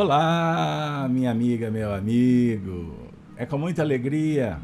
Olá, 0.00 1.08
minha 1.10 1.28
amiga, 1.28 1.72
meu 1.72 1.92
amigo. 1.92 3.10
É 3.36 3.44
com 3.44 3.58
muita 3.58 3.82
alegria 3.82 4.60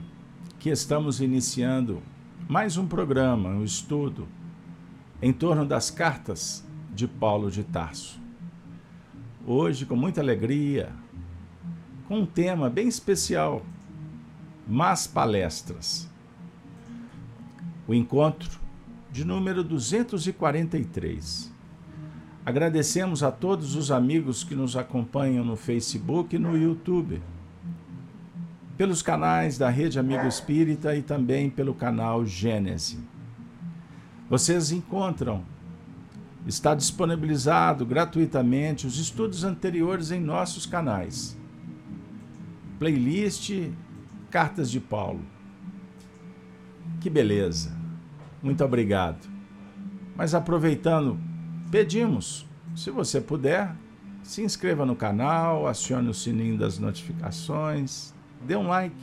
que 0.60 0.70
estamos 0.70 1.20
iniciando 1.20 2.00
mais 2.48 2.76
um 2.76 2.86
programa, 2.86 3.48
um 3.48 3.64
estudo 3.64 4.28
em 5.20 5.32
torno 5.32 5.66
das 5.66 5.90
cartas 5.90 6.64
de 6.94 7.08
Paulo 7.08 7.50
de 7.50 7.64
Tarso. 7.64 8.20
Hoje, 9.44 9.84
com 9.84 9.96
muita 9.96 10.20
alegria, 10.20 10.92
com 12.06 12.20
um 12.20 12.26
tema 12.26 12.70
bem 12.70 12.86
especial: 12.86 13.66
Mas 14.68 15.04
Palestras. 15.04 16.08
O 17.88 17.92
encontro 17.92 18.60
de 19.10 19.24
número 19.24 19.64
243 19.64 21.52
Agradecemos 22.46 23.22
a 23.22 23.30
todos 23.30 23.74
os 23.74 23.90
amigos 23.90 24.44
que 24.44 24.54
nos 24.54 24.76
acompanham 24.76 25.42
no 25.42 25.56
Facebook 25.56 26.36
e 26.36 26.38
no 26.38 26.58
YouTube, 26.58 27.22
pelos 28.76 29.00
canais 29.00 29.56
da 29.56 29.70
Rede 29.70 29.98
Amigo 29.98 30.26
Espírita 30.26 30.94
e 30.94 31.00
também 31.00 31.48
pelo 31.48 31.72
canal 31.72 32.26
Gênese. 32.26 32.98
Vocês 34.28 34.72
encontram, 34.72 35.42
está 36.46 36.74
disponibilizado 36.74 37.86
gratuitamente 37.86 38.86
os 38.86 38.98
estudos 38.98 39.42
anteriores 39.42 40.10
em 40.10 40.20
nossos 40.20 40.66
canais. 40.66 41.38
Playlist 42.78 43.70
Cartas 44.30 44.70
de 44.70 44.80
Paulo. 44.80 45.22
Que 47.00 47.08
beleza! 47.08 47.72
Muito 48.42 48.62
obrigado. 48.62 49.26
Mas 50.14 50.34
aproveitando 50.34 51.18
Pedimos, 51.74 52.46
se 52.76 52.88
você 52.88 53.20
puder, 53.20 53.74
se 54.22 54.40
inscreva 54.42 54.86
no 54.86 54.94
canal, 54.94 55.66
acione 55.66 56.08
o 56.08 56.14
sininho 56.14 56.56
das 56.56 56.78
notificações, 56.78 58.14
dê 58.46 58.54
um 58.54 58.68
like 58.68 58.94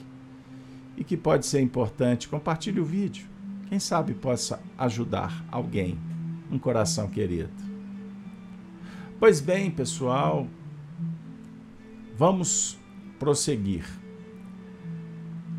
e 0.95 1.03
que 1.03 1.17
pode 1.17 1.45
ser 1.45 1.59
importante, 1.59 2.29
compartilhe 2.29 2.79
o 2.79 2.85
vídeo. 2.85 3.27
Quem 3.67 3.77
sabe 3.77 4.13
possa 4.13 4.57
ajudar 4.77 5.43
alguém, 5.51 5.99
um 6.49 6.57
coração 6.57 7.09
querido. 7.09 7.51
Pois 9.19 9.41
bem, 9.41 9.69
pessoal, 9.69 10.47
vamos 12.15 12.79
prosseguir. 13.19 13.83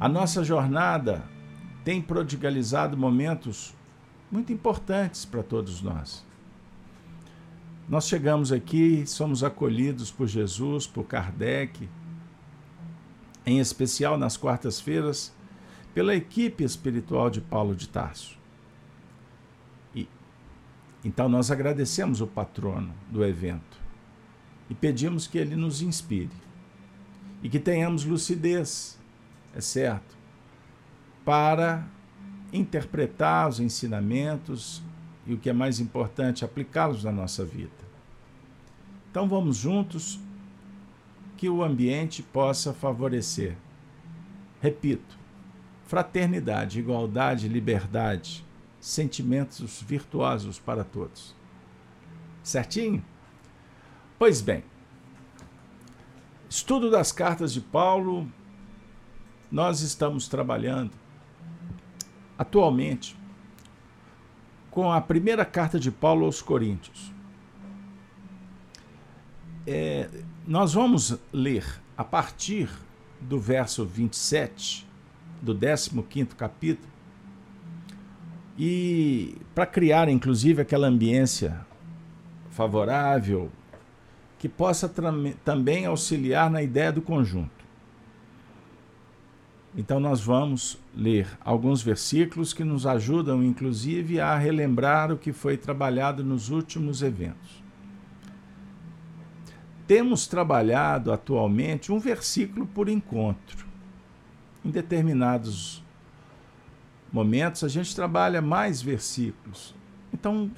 A 0.00 0.08
nossa 0.08 0.42
jornada 0.42 1.22
tem 1.84 2.00
prodigalizado 2.00 2.96
momentos 2.96 3.74
muito 4.30 4.50
importantes 4.50 5.26
para 5.26 5.42
todos 5.42 5.82
nós. 5.82 6.31
Nós 7.92 8.08
chegamos 8.08 8.50
aqui, 8.50 9.06
somos 9.06 9.44
acolhidos 9.44 10.10
por 10.10 10.26
Jesus, 10.26 10.86
por 10.86 11.04
Kardec, 11.04 11.90
em 13.44 13.58
especial 13.58 14.16
nas 14.16 14.34
quartas-feiras, 14.34 15.30
pela 15.92 16.14
equipe 16.14 16.64
espiritual 16.64 17.28
de 17.28 17.42
Paulo 17.42 17.76
de 17.76 17.86
Tarso. 17.86 18.38
E, 19.94 20.08
então 21.04 21.28
nós 21.28 21.50
agradecemos 21.50 22.22
o 22.22 22.26
patrono 22.26 22.94
do 23.10 23.22
evento 23.22 23.78
e 24.70 24.74
pedimos 24.74 25.26
que 25.26 25.36
ele 25.36 25.54
nos 25.54 25.82
inspire 25.82 26.30
e 27.42 27.50
que 27.50 27.58
tenhamos 27.58 28.06
lucidez, 28.06 28.98
é 29.54 29.60
certo, 29.60 30.16
para 31.26 31.86
interpretar 32.54 33.50
os 33.50 33.60
ensinamentos 33.60 34.82
e 35.26 35.34
o 35.34 35.38
que 35.38 35.50
é 35.50 35.52
mais 35.52 35.78
importante, 35.78 36.42
aplicá-los 36.42 37.04
na 37.04 37.12
nossa 37.12 37.44
vida. 37.44 37.81
Então 39.12 39.28
vamos 39.28 39.58
juntos 39.58 40.18
que 41.36 41.46
o 41.46 41.62
ambiente 41.62 42.22
possa 42.22 42.72
favorecer. 42.72 43.58
Repito, 44.58 45.18
fraternidade, 45.84 46.78
igualdade, 46.78 47.46
liberdade, 47.46 48.42
sentimentos 48.80 49.82
virtuosos 49.82 50.58
para 50.58 50.82
todos. 50.82 51.36
Certinho? 52.42 53.04
Pois 54.18 54.40
bem, 54.40 54.64
estudo 56.48 56.90
das 56.90 57.12
cartas 57.12 57.52
de 57.52 57.60
Paulo, 57.60 58.26
nós 59.50 59.82
estamos 59.82 60.26
trabalhando 60.26 60.92
atualmente 62.38 63.14
com 64.70 64.90
a 64.90 65.02
primeira 65.02 65.44
carta 65.44 65.78
de 65.78 65.90
Paulo 65.90 66.24
aos 66.24 66.40
Coríntios. 66.40 67.12
É, 69.66 70.08
nós 70.46 70.74
vamos 70.74 71.18
ler 71.32 71.64
a 71.96 72.02
partir 72.02 72.68
do 73.20 73.38
verso 73.38 73.84
27 73.84 74.86
do 75.40 75.56
15 75.56 76.28
capítulo 76.36 76.90
e 78.58 79.36
para 79.54 79.66
criar 79.66 80.08
inclusive 80.08 80.62
aquela 80.62 80.88
ambiência 80.88 81.64
favorável 82.50 83.50
que 84.38 84.48
possa 84.48 84.92
também 85.44 85.86
auxiliar 85.86 86.50
na 86.50 86.60
ideia 86.60 86.90
do 86.90 87.00
conjunto. 87.00 87.62
Então, 89.74 89.98
nós 89.98 90.20
vamos 90.20 90.78
ler 90.94 91.28
alguns 91.40 91.80
versículos 91.80 92.52
que 92.52 92.64
nos 92.64 92.84
ajudam, 92.84 93.42
inclusive, 93.42 94.20
a 94.20 94.36
relembrar 94.36 95.12
o 95.12 95.16
que 95.16 95.32
foi 95.32 95.56
trabalhado 95.56 96.22
nos 96.24 96.50
últimos 96.50 97.02
eventos. 97.02 97.61
Temos 99.92 100.26
trabalhado 100.26 101.12
atualmente 101.12 101.92
um 101.92 101.98
versículo 101.98 102.64
por 102.64 102.88
encontro. 102.88 103.66
Em 104.64 104.70
determinados 104.70 105.84
momentos, 107.12 107.62
a 107.62 107.68
gente 107.68 107.94
trabalha 107.94 108.40
mais 108.40 108.80
versículos. 108.80 109.74
Então, 110.10 110.50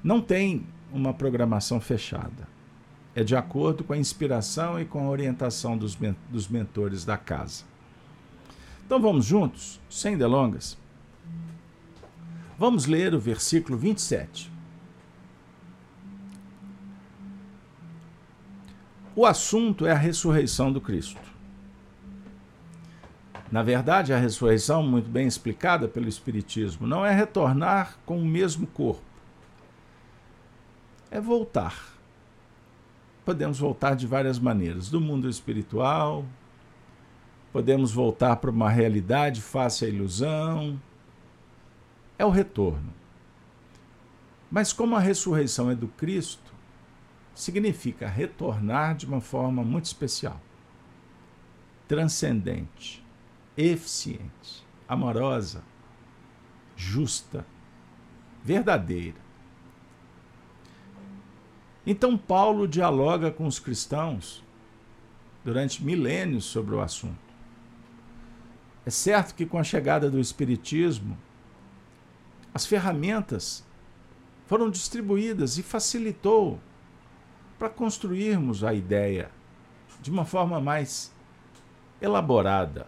não 0.00 0.20
tem 0.20 0.64
uma 0.92 1.12
programação 1.12 1.80
fechada. 1.80 2.46
É 3.16 3.24
de 3.24 3.34
acordo 3.34 3.82
com 3.82 3.94
a 3.94 3.98
inspiração 3.98 4.80
e 4.80 4.84
com 4.84 5.04
a 5.04 5.10
orientação 5.10 5.76
dos, 5.76 5.98
dos 6.30 6.46
mentores 6.46 7.04
da 7.04 7.16
casa. 7.18 7.64
Então 8.86 9.00
vamos 9.02 9.24
juntos, 9.24 9.80
sem 9.90 10.16
delongas. 10.16 10.78
Vamos 12.56 12.86
ler 12.86 13.12
o 13.12 13.18
versículo 13.18 13.76
27. 13.76 14.59
O 19.14 19.26
assunto 19.26 19.86
é 19.86 19.92
a 19.92 19.96
ressurreição 19.96 20.72
do 20.72 20.80
Cristo. 20.80 21.20
Na 23.50 23.62
verdade, 23.62 24.12
a 24.12 24.18
ressurreição, 24.18 24.82
muito 24.84 25.10
bem 25.10 25.26
explicada 25.26 25.88
pelo 25.88 26.08
Espiritismo, 26.08 26.86
não 26.86 27.04
é 27.04 27.12
retornar 27.12 27.98
com 28.06 28.20
o 28.20 28.24
mesmo 28.24 28.66
corpo, 28.68 29.02
é 31.10 31.20
voltar. 31.20 31.90
Podemos 33.24 33.58
voltar 33.58 33.96
de 33.96 34.06
várias 34.06 34.38
maneiras: 34.38 34.88
do 34.88 35.00
mundo 35.00 35.28
espiritual, 35.28 36.24
podemos 37.52 37.90
voltar 37.90 38.36
para 38.36 38.50
uma 38.50 38.70
realidade 38.70 39.40
face 39.40 39.84
à 39.84 39.88
ilusão. 39.88 40.80
É 42.16 42.24
o 42.24 42.30
retorno. 42.30 42.92
Mas 44.50 44.72
como 44.72 44.94
a 44.94 45.00
ressurreição 45.00 45.70
é 45.70 45.74
do 45.74 45.88
Cristo, 45.88 46.49
significa 47.40 48.06
retornar 48.06 48.94
de 48.94 49.06
uma 49.06 49.20
forma 49.20 49.64
muito 49.64 49.86
especial, 49.86 50.40
transcendente, 51.88 53.04
eficiente, 53.56 54.66
amorosa, 54.86 55.62
justa, 56.76 57.46
verdadeira. 58.44 59.18
Então, 61.86 62.16
Paulo 62.16 62.68
dialoga 62.68 63.30
com 63.30 63.46
os 63.46 63.58
cristãos 63.58 64.44
durante 65.42 65.82
milênios 65.82 66.44
sobre 66.44 66.74
o 66.74 66.80
assunto. 66.80 67.30
É 68.84 68.90
certo 68.90 69.34
que 69.34 69.46
com 69.46 69.58
a 69.58 69.64
chegada 69.64 70.10
do 70.10 70.20
Espiritismo, 70.20 71.16
as 72.52 72.66
ferramentas 72.66 73.64
foram 74.46 74.68
distribuídas 74.68 75.58
e 75.58 75.62
facilitou 75.62 76.60
para 77.60 77.68
construirmos 77.68 78.64
a 78.64 78.72
ideia 78.72 79.30
de 80.00 80.10
uma 80.10 80.24
forma 80.24 80.58
mais 80.58 81.12
elaborada, 82.00 82.86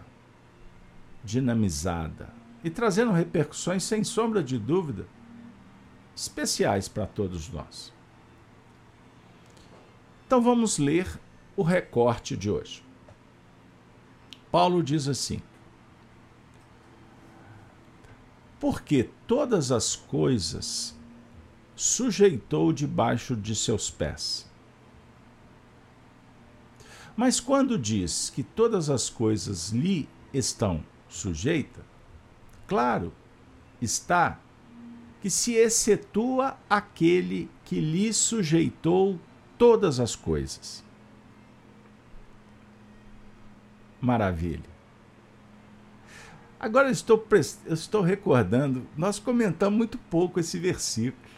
dinamizada 1.23 2.33
e 2.63 2.71
trazendo 2.71 3.11
repercussões, 3.11 3.83
sem 3.83 4.03
sombra 4.03 4.41
de 4.43 4.57
dúvida, 4.57 5.05
especiais 6.15 6.87
para 6.87 7.05
todos 7.05 7.51
nós. 7.51 7.93
Então 10.25 10.41
vamos 10.41 10.79
ler 10.79 11.19
o 11.55 11.61
recorte 11.61 12.35
de 12.35 12.49
hoje. 12.49 12.83
Paulo 14.51 14.81
diz 14.81 15.07
assim: 15.07 15.39
porque 18.59 19.07
todas 19.27 19.71
as 19.71 19.95
coisas 19.95 20.97
sujeitou 21.75 22.73
debaixo 22.73 23.35
de 23.35 23.55
seus 23.55 23.91
pés. 23.91 24.51
Mas 27.15 27.39
quando 27.39 27.77
diz 27.77 28.29
que 28.29 28.43
todas 28.43 28.89
as 28.89 29.09
coisas 29.09 29.69
lhe 29.69 30.09
estão 30.33 30.83
sujeitas, 31.07 31.83
claro 32.67 33.13
está 33.81 34.39
que 35.21 35.29
se 35.29 35.53
excetua 35.53 36.57
aquele 36.69 37.49
que 37.63 37.79
lhe 37.79 38.11
sujeitou 38.11 39.19
todas 39.57 39.99
as 39.99 40.15
coisas. 40.15 40.83
Maravilha. 44.01 44.73
Agora 46.59 46.87
eu 46.87 46.91
estou, 46.91 47.25
eu 47.65 47.73
estou 47.73 48.01
recordando, 48.01 48.85
nós 48.97 49.19
comentamos 49.19 49.77
muito 49.77 49.97
pouco 49.97 50.39
esse 50.39 50.57
versículo. 50.57 51.31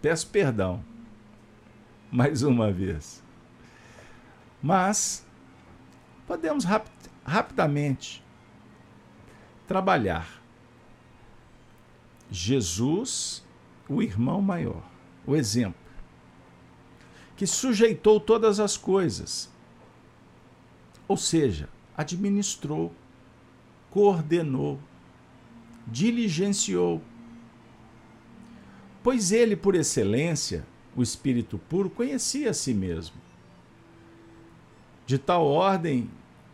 Peço 0.00 0.28
perdão, 0.28 0.82
mais 2.10 2.42
uma 2.42 2.70
vez. 2.70 3.22
Mas 4.62 5.24
podemos 6.26 6.64
rap 6.64 6.88
rapidamente 7.24 8.24
trabalhar 9.66 10.38
Jesus, 12.30 13.44
o 13.88 14.02
irmão 14.02 14.42
maior, 14.42 14.82
o 15.26 15.34
exemplo, 15.34 15.80
que 17.36 17.46
sujeitou 17.46 18.20
todas 18.20 18.60
as 18.60 18.76
coisas, 18.76 19.50
ou 21.06 21.16
seja, 21.16 21.68
administrou, 21.96 22.92
coordenou, 23.90 24.78
diligenciou. 25.86 27.00
Pois 29.02 29.32
ele, 29.32 29.56
por 29.56 29.74
excelência, 29.74 30.66
o 30.94 31.02
Espírito 31.02 31.58
puro, 31.58 31.88
conhecia 31.88 32.50
a 32.50 32.54
si 32.54 32.74
mesmo. 32.74 33.27
De 35.08 35.16
tal 35.16 35.46
ordem 35.46 36.10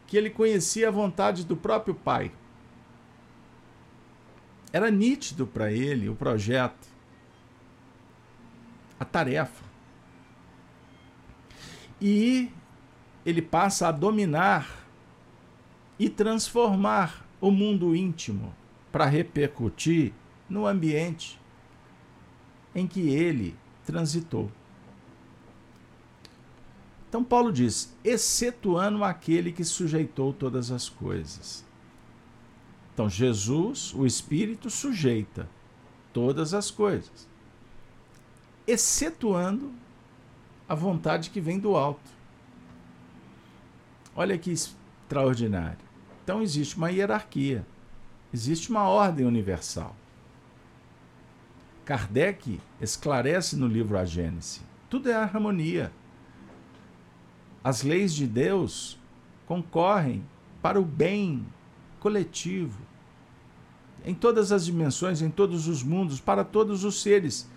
que 0.07 0.17
ele 0.17 0.31
conhecia 0.31 0.87
a 0.87 0.93
vontade 0.93 1.45
do 1.45 1.57
próprio 1.57 1.93
Pai 1.93 2.31
era 4.73 4.93
nítido 4.93 5.45
para 5.45 5.73
ele 5.73 6.09
o 6.09 6.15
projeto, 6.15 6.87
a 8.99 9.05
tarefa. 9.05 9.65
E 12.01 12.49
ele 13.27 13.43
passa 13.43 13.89
a 13.89 13.91
dominar 13.91 14.87
e 15.99 16.09
transformar 16.09 17.27
o 17.41 17.51
mundo 17.51 17.93
íntimo 17.97 18.55
para 18.93 19.07
repercutir 19.07 20.13
no 20.49 20.65
ambiente 20.65 21.41
em 22.73 22.87
que 22.87 23.01
ele 23.09 23.57
transitou. 23.85 24.49
Então, 27.15 27.23
Paulo 27.23 27.53
diz: 27.53 27.95
excetuando 28.03 29.05
aquele 29.05 29.53
que 29.53 29.63
sujeitou 29.63 30.33
todas 30.33 30.73
as 30.73 30.89
coisas. 30.89 31.65
Então, 32.93 33.09
Jesus, 33.09 33.95
o 33.95 34.05
Espírito, 34.05 34.69
sujeita 34.69 35.49
todas 36.13 36.53
as 36.53 36.73
coisas, 36.73 37.29
excetuando 38.67 39.73
a 40.69 40.75
vontade 40.75 41.31
que 41.31 41.41
vem 41.41 41.57
do 41.57 41.77
alto. 41.77 42.11
Olha 44.17 44.37
que 44.37 44.51
extraordinário. 44.51 45.79
Então, 46.25 46.43
existe 46.43 46.77
uma 46.77 46.91
hierarquia, 46.91 47.65
existe 48.33 48.71
uma 48.71 48.89
ordem 48.89 49.25
universal. 49.25 49.95
Kardec 51.85 52.61
esclarece 52.81 53.55
no 53.55 53.69
livro 53.69 53.97
A 53.97 54.05
Gênese: 54.05 54.63
tudo 54.91 55.09
é 55.09 55.15
harmonia. 55.15 55.93
As 57.65 57.83
leis 57.83 58.13
de 58.13 58.27
Deus 58.27 58.99
concorrem 59.47 60.23
para 60.61 60.79
o 60.79 60.85
bem 60.85 61.47
coletivo, 61.99 62.79
em 64.05 64.15
todas 64.15 64.53
as 64.53 64.67
dimensões, 64.67 65.23
em 65.23 65.31
todos 65.31 65.67
os 65.67 65.83
mundos, 65.83 66.21
para 66.21 66.45
todos 66.45 66.85
os 66.85 67.01
seres, 67.01 67.49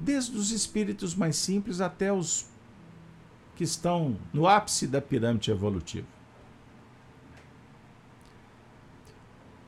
desde 0.00 0.34
os 0.34 0.50
espíritos 0.50 1.14
mais 1.14 1.36
simples 1.36 1.82
até 1.82 2.10
os 2.10 2.46
que 3.54 3.64
estão 3.64 4.16
no 4.32 4.48
ápice 4.48 4.86
da 4.86 5.00
pirâmide 5.00 5.50
evolutiva. 5.50 6.06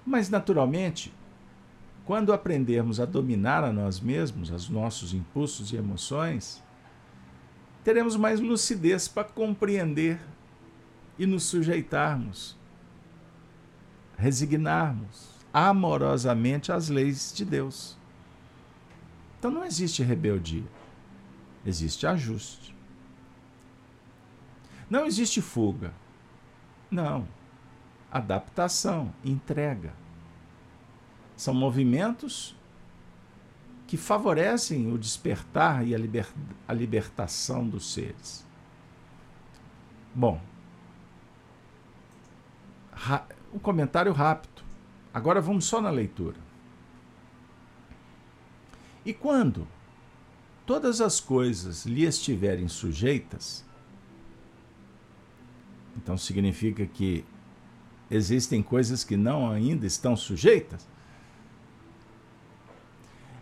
Mas, 0.06 0.30
naturalmente, 0.30 1.12
quando 2.06 2.32
aprendermos 2.32 2.98
a 2.98 3.04
dominar 3.04 3.62
a 3.62 3.72
nós 3.72 4.00
mesmos, 4.00 4.50
os 4.50 4.70
nossos 4.70 5.12
impulsos 5.12 5.72
e 5.72 5.76
emoções, 5.76 6.62
teremos 7.86 8.16
mais 8.16 8.40
lucidez 8.40 9.06
para 9.06 9.22
compreender 9.28 10.18
e 11.16 11.24
nos 11.24 11.44
sujeitarmos 11.44 12.56
resignarmos 14.18 15.28
amorosamente 15.54 16.72
às 16.72 16.88
leis 16.88 17.32
de 17.32 17.44
Deus. 17.44 17.96
Então 19.38 19.52
não 19.52 19.64
existe 19.64 20.02
rebeldia, 20.02 20.64
existe 21.64 22.08
ajuste. 22.08 22.74
Não 24.90 25.06
existe 25.06 25.40
fuga. 25.40 25.94
Não. 26.90 27.28
Adaptação, 28.10 29.14
entrega. 29.24 29.94
São 31.36 31.54
movimentos 31.54 32.56
que 33.86 33.96
favorecem 33.96 34.92
o 34.92 34.98
despertar 34.98 35.86
e 35.86 35.94
a, 35.94 35.98
liber, 35.98 36.26
a 36.66 36.72
libertação 36.72 37.66
dos 37.66 37.92
seres. 37.92 38.44
Bom, 40.14 40.40
um 43.52 43.58
comentário 43.58 44.12
rápido. 44.12 44.62
Agora 45.14 45.40
vamos 45.40 45.64
só 45.64 45.80
na 45.80 45.90
leitura. 45.90 46.36
E 49.04 49.14
quando 49.14 49.68
todas 50.66 51.00
as 51.00 51.20
coisas 51.20 51.86
lhe 51.86 52.04
estiverem 52.04 52.66
sujeitas, 52.66 53.64
então 55.96 56.18
significa 56.18 56.84
que 56.86 57.24
existem 58.10 58.62
coisas 58.62 59.04
que 59.04 59.16
não 59.16 59.50
ainda 59.50 59.86
estão 59.86 60.16
sujeitas? 60.16 60.86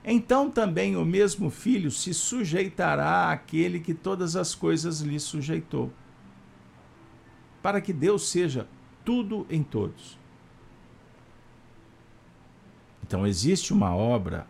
Então 0.05 0.51
também 0.51 0.97
o 0.97 1.05
mesmo 1.05 1.49
filho 1.49 1.91
se 1.91 2.13
sujeitará 2.13 3.31
àquele 3.31 3.81
que 3.81 3.95
todas 3.95 4.37
as 4.37 4.55
coisas 4.55 5.01
lhe 5.01 5.19
sujeitou, 5.19 5.91
para 7.63 7.81
que 7.81 7.93
Deus 7.93 8.29
seja 8.29 8.69
tudo 9.03 9.47
em 9.49 9.63
todos. 9.63 10.19
Então 13.03 13.27
existe 13.27 13.73
uma 13.73 13.95
obra 13.95 14.47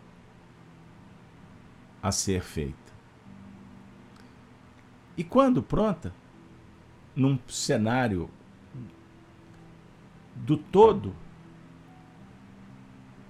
a 2.03 2.11
ser 2.11 2.43
feita. 2.43 2.93
E 5.17 5.23
quando 5.23 5.63
pronta, 5.63 6.13
num 7.15 7.39
cenário 7.47 8.29
do 10.35 10.57
todo 10.57 11.15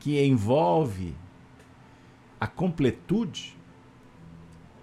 que 0.00 0.22
envolve 0.24 1.14
a 2.44 2.46
completude, 2.46 3.56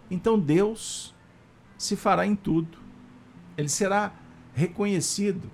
então 0.09 0.39
Deus 0.39 1.13
se 1.77 1.95
fará 1.95 2.25
em 2.25 2.35
tudo. 2.35 2.77
Ele 3.57 3.69
será 3.69 4.13
reconhecido 4.53 5.49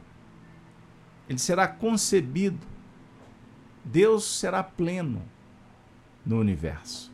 ele 1.27 1.39
será 1.39 1.67
concebido. 1.67 2.65
Deus 3.83 4.23
será 4.25 4.63
pleno 4.63 5.21
no 6.25 6.39
universo, 6.39 7.11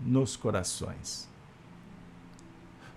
nos 0.00 0.36
corações. 0.36 1.28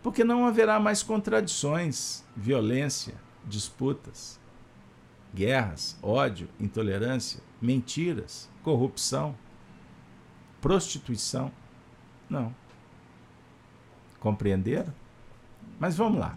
Porque 0.04 0.24
não 0.24 0.46
haverá 0.46 0.80
mais 0.80 1.02
contradições, 1.02 2.24
violência, 2.36 3.16
disputas, 3.46 4.40
guerras, 5.34 5.98
ódio, 6.02 6.48
intolerância, 6.60 7.42
mentiras, 7.60 8.50
corrupção, 8.62 9.36
prostituição. 10.66 11.52
Não. 12.28 12.52
Compreenderam? 14.20 14.92
Mas 15.80 15.96
vamos 15.96 16.20
lá. 16.20 16.36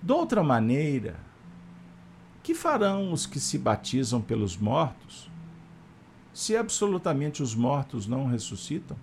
De 0.00 0.12
outra 0.12 0.44
maneira, 0.44 1.18
que 2.40 2.54
farão 2.54 3.12
os 3.12 3.26
que 3.26 3.40
se 3.40 3.58
batizam 3.58 4.22
pelos 4.22 4.56
mortos, 4.56 5.28
se 6.32 6.56
absolutamente 6.56 7.42
os 7.42 7.52
mortos 7.52 8.06
não 8.06 8.28
ressuscitam? 8.28 8.96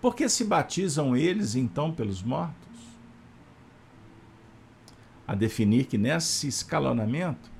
Por 0.00 0.16
que 0.16 0.30
se 0.30 0.44
batizam 0.44 1.14
eles 1.14 1.54
então 1.54 1.92
pelos 1.92 2.22
mortos? 2.22 2.56
A 5.28 5.34
definir 5.34 5.84
que 5.84 5.98
nesse 5.98 6.48
escalonamento 6.48 7.50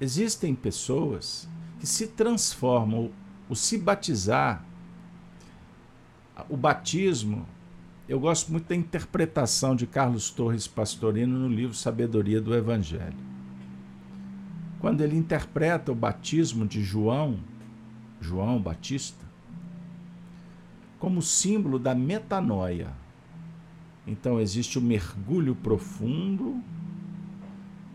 existem 0.00 0.54
pessoas 0.54 1.48
que 1.84 1.90
se 1.90 2.06
transformam, 2.06 3.10
o 3.46 3.54
se 3.54 3.76
batizar, 3.76 4.64
o 6.48 6.56
batismo 6.56 7.46
eu 8.08 8.18
gosto 8.18 8.50
muito 8.50 8.68
da 8.68 8.74
interpretação 8.74 9.76
de 9.76 9.86
Carlos 9.86 10.30
Torres 10.30 10.66
Pastorino 10.66 11.38
no 11.38 11.48
livro 11.48 11.74
Sabedoria 11.74 12.40
do 12.40 12.54
Evangelho. 12.54 13.18
Quando 14.80 15.02
ele 15.02 15.14
interpreta 15.14 15.92
o 15.92 15.94
batismo 15.94 16.66
de 16.66 16.82
João, 16.82 17.38
João 18.18 18.60
Batista, 18.60 19.24
como 20.98 21.20
símbolo 21.20 21.78
da 21.78 21.94
metanoia. 21.94 22.92
Então 24.06 24.40
existe 24.40 24.78
o 24.78 24.80
um 24.80 24.84
mergulho 24.84 25.54
profundo 25.54 26.62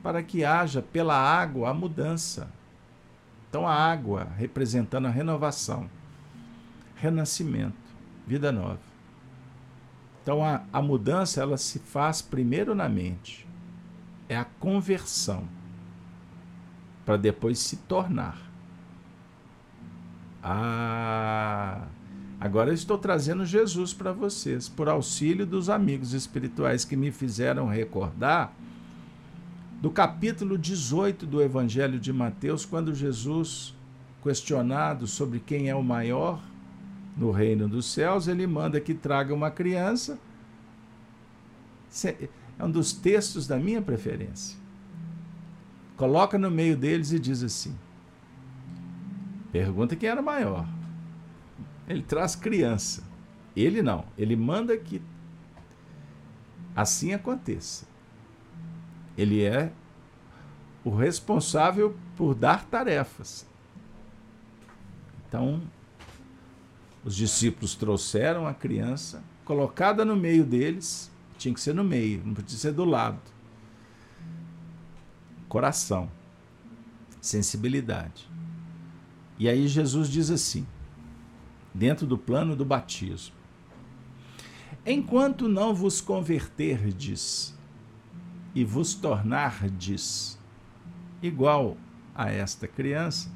para 0.04 0.22
que 0.22 0.46
haja 0.46 0.80
pela 0.80 1.16
água 1.16 1.70
a 1.70 1.74
mudança. 1.74 2.59
Então 3.50 3.68
a 3.68 3.74
água 3.74 4.28
representando 4.38 5.08
a 5.08 5.12
renovação, 5.12 5.90
renascimento, 6.96 7.76
vida 8.28 8.52
nova. 8.52 8.80
Então 10.22 10.46
a, 10.46 10.62
a 10.72 10.82
mudança 10.82 11.42
ela 11.42 11.58
se 11.58 11.80
faz 11.80 12.22
primeiro 12.22 12.76
na 12.76 12.88
mente. 12.88 13.48
É 14.28 14.38
a 14.38 14.46
conversão 14.46 15.48
para 17.04 17.18
depois 17.18 17.58
se 17.58 17.78
tornar. 17.78 18.38
Ah, 20.44 21.88
agora 22.40 22.70
eu 22.70 22.76
estou 22.76 23.00
trazendo 23.00 23.44
Jesus 23.44 23.94
para 23.94 24.14
vocês, 24.14 24.70
por 24.70 24.88
auxílio 24.88 25.46
dos 25.46 25.70
amigos 25.70 26.14
espirituais 26.14 26.86
que 26.86 26.96
me 26.96 27.12
fizeram 27.12 27.68
recordar 27.68 28.54
do 29.82 29.90
capítulo 29.90 30.58
18 30.58 31.26
do 31.26 31.42
Evangelho 31.42 32.00
de 32.00 32.12
Mateus, 32.12 32.66
quando 32.66 32.94
Jesus, 32.94 33.74
questionado 34.22 35.08
sobre 35.08 35.40
quem 35.40 35.70
é 35.70 35.76
o 35.76 35.84
maior, 35.84 36.42
no 37.16 37.32
reino 37.32 37.68
dos 37.68 37.86
céus, 37.86 38.28
ele 38.28 38.46
manda 38.46 38.80
que 38.80 38.94
traga 38.94 39.34
uma 39.34 39.50
criança. 39.50 40.20
É 42.04 42.64
um 42.64 42.70
dos 42.70 42.94
textos 42.94 43.48
da 43.48 43.58
minha 43.58 43.82
preferência. 43.82 44.58
Coloca 45.96 46.38
no 46.38 46.52
meio 46.52 46.78
deles 46.78 47.12
e 47.12 47.20
diz 47.20 47.42
assim: 47.44 47.76
pergunta 49.52 49.96
quem 49.96 50.10
era 50.10 50.22
maior. 50.22 50.68
Ele 51.88 52.04
traz 52.04 52.36
criança. 52.36 53.04
Ele 53.56 53.82
não, 53.82 54.06
ele 54.18 54.36
manda 54.36 54.78
que 54.78 55.02
assim 56.76 57.14
aconteça. 57.14 57.86
Ele 59.20 59.44
é 59.44 59.70
o 60.82 60.96
responsável 60.96 61.94
por 62.16 62.34
dar 62.34 62.64
tarefas. 62.64 63.46
Então, 65.28 65.62
os 67.04 67.14
discípulos 67.18 67.76
trouxeram 67.76 68.48
a 68.48 68.54
criança, 68.54 69.22
colocada 69.44 70.06
no 70.06 70.16
meio 70.16 70.46
deles, 70.46 71.12
tinha 71.38 71.54
que 71.54 71.60
ser 71.60 71.76
no 71.76 71.84
meio, 71.84 72.24
não 72.26 72.34
podia 72.34 72.58
ser 72.58 72.72
do 72.72 72.86
lado. 72.86 73.20
Coração, 75.50 76.10
sensibilidade. 77.20 78.26
E 79.38 79.50
aí 79.50 79.68
Jesus 79.68 80.08
diz 80.08 80.32
assim, 80.32 80.66
dentro 81.74 82.08
do 82.08 82.18
plano 82.18 82.56
do 82.56 82.64
batismo: 82.64 83.36
Enquanto 84.86 85.50
não 85.50 85.76
vos 85.76 86.00
converterdes 86.00 87.59
e 88.60 88.66
vos 88.66 88.94
tornardes 88.94 90.38
igual 91.22 91.78
a 92.14 92.30
esta 92.30 92.68
criança, 92.68 93.32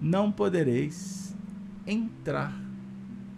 não 0.00 0.32
podereis 0.32 1.36
entrar 1.86 2.58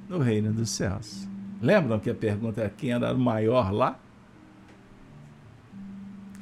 no 0.08 0.20
reino 0.20 0.52
dos 0.52 0.70
céus. 0.70 1.26
Lembram 1.60 1.98
que 1.98 2.08
a 2.08 2.14
pergunta 2.14 2.62
é 2.62 2.68
quem 2.68 2.92
era 2.92 3.12
o 3.12 3.18
maior 3.18 3.72
lá? 3.72 3.98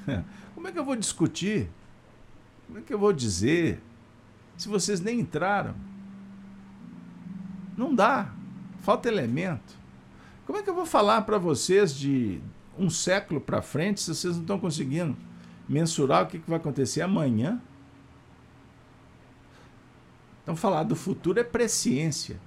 Como 0.55 0.69
é 0.69 0.73
que 0.73 0.79
eu 0.79 0.85
vou 0.85 0.95
discutir? 0.95 1.71
Como 2.67 2.81
é 2.81 2.83
que 2.83 2.93
eu 2.93 2.99
vou 2.99 3.15
dizer? 3.15 3.81
Se 4.59 4.69
vocês 4.69 5.01
nem 5.01 5.21
entraram. 5.21 5.75
Não 7.79 7.95
dá. 7.95 8.31
Falta 8.81 9.09
elemento. 9.09 9.79
Como 10.45 10.59
é 10.59 10.63
que 10.63 10.69
eu 10.69 10.75
vou 10.75 10.85
falar 10.85 11.23
para 11.23 11.39
vocês 11.39 11.95
de 11.95 12.43
um 12.79 12.91
século 12.91 13.41
para 13.41 13.63
frente 13.63 14.01
se 14.01 14.15
vocês 14.15 14.35
não 14.35 14.43
estão 14.43 14.59
conseguindo 14.59 15.17
mensurar 15.69 16.25
o 16.25 16.27
que 16.27 16.39
vai 16.39 16.59
acontecer 16.59 17.03
amanhã? 17.03 17.61
Então, 20.43 20.55
falar 20.55 20.83
do 20.83 20.95
futuro 20.95 21.41
é 21.41 21.45
presciência. 21.45 22.39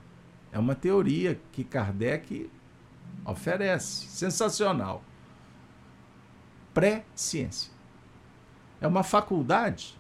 É 0.52 0.60
uma 0.60 0.76
teoria 0.76 1.40
que 1.52 1.64
Kardec 1.64 2.50
oferece. 3.26 4.06
Sensacional. 4.08 5.04
Pré-ciência. 6.74 7.72
É 8.80 8.88
uma 8.88 9.02
faculdade? 9.02 9.98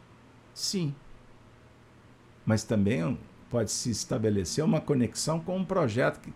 Sim. 0.53 0.93
Mas 2.45 2.63
também 2.63 3.17
pode 3.49 3.71
se 3.71 3.89
estabelecer 3.89 4.63
uma 4.63 4.79
conexão 4.79 5.39
com 5.39 5.57
um 5.57 5.65
projeto 5.65 6.19
que, 6.19 6.31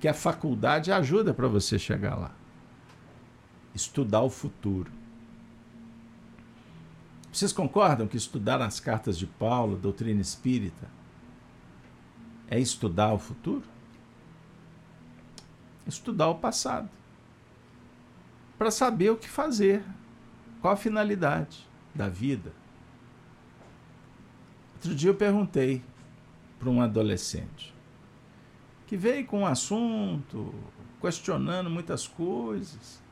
que 0.00 0.08
a 0.08 0.14
faculdade 0.14 0.90
ajuda 0.90 1.34
para 1.34 1.46
você 1.46 1.78
chegar 1.78 2.14
lá. 2.14 2.34
Estudar 3.74 4.22
o 4.22 4.30
futuro. 4.30 4.90
Vocês 7.32 7.52
concordam 7.52 8.06
que 8.06 8.16
estudar 8.16 8.62
as 8.62 8.78
cartas 8.78 9.18
de 9.18 9.26
Paulo, 9.26 9.76
doutrina 9.76 10.20
espírita, 10.20 10.88
é 12.48 12.58
estudar 12.60 13.12
o 13.12 13.18
futuro? 13.18 13.64
Estudar 15.86 16.28
o 16.28 16.36
passado. 16.36 16.88
Para 18.56 18.70
saber 18.70 19.10
o 19.10 19.16
que 19.16 19.28
fazer, 19.28 19.84
qual 20.60 20.74
a 20.74 20.76
finalidade 20.76 21.66
da 21.94 22.08
vida. 22.08 22.52
Outro 24.74 24.94
dia 24.94 25.10
eu 25.10 25.14
perguntei 25.14 25.82
para 26.58 26.70
um 26.70 26.80
adolescente 26.80 27.74
que 28.86 28.96
veio 28.96 29.26
com 29.26 29.40
um 29.40 29.46
assunto, 29.46 30.54
questionando 31.00 31.68
muitas 31.68 32.06
coisas, 32.06 33.02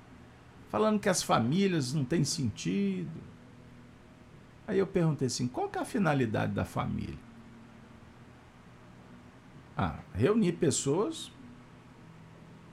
falando 0.72 0.98
que 0.98 1.08
as 1.08 1.22
famílias 1.22 1.94
não 1.94 2.04
têm 2.04 2.24
sentido 2.24 3.32
Aí 4.66 4.78
eu 4.78 4.86
perguntei 4.86 5.26
assim: 5.26 5.46
qual 5.46 5.68
que 5.68 5.78
é 5.78 5.82
a 5.82 5.84
finalidade 5.84 6.52
da 6.52 6.64
família? 6.64 7.18
Ah, 9.76 9.98
reunir 10.14 10.52
pessoas 10.52 11.32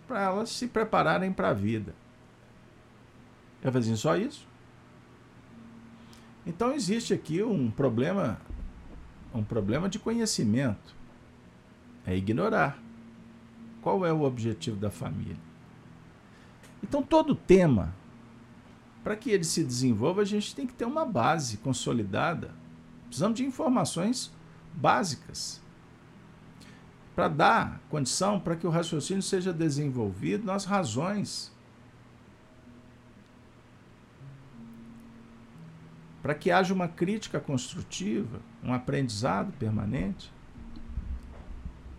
para 0.07 0.21
elas 0.21 0.49
se 0.49 0.67
prepararem 0.67 1.31
para 1.33 1.49
a 1.49 1.53
vida. 1.53 1.95
Eu 3.61 3.71
falei 3.71 3.85
assim: 3.85 3.95
só 3.95 4.15
isso? 4.15 4.47
Então 6.45 6.71
existe 6.71 7.13
aqui 7.13 7.43
um 7.43 7.69
problema, 7.69 8.39
um 9.33 9.43
problema 9.43 9.89
de 9.89 9.99
conhecimento. 9.99 10.95
É 12.05 12.15
ignorar. 12.15 12.79
Qual 13.81 14.05
é 14.05 14.11
o 14.11 14.21
objetivo 14.21 14.77
da 14.77 14.89
família? 14.89 15.48
Então 16.83 17.01
todo 17.01 17.35
tema 17.35 17.93
para 19.03 19.15
que 19.15 19.31
ele 19.31 19.43
se 19.43 19.63
desenvolva, 19.63 20.21
a 20.21 20.25
gente 20.25 20.53
tem 20.53 20.67
que 20.67 20.73
ter 20.73 20.85
uma 20.85 21.05
base 21.05 21.57
consolidada. 21.57 22.51
Precisamos 23.07 23.37
de 23.37 23.45
informações 23.45 24.31
básicas 24.73 25.61
para 27.15 27.27
dar 27.27 27.81
condição 27.89 28.39
para 28.39 28.55
que 28.55 28.67
o 28.67 28.69
raciocínio 28.69 29.23
seja 29.23 29.51
desenvolvido 29.51 30.45
nas 30.45 30.65
razões. 30.65 31.51
Para 36.21 36.35
que 36.35 36.51
haja 36.51 36.73
uma 36.73 36.87
crítica 36.87 37.39
construtiva, 37.39 38.39
um 38.63 38.73
aprendizado 38.73 39.51
permanente 39.53 40.31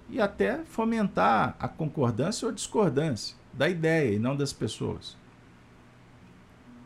e 0.08 0.20
até 0.20 0.64
fomentar 0.64 1.56
a 1.58 1.66
concordância 1.66 2.46
ou 2.46 2.52
discordância 2.52 3.39
da 3.60 3.68
ideia 3.68 4.14
e 4.14 4.18
não 4.18 4.34
das 4.34 4.54
pessoas. 4.54 5.18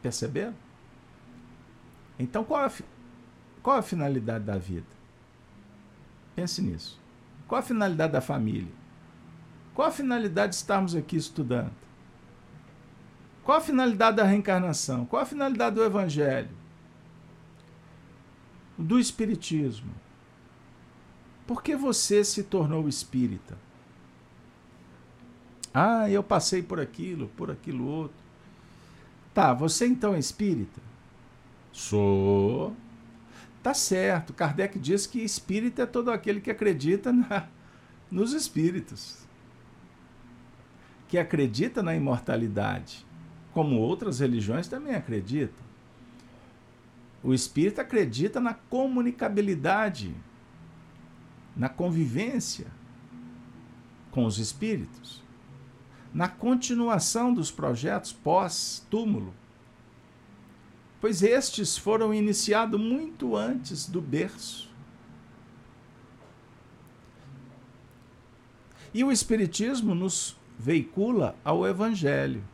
Perceberam? 0.02 0.56
Então, 2.18 2.42
qual 2.42 2.66
a, 2.66 2.72
qual 3.62 3.78
a 3.78 3.82
finalidade 3.82 4.44
da 4.44 4.58
vida? 4.58 4.88
Pense 6.34 6.60
nisso. 6.60 7.00
Qual 7.46 7.60
a 7.60 7.62
finalidade 7.62 8.12
da 8.12 8.20
família? 8.20 8.72
Qual 9.72 9.86
a 9.86 9.92
finalidade 9.92 10.50
de 10.50 10.56
estarmos 10.56 10.96
aqui 10.96 11.14
estudando? 11.14 11.70
Qual 13.44 13.58
a 13.58 13.60
finalidade 13.60 14.16
da 14.16 14.24
reencarnação? 14.24 15.06
Qual 15.06 15.22
a 15.22 15.26
finalidade 15.26 15.76
do 15.76 15.84
Evangelho? 15.84 16.50
Do 18.76 18.98
Espiritismo? 18.98 19.94
Por 21.46 21.62
que 21.62 21.76
você 21.76 22.24
se 22.24 22.42
tornou 22.42 22.88
espírita? 22.88 23.56
Ah, 25.74 26.08
eu 26.10 26.22
passei 26.22 26.62
por 26.62 26.80
aquilo, 26.80 27.28
por 27.36 27.50
aquilo 27.50 27.86
outro. 27.86 28.16
Tá, 29.34 29.52
você 29.52 29.86
então 29.86 30.14
é 30.14 30.18
espírita? 30.18 30.80
Sou. 31.72 32.76
Tá 33.62 33.74
certo. 33.74 34.32
Kardec 34.32 34.78
diz 34.78 35.06
que 35.06 35.20
espírita 35.20 35.82
é 35.82 35.86
todo 35.86 36.10
aquele 36.10 36.40
que 36.40 36.50
acredita 36.50 37.12
na, 37.12 37.48
nos 38.10 38.32
espíritos. 38.32 39.26
que 41.08 41.18
acredita 41.18 41.82
na 41.82 41.94
imortalidade, 41.94 43.06
como 43.52 43.76
outras 43.78 44.20
religiões 44.20 44.68
também 44.68 44.94
acreditam. 44.94 45.64
O 47.22 47.32
espírito 47.34 47.80
acredita 47.80 48.40
na 48.40 48.54
comunicabilidade, 48.54 50.14
na 51.56 51.68
convivência 51.68 52.66
com 54.10 54.26
os 54.26 54.38
espíritos, 54.38 55.23
na 56.14 56.28
continuação 56.28 57.34
dos 57.34 57.50
projetos 57.50 58.12
pós-túmulo, 58.12 59.34
pois 61.00 61.24
estes 61.24 61.76
foram 61.76 62.14
iniciados 62.14 62.80
muito 62.80 63.36
antes 63.36 63.88
do 63.88 64.00
berço. 64.00 64.72
E 68.94 69.02
o 69.02 69.10
Espiritismo 69.10 69.92
nos 69.92 70.36
veicula 70.56 71.34
ao 71.44 71.66
Evangelho, 71.66 72.44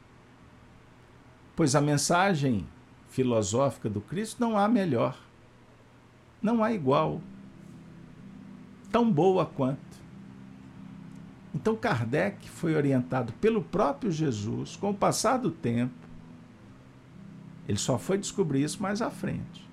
pois 1.54 1.76
a 1.76 1.82
mensagem 1.82 2.66
filosófica 3.10 3.90
do 3.90 4.00
Cristo 4.00 4.40
não 4.40 4.56
há 4.56 4.66
melhor, 4.66 5.18
não 6.40 6.64
há 6.64 6.72
igual, 6.72 7.20
tão 8.90 9.12
boa 9.12 9.44
quanto. 9.44 9.89
Então 11.54 11.76
Kardec 11.76 12.48
foi 12.48 12.74
orientado 12.74 13.32
pelo 13.34 13.62
próprio 13.62 14.10
Jesus, 14.10 14.76
com 14.76 14.90
o 14.90 14.94
passar 14.94 15.36
do 15.36 15.50
tempo, 15.50 15.94
ele 17.68 17.78
só 17.78 17.98
foi 17.98 18.18
descobrir 18.18 18.62
isso 18.62 18.82
mais 18.82 19.02
à 19.02 19.10
frente. 19.10 19.68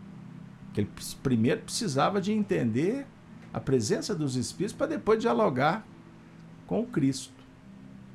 Que 0.74 0.82
ele 0.82 0.90
primeiro 1.24 1.62
precisava 1.62 2.22
de 2.22 2.32
entender 2.32 3.06
a 3.54 3.60
presença 3.60 4.14
dos 4.14 4.36
espíritos 4.36 4.76
para 4.76 4.88
depois 4.88 5.20
dialogar 5.20 5.86
com 6.66 6.82
o 6.82 6.88
Cristo. 6.88 7.34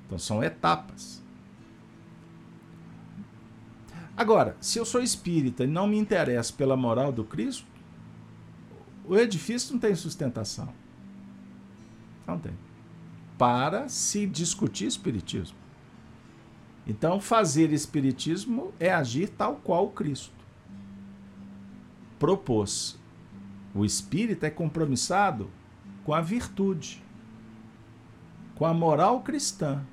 Então 0.07 0.19
são 0.19 0.43
etapas. 0.43 1.23
Agora, 4.17 4.57
se 4.61 4.79
eu 4.79 4.85
sou 4.85 5.03
espírita 5.03 5.65
e 5.65 5.67
não 5.67 5.87
me 5.87 5.99
interesso 5.99 6.55
pela 6.55 6.77
moral 6.77 7.11
do 7.11 7.25
Cristo, 7.25 7.67
o 9.05 9.17
edifício 9.17 9.73
não 9.73 9.81
tem 9.81 9.95
sustentação. 9.95 10.73
Não 12.27 12.39
tem. 12.39 12.53
Para 13.43 13.89
se 13.89 14.25
discutir 14.25 14.87
espiritismo. 14.87 15.59
Então, 16.87 17.21
fazer 17.21 17.73
espiritismo 17.73 18.73
é 18.79 18.89
agir 18.89 19.31
tal 19.31 19.57
qual 19.57 19.89
Cristo 19.89 20.33
propôs. 22.21 22.97
O 23.75 23.85
espírita 23.85 24.47
é 24.47 24.51
compromissado 24.51 25.51
com 26.05 26.15
a 26.15 26.21
virtude, 26.21 27.03
com 28.55 28.65
a 28.65 28.73
moral 28.73 29.23
cristã, 29.23 29.85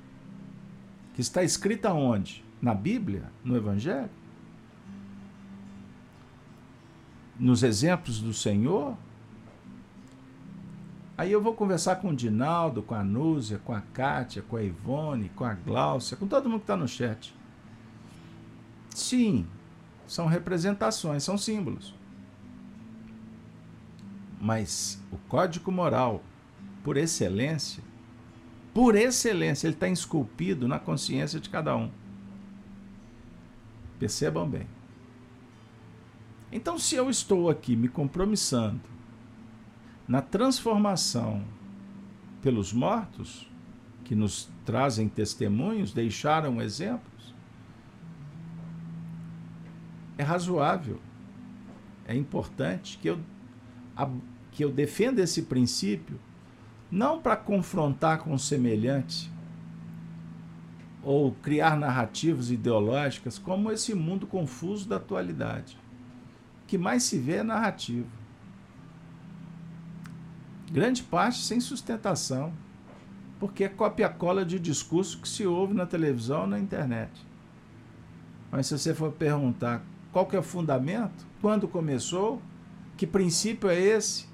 que 1.12 1.20
está 1.20 1.42
escrita 1.42 1.92
onde? 1.92 2.44
Na 2.62 2.72
Bíblia, 2.72 3.32
no 3.42 3.56
Evangelho? 3.56 4.10
Nos 7.36 7.64
exemplos 7.64 8.20
do 8.20 8.32
Senhor? 8.32 8.96
Aí 11.20 11.32
eu 11.32 11.42
vou 11.42 11.52
conversar 11.52 11.96
com 11.96 12.08
o 12.08 12.16
Dinaldo, 12.16 12.82
com 12.82 12.94
a 12.94 13.04
Núzia, 13.04 13.58
com 13.58 13.74
a 13.74 13.82
Kátia, 13.82 14.40
com 14.40 14.56
a 14.56 14.62
Ivone, 14.62 15.28
com 15.36 15.44
a 15.44 15.52
Gláucia, 15.52 16.16
com 16.16 16.26
todo 16.26 16.48
mundo 16.48 16.60
que 16.60 16.64
está 16.64 16.78
no 16.78 16.88
chat. 16.88 17.36
Sim, 18.88 19.46
são 20.06 20.24
representações, 20.24 21.22
são 21.22 21.36
símbolos. 21.36 21.94
Mas 24.40 24.98
o 25.12 25.18
código 25.28 25.70
moral, 25.70 26.22
por 26.82 26.96
excelência, 26.96 27.84
por 28.72 28.94
excelência, 28.94 29.66
ele 29.66 29.74
está 29.74 29.88
esculpido 29.88 30.66
na 30.66 30.78
consciência 30.78 31.38
de 31.38 31.50
cada 31.50 31.76
um. 31.76 31.90
Percebam 33.98 34.48
bem. 34.48 34.66
Então, 36.50 36.78
se 36.78 36.96
eu 36.96 37.10
estou 37.10 37.50
aqui 37.50 37.76
me 37.76 37.88
compromissando 37.88 38.80
na 40.10 40.20
transformação 40.20 41.44
pelos 42.42 42.72
mortos, 42.72 43.48
que 44.02 44.16
nos 44.16 44.50
trazem 44.64 45.08
testemunhos, 45.08 45.92
deixaram 45.92 46.60
exemplos, 46.60 47.32
é 50.18 50.24
razoável, 50.24 50.98
é 52.08 52.16
importante 52.16 52.98
que 52.98 53.06
eu, 53.06 53.20
que 54.50 54.64
eu 54.64 54.72
defenda 54.72 55.22
esse 55.22 55.42
princípio 55.42 56.18
não 56.90 57.22
para 57.22 57.36
confrontar 57.36 58.18
com 58.18 58.34
o 58.34 58.38
semelhante 58.38 59.30
ou 61.04 61.30
criar 61.34 61.76
narrativas 61.76 62.50
ideológicas 62.50 63.38
como 63.38 63.70
esse 63.70 63.94
mundo 63.94 64.26
confuso 64.26 64.88
da 64.88 64.96
atualidade. 64.96 65.78
O 66.64 66.66
que 66.66 66.76
mais 66.76 67.04
se 67.04 67.16
vê 67.16 67.34
é 67.34 67.42
narrativa. 67.44 68.19
Grande 70.70 71.02
parte 71.02 71.38
sem 71.38 71.58
sustentação, 71.58 72.52
porque 73.40 73.64
é 73.64 73.68
cópia-cola 73.68 74.44
de 74.44 74.58
discurso 74.60 75.20
que 75.20 75.28
se 75.28 75.44
ouve 75.44 75.74
na 75.74 75.84
televisão 75.84 76.42
ou 76.42 76.46
na 76.46 76.60
internet. 76.60 77.10
Mas 78.52 78.66
se 78.66 78.78
você 78.78 78.94
for 78.94 79.10
perguntar 79.10 79.82
qual 80.12 80.26
que 80.26 80.36
é 80.36 80.38
o 80.38 80.42
fundamento, 80.42 81.26
quando 81.40 81.66
começou, 81.66 82.40
que 82.96 83.06
princípio 83.06 83.68
é 83.68 83.80
esse, 83.80 84.28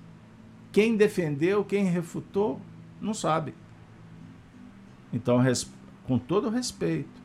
quem 0.72 0.96
defendeu, 0.96 1.64
quem 1.64 1.84
refutou, 1.84 2.60
não 3.00 3.14
sabe. 3.14 3.54
Então, 5.12 5.38
com 6.06 6.18
todo 6.18 6.50
respeito, 6.50 7.22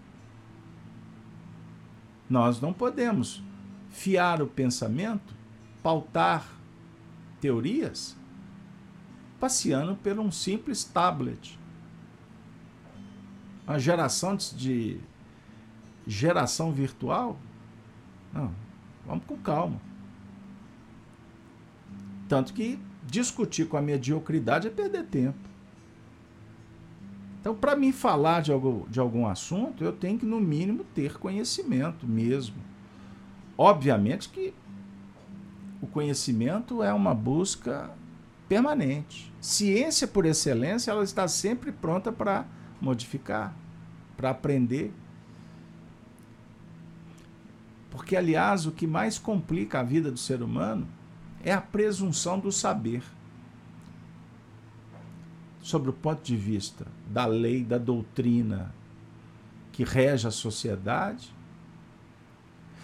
nós 2.30 2.62
não 2.62 2.72
podemos 2.72 3.44
fiar 3.90 4.42
o 4.42 4.48
pensamento, 4.48 5.36
pautar 5.84 6.48
teorias, 7.42 8.16
passeando 9.42 9.96
por 9.96 10.20
um 10.20 10.32
simples 10.32 10.84
tablet. 10.84 11.60
Uma 13.68 13.80
geração 13.80 14.38
de 14.38 15.00
geração 16.06 16.72
virtual? 16.72 17.40
Não, 18.32 18.54
vamos 19.04 19.26
com 19.26 19.36
calma. 19.38 19.82
Tanto 22.30 22.54
que 22.54 22.80
discutir 23.08 23.68
com 23.68 23.78
a 23.78 23.82
mediocridade 23.82 24.68
é 24.68 24.70
perder 24.70 25.06
tempo. 25.08 25.50
Então, 27.40 27.56
para 27.56 27.76
mim 27.76 27.92
falar 27.92 28.44
de 28.44 28.52
algum, 28.52 28.88
de 28.88 29.00
algum 29.00 29.26
assunto, 29.26 29.84
eu 29.84 29.92
tenho 29.92 30.20
que, 30.20 30.26
no 30.26 30.40
mínimo, 30.40 30.84
ter 30.94 31.18
conhecimento 31.18 32.06
mesmo. 32.06 32.58
Obviamente 33.58 34.30
que 34.30 34.54
o 35.82 35.88
conhecimento 35.88 36.84
é 36.84 36.94
uma 36.94 37.16
busca 37.16 37.90
permanente. 38.52 39.32
Ciência, 39.40 40.06
por 40.06 40.26
excelência, 40.26 40.92
ela 40.92 41.06
está 41.06 41.26
sempre 41.26 41.72
pronta 41.72 42.12
para 42.12 42.46
modificar, 42.82 43.56
para 44.18 44.32
aprender. 44.32 44.92
Porque, 47.90 48.14
aliás, 48.14 48.66
o 48.66 48.74
que 48.74 48.86
mais 48.86 49.18
complica 49.18 49.80
a 49.80 49.84
vida 49.84 50.12
do 50.12 50.18
ser 50.18 50.44
humano 50.44 50.86
é 51.42 51.54
a 51.54 51.62
presunção 51.62 52.38
do 52.38 52.52
saber. 52.52 53.02
Sobre 55.62 55.90
o 55.90 55.94
ponto 55.94 56.22
de 56.22 56.36
vista 56.36 56.86
da 57.08 57.26
lei, 57.26 57.64
da 57.64 57.78
doutrina 57.78 58.76
que 59.72 59.86
rege 59.86 60.28
a 60.28 60.32
sociedade, 60.32 61.34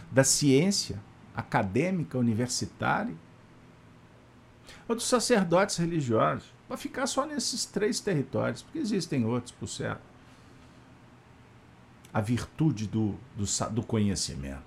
da 0.10 0.24
ciência 0.24 0.98
acadêmica, 1.36 2.18
universitária, 2.18 3.27
ou 4.88 4.96
dos 4.96 5.06
sacerdotes 5.06 5.78
religiosos, 5.78 6.54
para 6.68 6.78
ficar 6.78 7.08
só 7.08 7.26
nesses 7.26 7.66
três 7.66 8.00
territórios, 8.00 8.62
porque 8.62 8.80
existem 8.80 9.26
outros, 9.26 9.52
por 9.52 9.68
certo. 9.68 10.02
A 12.14 12.22
virtude 12.22 12.88
do, 12.88 13.16
do, 13.36 13.46
do 13.72 13.84
conhecimento. 13.84 14.64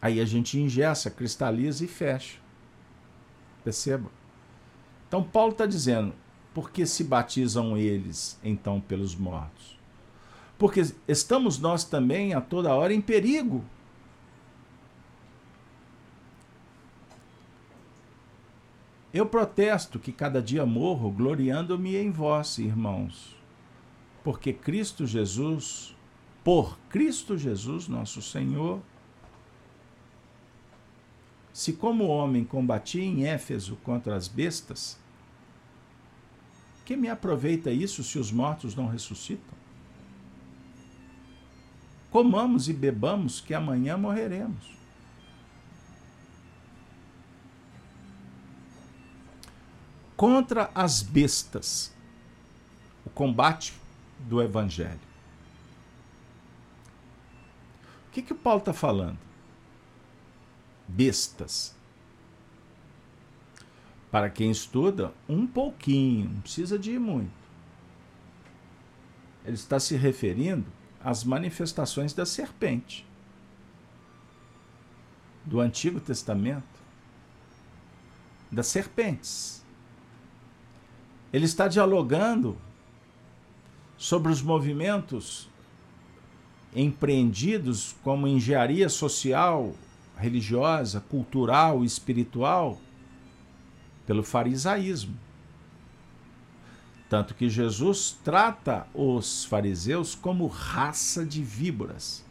Aí 0.00 0.20
a 0.20 0.24
gente 0.24 0.58
ingessa, 0.58 1.10
cristaliza 1.10 1.84
e 1.84 1.88
fecha. 1.88 2.38
Perceba? 3.64 4.10
Então 5.08 5.22
Paulo 5.22 5.52
está 5.52 5.66
dizendo, 5.66 6.14
por 6.54 6.70
que 6.70 6.86
se 6.86 7.04
batizam 7.04 7.76
eles 7.76 8.38
então 8.42 8.80
pelos 8.80 9.14
mortos? 9.14 9.78
Porque 10.56 10.82
estamos 11.06 11.58
nós 11.58 11.84
também 11.84 12.34
a 12.34 12.40
toda 12.40 12.74
hora 12.74 12.92
em 12.92 13.00
perigo. 13.00 13.64
Eu 19.12 19.26
protesto 19.26 19.98
que 19.98 20.12
cada 20.12 20.42
dia 20.42 20.66
morro 20.66 21.10
gloriando-me 21.10 21.96
em 21.96 22.10
vós, 22.10 22.58
irmãos, 22.58 23.36
porque 24.22 24.52
Cristo 24.52 25.06
Jesus, 25.06 25.96
por 26.44 26.78
Cristo 26.90 27.36
Jesus, 27.36 27.88
nosso 27.88 28.20
Senhor, 28.20 28.80
se 31.52 31.72
como 31.72 32.06
homem 32.06 32.44
combati 32.44 33.00
em 33.00 33.26
Éfeso 33.26 33.76
contra 33.82 34.14
as 34.14 34.28
bestas, 34.28 34.98
que 36.84 36.96
me 36.96 37.08
aproveita 37.08 37.70
isso 37.70 38.04
se 38.04 38.18
os 38.18 38.30
mortos 38.30 38.74
não 38.74 38.86
ressuscitam? 38.86 39.58
comamos 42.10 42.68
e 42.68 42.72
bebamos, 42.72 43.40
que 43.40 43.54
amanhã 43.54 43.96
morreremos. 43.96 44.77
Contra 50.18 50.68
as 50.74 51.00
bestas, 51.00 51.94
o 53.06 53.10
combate 53.10 53.72
do 54.18 54.42
Evangelho. 54.42 54.98
O 58.08 58.10
que, 58.10 58.22
que 58.22 58.32
o 58.32 58.36
Paulo 58.36 58.58
está 58.58 58.72
falando? 58.72 59.16
Bestas. 60.88 61.72
Para 64.10 64.28
quem 64.28 64.50
estuda, 64.50 65.14
um 65.28 65.46
pouquinho, 65.46 66.28
não 66.30 66.40
precisa 66.40 66.76
de 66.76 66.90
ir 66.90 66.98
muito. 66.98 67.30
Ele 69.44 69.54
está 69.54 69.78
se 69.78 69.94
referindo 69.94 70.66
às 71.00 71.22
manifestações 71.22 72.12
da 72.12 72.26
serpente 72.26 73.06
do 75.44 75.60
Antigo 75.60 76.00
Testamento, 76.00 76.66
das 78.50 78.66
serpentes. 78.66 79.67
Ele 81.32 81.44
está 81.44 81.68
dialogando 81.68 82.56
sobre 83.96 84.32
os 84.32 84.40
movimentos 84.40 85.48
empreendidos 86.74 87.96
como 88.02 88.28
engenharia 88.28 88.88
social, 88.88 89.74
religiosa, 90.16 91.00
cultural, 91.00 91.84
espiritual 91.84 92.78
pelo 94.06 94.22
farisaísmo. 94.22 95.16
Tanto 97.08 97.34
que 97.34 97.48
Jesus 97.48 98.18
trata 98.22 98.86
os 98.94 99.44
fariseus 99.44 100.14
como 100.14 100.46
raça 100.46 101.24
de 101.24 101.42
víboras. 101.42 102.24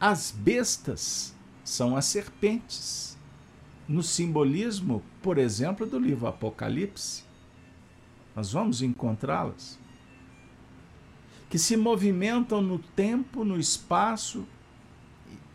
As 0.00 0.30
bestas 0.30 1.34
são 1.64 1.96
as 1.96 2.06
serpentes. 2.06 3.15
No 3.88 4.02
simbolismo, 4.02 5.02
por 5.22 5.38
exemplo, 5.38 5.86
do 5.86 5.98
livro 5.98 6.26
Apocalipse, 6.26 7.24
nós 8.34 8.52
vamos 8.52 8.82
encontrá-las. 8.82 9.78
Que 11.48 11.58
se 11.58 11.76
movimentam 11.76 12.60
no 12.60 12.78
tempo, 12.78 13.44
no 13.44 13.58
espaço 13.58 14.46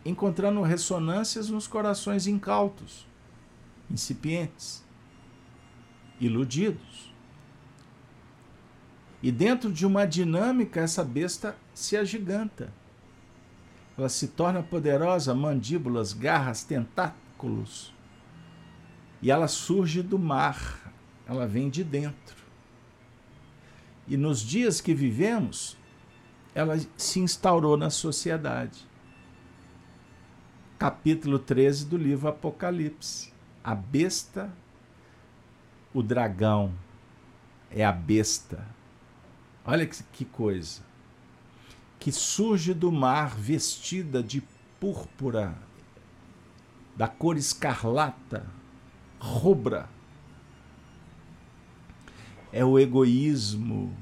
encontrando 0.04 0.62
ressonâncias 0.62 1.48
nos 1.48 1.66
corações 1.66 2.26
incautos, 2.26 3.06
incipientes, 3.90 4.82
iludidos. 6.20 7.12
E 9.22 9.30
dentro 9.30 9.72
de 9.72 9.86
uma 9.86 10.04
dinâmica, 10.04 10.80
essa 10.80 11.04
besta 11.04 11.56
se 11.72 11.96
agiganta. 11.96 12.72
Ela 13.96 14.08
se 14.08 14.28
torna 14.28 14.62
poderosa, 14.62 15.34
mandíbulas, 15.34 16.12
garras, 16.12 16.64
tentáculos. 16.64 17.92
E 19.22 19.30
ela 19.30 19.48
surge 19.48 20.02
do 20.02 20.18
mar, 20.18 20.92
ela 21.26 21.46
vem 21.46 21.70
de 21.70 21.82
dentro. 21.82 22.36
E 24.06 24.16
nos 24.16 24.40
dias 24.40 24.80
que 24.80 24.92
vivemos, 24.92 25.76
ela 26.54 26.78
se 26.96 27.20
instaurou 27.20 27.76
na 27.76 27.88
sociedade 27.88 28.92
capítulo 30.82 31.38
13 31.38 31.86
do 31.86 31.96
livro 31.96 32.26
Apocalipse. 32.26 33.32
A 33.62 33.72
besta, 33.72 34.52
o 35.94 36.02
dragão, 36.02 36.74
é 37.70 37.84
a 37.84 37.92
besta. 37.92 38.66
Olha 39.64 39.86
que, 39.86 40.02
que 40.12 40.24
coisa. 40.24 40.82
Que 42.00 42.10
surge 42.10 42.74
do 42.74 42.90
mar 42.90 43.36
vestida 43.36 44.24
de 44.24 44.42
púrpura, 44.80 45.56
da 46.96 47.06
cor 47.06 47.36
escarlata, 47.36 48.44
rubra. 49.22 49.88
É 52.52 52.64
o 52.64 52.78
egoísmo, 52.78 53.96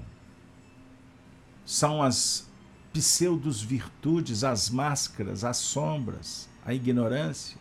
são 1.65 2.03
as 2.03 2.49
pseudos 2.93 3.63
virtudes, 3.63 4.43
as 4.43 4.71
máscaras, 4.71 5.45
as 5.45 5.59
sombras 5.59 6.49
a 6.65 6.75
ignorância, 6.75 7.59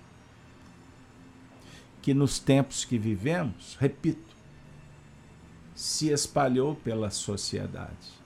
que 2.02 2.14
nos 2.14 2.40
tempos 2.40 2.84
que 2.84 2.98
vivemos, 2.98 3.78
repito, 3.80 4.36
se 5.76 6.10
espalhou 6.10 6.76
pela 6.76 7.10
sociedade. 7.10 8.20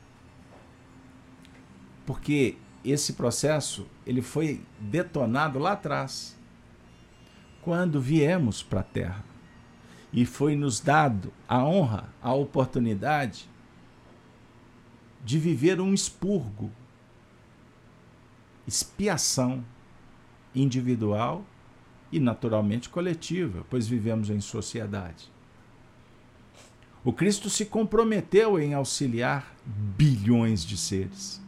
Porque 2.06 2.58
esse 2.84 3.14
processo 3.14 3.88
ele 4.06 4.22
foi 4.22 4.64
detonado 4.80 5.60
lá 5.60 5.74
atrás, 5.74 6.36
quando 7.64 8.00
viemos 8.00 8.62
para 8.62 8.82
a 8.82 8.84
Terra. 8.84 9.24
E 10.12 10.26
foi 10.26 10.56
nos 10.56 10.80
dado 10.80 11.34
a 11.48 11.64
honra, 11.64 12.10
a 12.22 12.34
oportunidade 12.34 13.50
de 15.24 15.40
viver 15.40 15.80
um 15.82 15.94
expurgo, 15.94 16.70
expiação 18.68 19.64
individual 20.54 21.44
e 22.12 22.20
naturalmente 22.20 22.90
coletiva, 22.90 23.66
pois 23.70 23.88
vivemos 23.88 24.30
em 24.30 24.40
sociedade. 24.40 25.32
O 27.04 27.12
Cristo 27.12 27.50
se 27.50 27.66
comprometeu 27.66 28.60
em 28.60 28.74
auxiliar 28.74 29.54
bilhões 29.66 30.64
de 30.64 30.78
seres. 30.78 31.42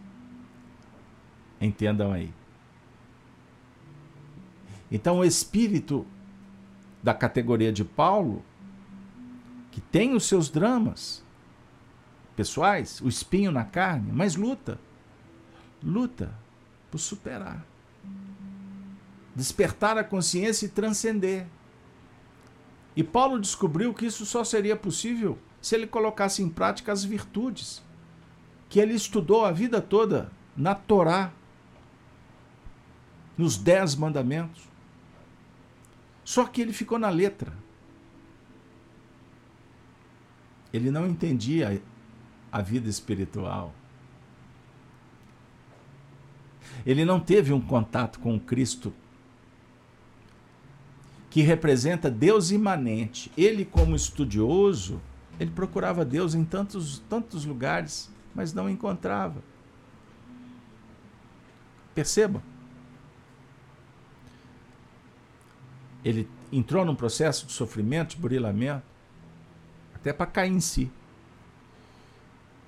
Entendam 1.61 2.11
aí. 2.11 2.33
Então, 4.95 5.19
o 5.19 5.25
espírito 5.25 6.05
da 7.03 7.13
categoria 7.13 7.71
de 7.71 7.83
Paulo, 7.83 8.43
que 9.71 9.81
tem 9.81 10.15
os 10.15 10.25
seus 10.25 10.49
dramas 10.49 11.23
pessoais, 12.35 13.01
o 13.01 13.07
espinho 13.07 13.51
na 13.51 13.63
carne, 13.63 14.11
mas 14.11 14.35
luta. 14.35 14.79
Luta 15.83 16.33
por 16.89 16.97
superar 16.97 17.63
despertar 19.35 19.97
a 19.97 20.03
consciência 20.03 20.65
e 20.65 20.69
transcender. 20.69 21.45
E 22.95 23.03
Paulo 23.03 23.39
descobriu 23.39 23.93
que 23.93 24.05
isso 24.05 24.25
só 24.25 24.43
seria 24.43 24.75
possível 24.75 25.37
se 25.61 25.75
ele 25.75 25.85
colocasse 25.85 26.41
em 26.41 26.47
prática 26.47 26.93
as 26.93 27.03
virtudes 27.03 27.83
que 28.69 28.79
ele 28.79 28.93
estudou 28.93 29.43
a 29.43 29.51
vida 29.51 29.81
toda 29.81 30.31
na 30.55 30.73
Torá, 30.73 31.31
nos 33.37 33.57
Dez 33.57 33.95
Mandamentos. 33.95 34.63
Só 36.25 36.45
que 36.45 36.59
ele 36.59 36.73
ficou 36.73 36.97
na 36.97 37.09
letra. 37.09 37.53
Ele 40.73 40.89
não 40.89 41.07
entendia 41.07 41.81
a 42.51 42.61
vida 42.61 42.89
espiritual. 42.89 43.73
Ele 46.83 47.05
não 47.05 47.19
teve 47.19 47.53
um 47.53 47.61
contato 47.61 48.19
com 48.19 48.39
Cristo 48.39 48.91
que 51.29 51.41
representa 51.41 52.09
Deus 52.09 52.49
imanente. 52.49 53.31
Ele, 53.37 53.63
como 53.63 53.95
estudioso, 53.95 54.99
ele 55.39 55.51
procurava 55.51 56.03
Deus 56.03 56.33
em 56.33 56.43
tantos, 56.43 56.99
tantos 57.07 57.45
lugares, 57.45 58.09
mas 58.33 58.51
não 58.51 58.69
encontrava. 58.69 59.43
Perceba. 61.93 62.41
Ele 66.05 66.29
entrou 66.51 66.85
num 66.85 66.95
processo 66.95 67.47
de 67.47 67.51
sofrimento, 67.51 68.11
de 68.11 68.21
burilamento, 68.21 68.85
até 69.95 70.13
para 70.13 70.27
cair 70.27 70.51
em 70.51 70.59
si, 70.59 70.91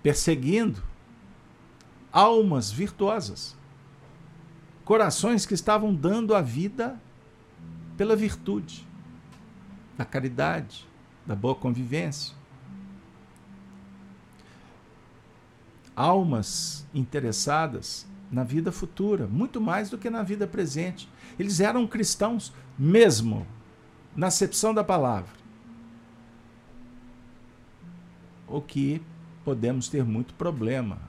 perseguindo 0.02 0.82
almas 2.12 2.72
virtuosas, 2.72 3.56
corações 4.84 5.46
que 5.46 5.54
estavam 5.54 5.94
dando 5.94 6.34
a 6.34 6.42
vida 6.42 7.00
pela 7.96 8.16
virtude, 8.16 8.88
da 9.96 10.04
caridade, 10.04 10.88
da 11.24 11.36
boa 11.36 11.54
convivência. 11.54 12.36
Almas 15.96 16.88
interessadas 16.94 18.08
na 18.32 18.44
vida 18.44 18.72
futura, 18.72 19.28
muito 19.28 19.62
mais 19.62 19.90
do 19.90 19.98
que 19.98 20.10
na 20.10 20.24
vida 20.24 20.46
presente. 20.46 21.10
Eles 21.40 21.60
eram 21.60 21.88
cristãos 21.88 22.54
mesmo, 22.78 23.46
na 24.16 24.28
acepção 24.28 24.74
da 24.74 24.84
palavra. 24.84 25.32
O 28.48 28.62
que 28.62 29.02
podemos 29.44 29.88
ter 29.88 30.04
muito 30.04 30.34
problema 30.34 31.00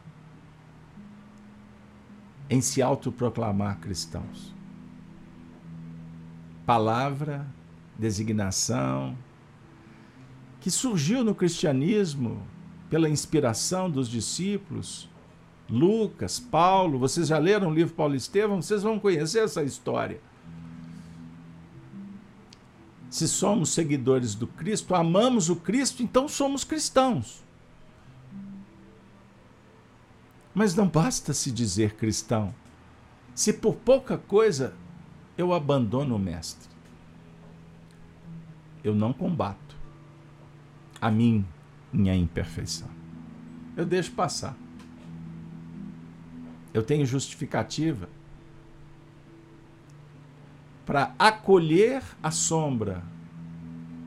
em 2.51 2.61
se 2.61 2.81
autoproclamar 2.81 3.79
cristãos 3.79 4.59
palavra, 6.69 7.47
designação, 7.99 9.17
que 10.61 10.71
surgiu 10.71 11.25
no 11.25 11.35
cristianismo 11.35 12.47
pela 12.91 13.09
inspiração 13.09 13.91
dos 13.91 14.07
discípulos, 14.07 15.09
Lucas, 15.71 16.41
Paulo, 16.41 16.99
vocês 16.99 17.29
já 17.29 17.39
leram 17.39 17.69
o 17.69 17.75
livro 17.75 17.95
Paulo 17.95 18.15
Estevão, 18.15 18.63
vocês 18.63 18.83
vão 18.83 18.99
conhecer 18.99 19.41
essa 19.41 19.63
história. 19.63 20.21
Se 23.11 23.29
somos 23.29 23.71
seguidores 23.71 24.35
do 24.35 24.47
Cristo, 24.47 24.95
amamos 24.95 25.49
o 25.51 25.57
Cristo, 25.57 26.03
então 26.03 26.29
somos 26.29 26.65
cristãos. 26.65 27.43
Mas 30.55 30.75
não 30.75 30.89
basta 30.89 31.33
se 31.33 31.51
dizer 31.51 31.95
cristão. 31.95 32.55
Se 33.35 33.53
por 33.53 33.77
pouca 33.77 34.19
coisa 34.19 34.75
eu 35.37 35.53
abandono 35.53 36.17
o 36.17 36.19
Mestre, 36.19 36.69
eu 38.83 38.95
não 38.95 39.13
combato 39.13 39.77
a 41.01 41.11
mim, 41.11 41.45
minha 41.93 42.15
imperfeição. 42.15 42.89
Eu 43.77 43.87
deixo 43.87 44.13
passar. 44.13 44.57
Eu 46.79 46.85
tenho 46.85 47.05
justificativa 47.05 48.09
para 50.87 51.13
acolher 51.19 52.05
a 52.23 52.31
sombra 52.31 53.03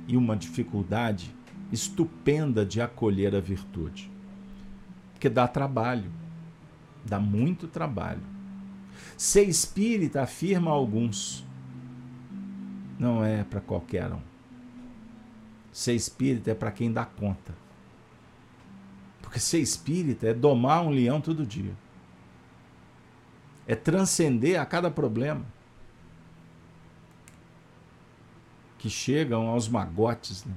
e 0.07 0.15
uma 0.15 0.37
dificuldade 0.37 1.35
estupenda 1.69 2.65
de 2.65 2.79
acolher 2.79 3.35
a 3.35 3.41
virtude. 3.41 4.09
Porque 5.11 5.27
dá 5.27 5.49
trabalho, 5.49 6.09
dá 7.03 7.19
muito 7.19 7.67
trabalho. 7.67 8.23
Ser 9.17 9.43
espírita, 9.49 10.21
afirma 10.21 10.71
alguns, 10.71 11.45
não 12.97 13.21
é 13.21 13.43
para 13.43 13.59
qualquer 13.59 14.13
um. 14.13 14.21
Ser 15.73 15.93
espírita 15.93 16.51
é 16.51 16.55
para 16.55 16.71
quem 16.71 16.89
dá 16.89 17.03
conta. 17.03 17.53
Porque 19.21 19.41
ser 19.41 19.59
espírita 19.59 20.27
é 20.27 20.33
domar 20.33 20.83
um 20.83 20.89
leão 20.89 21.19
todo 21.19 21.45
dia. 21.45 21.80
É 23.71 23.75
transcender 23.75 24.59
a 24.59 24.65
cada 24.65 24.89
problema. 24.91 25.45
que 28.81 28.89
chegam 28.89 29.47
aos 29.47 29.69
magotes, 29.69 30.43
né? 30.43 30.55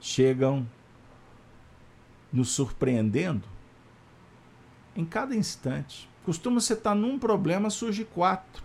chegam 0.00 0.64
nos 2.32 2.50
surpreendendo 2.50 3.42
em 4.94 5.04
cada 5.04 5.34
instante. 5.34 6.08
Costuma 6.24 6.60
você 6.60 6.74
estar 6.74 6.94
num 6.94 7.18
problema, 7.18 7.68
surge 7.68 8.04
quatro. 8.04 8.62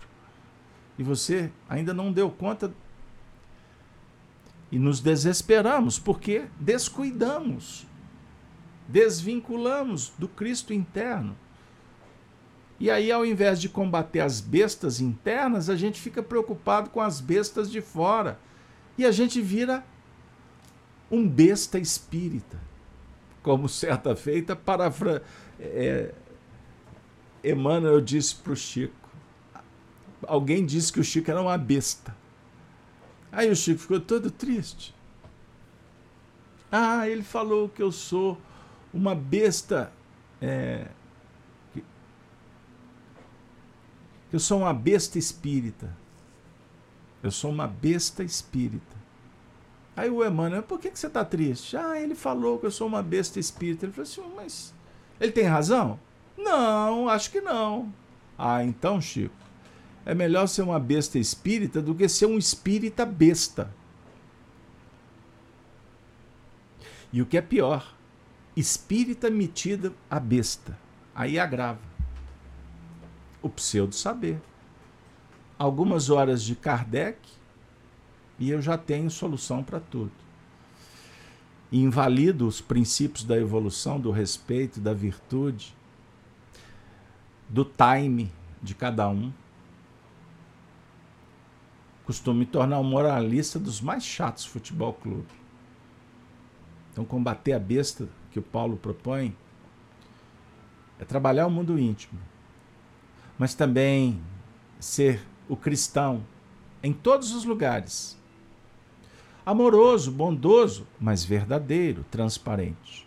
E 0.96 1.02
você 1.02 1.50
ainda 1.68 1.92
não 1.92 2.12
deu 2.12 2.30
conta. 2.30 2.72
E 4.70 4.78
nos 4.78 5.00
desesperamos, 5.00 5.98
porque 5.98 6.46
descuidamos, 6.60 7.84
desvinculamos 8.88 10.10
do 10.18 10.26
Cristo 10.26 10.72
interno. 10.72 11.36
E 12.80 12.90
aí, 12.90 13.12
ao 13.12 13.26
invés 13.26 13.60
de 13.60 13.68
combater 13.68 14.20
as 14.20 14.40
bestas 14.40 15.00
internas, 15.00 15.68
a 15.68 15.76
gente 15.76 16.00
fica 16.00 16.22
preocupado 16.22 16.90
com 16.90 17.00
as 17.00 17.20
bestas 17.20 17.70
de 17.70 17.80
fora. 17.80 18.38
E 18.96 19.04
a 19.04 19.10
gente 19.12 19.42
vira 19.42 19.84
um 21.10 21.28
besta 21.28 21.78
espírita. 21.78 22.58
Como 23.42 23.68
certa 23.68 24.16
feita, 24.16 24.56
parafra... 24.56 25.22
É, 25.60 26.14
Emmanuel 27.42 28.00
disse 28.00 28.34
para 28.34 28.52
o 28.52 28.56
Chico. 28.56 29.08
Alguém 30.26 30.64
disse 30.66 30.92
que 30.92 31.00
o 31.00 31.04
Chico 31.04 31.30
era 31.30 31.40
uma 31.40 31.56
besta. 31.56 32.16
Aí 33.30 33.50
o 33.50 33.56
Chico 33.56 33.80
ficou 33.80 34.00
todo 34.00 34.30
triste. 34.30 34.94
Ah, 36.70 37.08
ele 37.08 37.22
falou 37.22 37.68
que 37.68 37.82
eu 37.82 37.90
sou 37.90 38.36
uma 38.92 39.14
besta 39.14 39.92
é, 40.40 40.86
Eu 44.32 44.38
sou 44.38 44.58
uma 44.58 44.74
besta 44.74 45.18
espírita. 45.18 45.96
Eu 47.22 47.30
sou 47.30 47.50
uma 47.50 47.66
besta 47.66 48.22
espírita. 48.22 48.96
Aí 49.96 50.10
o 50.10 50.24
Emmanuel, 50.24 50.62
por 50.62 50.78
que, 50.78 50.90
que 50.90 50.98
você 50.98 51.08
está 51.08 51.24
triste? 51.24 51.76
Ah, 51.76 52.00
ele 52.00 52.14
falou 52.14 52.58
que 52.58 52.66
eu 52.66 52.70
sou 52.70 52.86
uma 52.86 53.02
besta 53.02 53.40
espírita. 53.40 53.86
Ele 53.86 53.92
falou 53.92 54.08
assim, 54.08 54.34
mas 54.36 54.74
ele 55.18 55.32
tem 55.32 55.44
razão? 55.44 55.98
Não, 56.36 57.08
acho 57.08 57.30
que 57.30 57.40
não. 57.40 57.92
Ah, 58.36 58.62
então, 58.62 59.00
Chico, 59.00 59.34
é 60.04 60.14
melhor 60.14 60.46
ser 60.46 60.62
uma 60.62 60.78
besta 60.78 61.18
espírita 61.18 61.82
do 61.82 61.94
que 61.94 62.08
ser 62.08 62.26
um 62.26 62.38
espírita 62.38 63.04
besta. 63.04 63.74
E 67.12 67.22
o 67.22 67.26
que 67.26 67.38
é 67.38 67.42
pior, 67.42 67.96
espírita 68.58 69.30
metida 69.30 69.92
a 70.10 70.18
besta. 70.18 70.76
Aí 71.14 71.38
agrava 71.38 71.80
o 73.40 73.48
pseudo-saber. 73.48 74.40
Algumas 75.56 76.10
horas 76.10 76.42
de 76.42 76.56
Kardec 76.56 77.18
e 78.38 78.50
eu 78.50 78.60
já 78.60 78.76
tenho 78.76 79.10
solução 79.10 79.62
para 79.62 79.80
tudo. 79.80 80.12
invalido 81.70 82.46
os 82.46 82.62
princípios 82.62 83.24
da 83.24 83.36
evolução, 83.36 84.00
do 84.00 84.10
respeito, 84.10 84.80
da 84.80 84.94
virtude, 84.94 85.76
do 87.46 87.62
time 87.62 88.32
de 88.62 88.74
cada 88.74 89.06
um. 89.08 89.30
Costumo 92.06 92.38
me 92.38 92.46
tornar 92.46 92.78
um 92.80 92.84
moralista 92.84 93.58
dos 93.58 93.82
mais 93.82 94.02
chatos 94.02 94.46
futebol 94.46 94.94
clube. 94.94 95.28
Então, 96.90 97.04
combater 97.04 97.52
a 97.52 97.58
besta 97.58 98.08
que 98.40 98.48
o 98.48 98.50
Paulo 98.50 98.76
propõe 98.76 99.36
é 100.98 101.04
trabalhar 101.04 101.46
o 101.46 101.50
mundo 101.50 101.78
íntimo 101.78 102.18
mas 103.38 103.54
também 103.54 104.20
ser 104.80 105.24
o 105.48 105.56
cristão 105.56 106.26
em 106.82 106.92
todos 106.92 107.32
os 107.32 107.44
lugares. 107.44 108.18
Amoroso, 109.46 110.10
bondoso, 110.10 110.86
mas 111.00 111.24
verdadeiro, 111.24 112.04
transparente. 112.10 113.06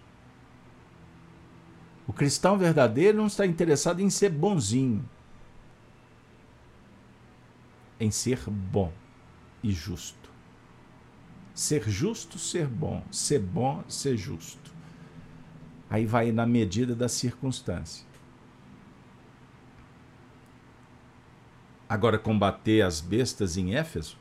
O 2.08 2.13
cristão 2.13 2.58
verdadeiro 2.58 3.17
não 3.17 3.28
está 3.28 3.46
interessado 3.46 4.00
em 4.00 4.10
ser 4.10 4.30
bonzinho, 4.30 5.08
em 8.00 8.10
ser 8.10 8.39
bom 8.50 8.91
e 9.62 9.72
justo. 9.72 10.32
Ser 11.54 11.88
justo, 11.88 12.39
ser 12.39 12.65
bom. 12.65 13.04
Ser 13.12 13.39
bom, 13.39 13.84
ser 13.88 14.17
justo. 14.17 14.71
Aí 15.92 16.06
vai 16.06 16.32
na 16.32 16.46
medida 16.46 16.96
da 16.96 17.10
circunstância. 17.10 18.06
Agora, 21.88 22.18
combater 22.18 22.82
as 22.82 23.02
bestas 23.02 23.58
em 23.58 23.76
Éfeso, 23.76 24.18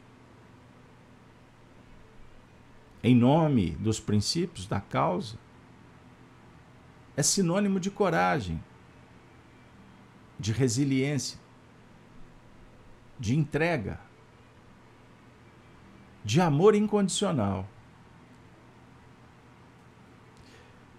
em 3.05 3.15
nome 3.15 3.71
dos 3.77 4.01
princípios 4.01 4.67
da 4.67 4.81
causa, 4.81 5.39
é 7.17 7.23
sinônimo 7.23 7.79
de 7.79 7.89
coragem, 7.89 8.61
de 10.41 10.51
resiliência, 10.51 11.39
de 13.17 13.37
entrega, 13.37 14.01
de 16.25 16.41
amor 16.41 16.75
incondicional. 16.75 17.69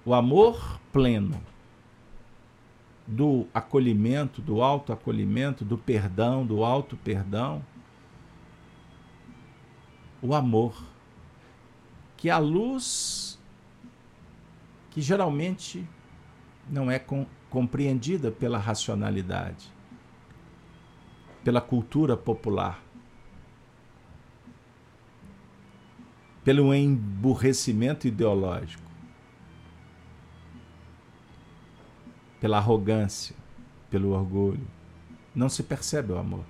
O 0.04 0.14
amor 0.14 0.80
pleno 0.92 1.42
do 3.06 3.46
acolhimento, 3.54 4.42
do 4.42 4.62
autoacolhimento, 4.62 5.66
do 5.66 5.78
perdão, 5.78 6.46
do 6.46 6.64
auto-perdão. 6.64 7.64
O 10.22 10.34
amor, 10.34 10.82
que 12.16 12.30
é 12.30 12.32
a 12.32 12.38
luz 12.38 13.40
que 14.92 15.02
geralmente 15.02 15.88
não 16.70 16.92
é 16.92 17.00
com, 17.00 17.26
compreendida 17.50 18.32
pela 18.32 18.58
racionalidade, 18.58 19.72
pela 21.44 21.60
cultura 21.60 22.16
popular, 22.16 22.82
pelo 26.44 26.74
emburrecimento 26.74 28.08
ideológico. 28.08 28.81
Pela 32.41 32.58
arrogância, 32.58 33.36
pelo 33.89 34.10
orgulho. 34.10 34.67
Não 35.34 35.47
se 35.47 35.63
percebe 35.63 36.12
o 36.12 36.17
amor, 36.17 36.43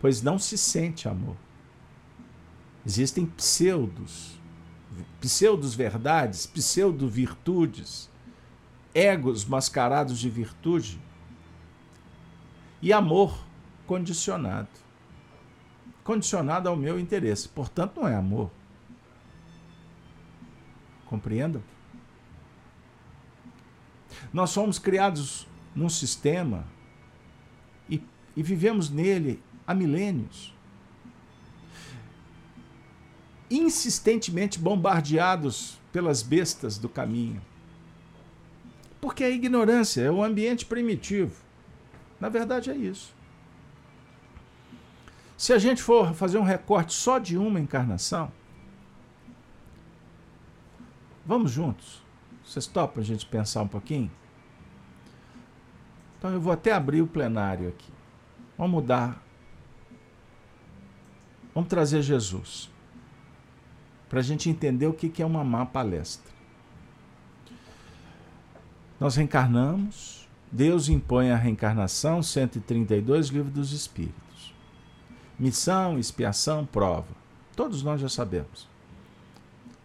pois 0.00 0.22
não 0.22 0.38
se 0.38 0.56
sente 0.56 1.08
amor. 1.08 1.36
Existem 2.86 3.26
pseudos, 3.26 4.38
pseudos 5.20 5.74
verdades, 5.74 6.46
pseudo 6.46 7.08
virtudes, 7.08 8.08
egos 8.94 9.44
mascarados 9.44 10.18
de 10.18 10.30
virtude 10.30 11.00
e 12.80 12.92
amor 12.92 13.36
condicionado. 13.86 14.68
Condicionado 16.04 16.68
ao 16.68 16.76
meu 16.76 17.00
interesse, 17.00 17.48
portanto, 17.48 18.00
não 18.00 18.06
é 18.06 18.14
amor. 18.14 18.50
Compreendam? 21.06 21.62
Nós 24.34 24.50
somos 24.50 24.80
criados 24.80 25.46
num 25.76 25.88
sistema 25.88 26.66
e, 27.88 28.02
e 28.36 28.42
vivemos 28.42 28.90
nele 28.90 29.40
há 29.64 29.72
milênios. 29.72 30.52
Insistentemente 33.48 34.58
bombardeados 34.58 35.78
pelas 35.92 36.20
bestas 36.20 36.76
do 36.76 36.88
caminho. 36.88 37.40
Porque 39.00 39.22
a 39.22 39.30
ignorância 39.30 40.02
é 40.02 40.10
o 40.10 40.24
ambiente 40.24 40.66
primitivo. 40.66 41.40
Na 42.18 42.28
verdade, 42.28 42.72
é 42.72 42.76
isso. 42.76 43.14
Se 45.36 45.52
a 45.52 45.58
gente 45.58 45.80
for 45.80 46.12
fazer 46.12 46.38
um 46.38 46.42
recorte 46.42 46.92
só 46.92 47.20
de 47.20 47.36
uma 47.36 47.60
encarnação, 47.60 48.32
vamos 51.24 51.52
juntos. 51.52 52.02
Vocês 52.44 52.66
topam 52.66 53.00
a 53.00 53.04
gente 53.04 53.24
pensar 53.26 53.62
um 53.62 53.68
pouquinho? 53.68 54.10
Então 56.24 56.32
eu 56.32 56.40
vou 56.40 56.54
até 56.54 56.72
abrir 56.72 57.02
o 57.02 57.06
plenário 57.06 57.68
aqui. 57.68 57.92
Vamos 58.56 58.72
mudar. 58.72 59.22
Vamos 61.54 61.68
trazer 61.68 62.00
Jesus. 62.00 62.70
Para 64.08 64.20
a 64.20 64.22
gente 64.22 64.48
entender 64.48 64.86
o 64.86 64.94
que 64.94 65.20
é 65.22 65.26
uma 65.26 65.44
má 65.44 65.66
palestra. 65.66 66.32
Nós 68.98 69.16
reencarnamos, 69.16 70.26
Deus 70.50 70.88
impõe 70.88 71.30
a 71.30 71.36
reencarnação, 71.36 72.22
132, 72.22 73.28
livro 73.28 73.50
dos 73.50 73.72
Espíritos. 73.72 74.54
Missão, 75.38 75.98
expiação, 75.98 76.64
prova. 76.64 77.14
Todos 77.54 77.82
nós 77.82 78.00
já 78.00 78.08
sabemos. 78.08 78.66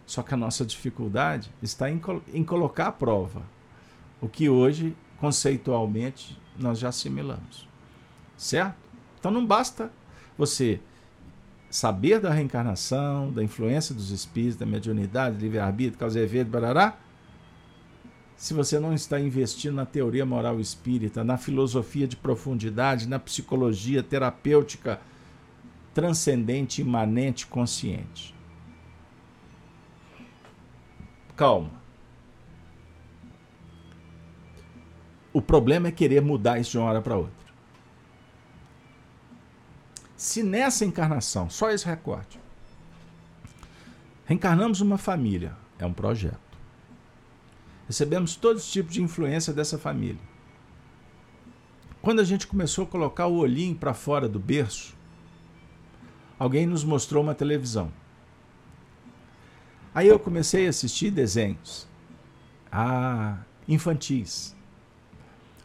Só 0.06 0.22
que 0.22 0.32
a 0.32 0.38
nossa 0.38 0.64
dificuldade 0.64 1.52
está 1.62 1.90
em, 1.90 2.00
em 2.32 2.42
colocar 2.42 2.86
a 2.86 2.92
prova, 2.92 3.42
o 4.22 4.26
que 4.26 4.48
hoje, 4.48 4.96
conceitualmente, 5.20 6.40
nós 6.58 6.78
já 6.78 6.88
assimilamos. 6.88 7.68
Certo? 8.36 8.74
Então 9.18 9.30
não 9.30 9.44
basta 9.44 9.92
você 10.36 10.80
saber 11.70 12.18
da 12.18 12.30
reencarnação, 12.30 13.30
da 13.30 13.44
influência 13.44 13.94
dos 13.94 14.10
espíritos, 14.10 14.56
da 14.56 14.66
mediunidade, 14.66 15.36
livre-arbítrio, 15.36 15.98
causa 15.98 16.18
e 16.18 16.24
efeito, 16.24 16.50
barará, 16.50 16.98
se 18.34 18.54
você 18.54 18.80
não 18.80 18.94
está 18.94 19.20
investindo 19.20 19.74
na 19.74 19.84
teoria 19.84 20.24
moral 20.24 20.58
espírita, 20.58 21.22
na 21.22 21.36
filosofia 21.36 22.08
de 22.08 22.16
profundidade, 22.16 23.06
na 23.06 23.18
psicologia 23.18 24.02
terapêutica 24.02 24.98
transcendente, 25.92 26.80
imanente, 26.80 27.46
consciente. 27.46 28.34
Calma. 31.36 31.79
O 35.32 35.40
problema 35.40 35.88
é 35.88 35.92
querer 35.92 36.20
mudar 36.20 36.58
isso 36.58 36.72
de 36.72 36.78
uma 36.78 36.88
hora 36.88 37.00
para 37.00 37.16
outra. 37.16 37.50
Se 40.16 40.42
nessa 40.42 40.84
encarnação, 40.84 41.48
só 41.48 41.70
esse 41.70 41.86
recorte, 41.86 42.38
reencarnamos 44.26 44.80
uma 44.80 44.98
família, 44.98 45.56
é 45.78 45.86
um 45.86 45.92
projeto. 45.92 46.38
Recebemos 47.86 48.36
todos 48.36 48.64
os 48.64 48.70
tipos 48.70 48.92
de 48.92 49.02
influência 49.02 49.52
dessa 49.52 49.78
família. 49.78 50.20
Quando 52.02 52.20
a 52.20 52.24
gente 52.24 52.46
começou 52.46 52.84
a 52.84 52.86
colocar 52.86 53.26
o 53.26 53.36
olhinho 53.36 53.74
para 53.74 53.94
fora 53.94 54.28
do 54.28 54.38
berço, 54.38 54.94
alguém 56.38 56.66
nos 56.66 56.84
mostrou 56.84 57.22
uma 57.22 57.34
televisão. 57.34 57.92
Aí 59.94 60.06
eu 60.06 60.18
comecei 60.18 60.66
a 60.66 60.70
assistir 60.70 61.10
desenhos. 61.10 61.88
Ah, 62.70 63.38
infantis. 63.66 64.54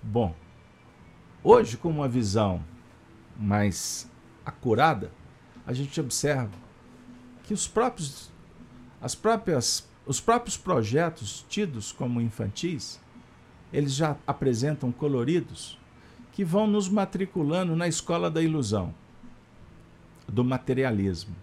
Bom, 0.07 0.35
hoje, 1.43 1.77
com 1.77 1.89
uma 1.89 2.07
visão 2.07 2.63
mais 3.35 4.07
acurada, 4.45 5.11
a 5.65 5.73
gente 5.73 5.99
observa 5.99 6.53
que 7.43 7.55
os 7.55 7.67
próprios, 7.67 8.31
as 9.01 9.15
próprias 9.15 9.89
os 10.05 10.21
próprios 10.21 10.55
projetos 10.55 11.43
tidos 11.49 11.91
como 11.91 12.21
infantis, 12.21 12.99
eles 13.73 13.95
já 13.95 14.15
apresentam 14.27 14.91
coloridos 14.91 15.79
que 16.31 16.45
vão 16.45 16.67
nos 16.67 16.87
matriculando 16.87 17.75
na 17.75 17.87
escola 17.87 18.29
da 18.29 18.43
ilusão, 18.43 18.93
do 20.27 20.43
materialismo. 20.43 21.35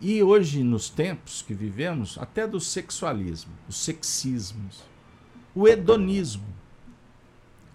E 0.00 0.20
hoje, 0.24 0.64
nos 0.64 0.90
tempos 0.90 1.40
que 1.40 1.54
vivemos, 1.54 2.18
até 2.18 2.48
do 2.48 2.58
sexualismo, 2.58 3.52
os 3.68 3.76
sexismos, 3.76 4.82
o 5.54 5.68
hedonismo, 5.68 6.56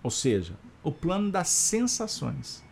ou 0.03 0.11
seja, 0.11 0.57
o 0.83 0.91
plano 0.91 1.31
das 1.31 1.49
sensações. 1.49 2.63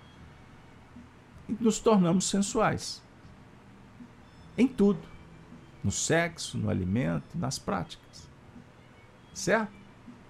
E 1.48 1.54
nos 1.60 1.80
tornamos 1.80 2.26
sensuais. 2.26 3.02
Em 4.58 4.68
tudo 4.68 5.00
no 5.84 5.92
sexo, 5.92 6.58
no 6.58 6.70
alimento, 6.70 7.38
nas 7.38 7.58
práticas. 7.58 8.30
Certo? 9.34 9.72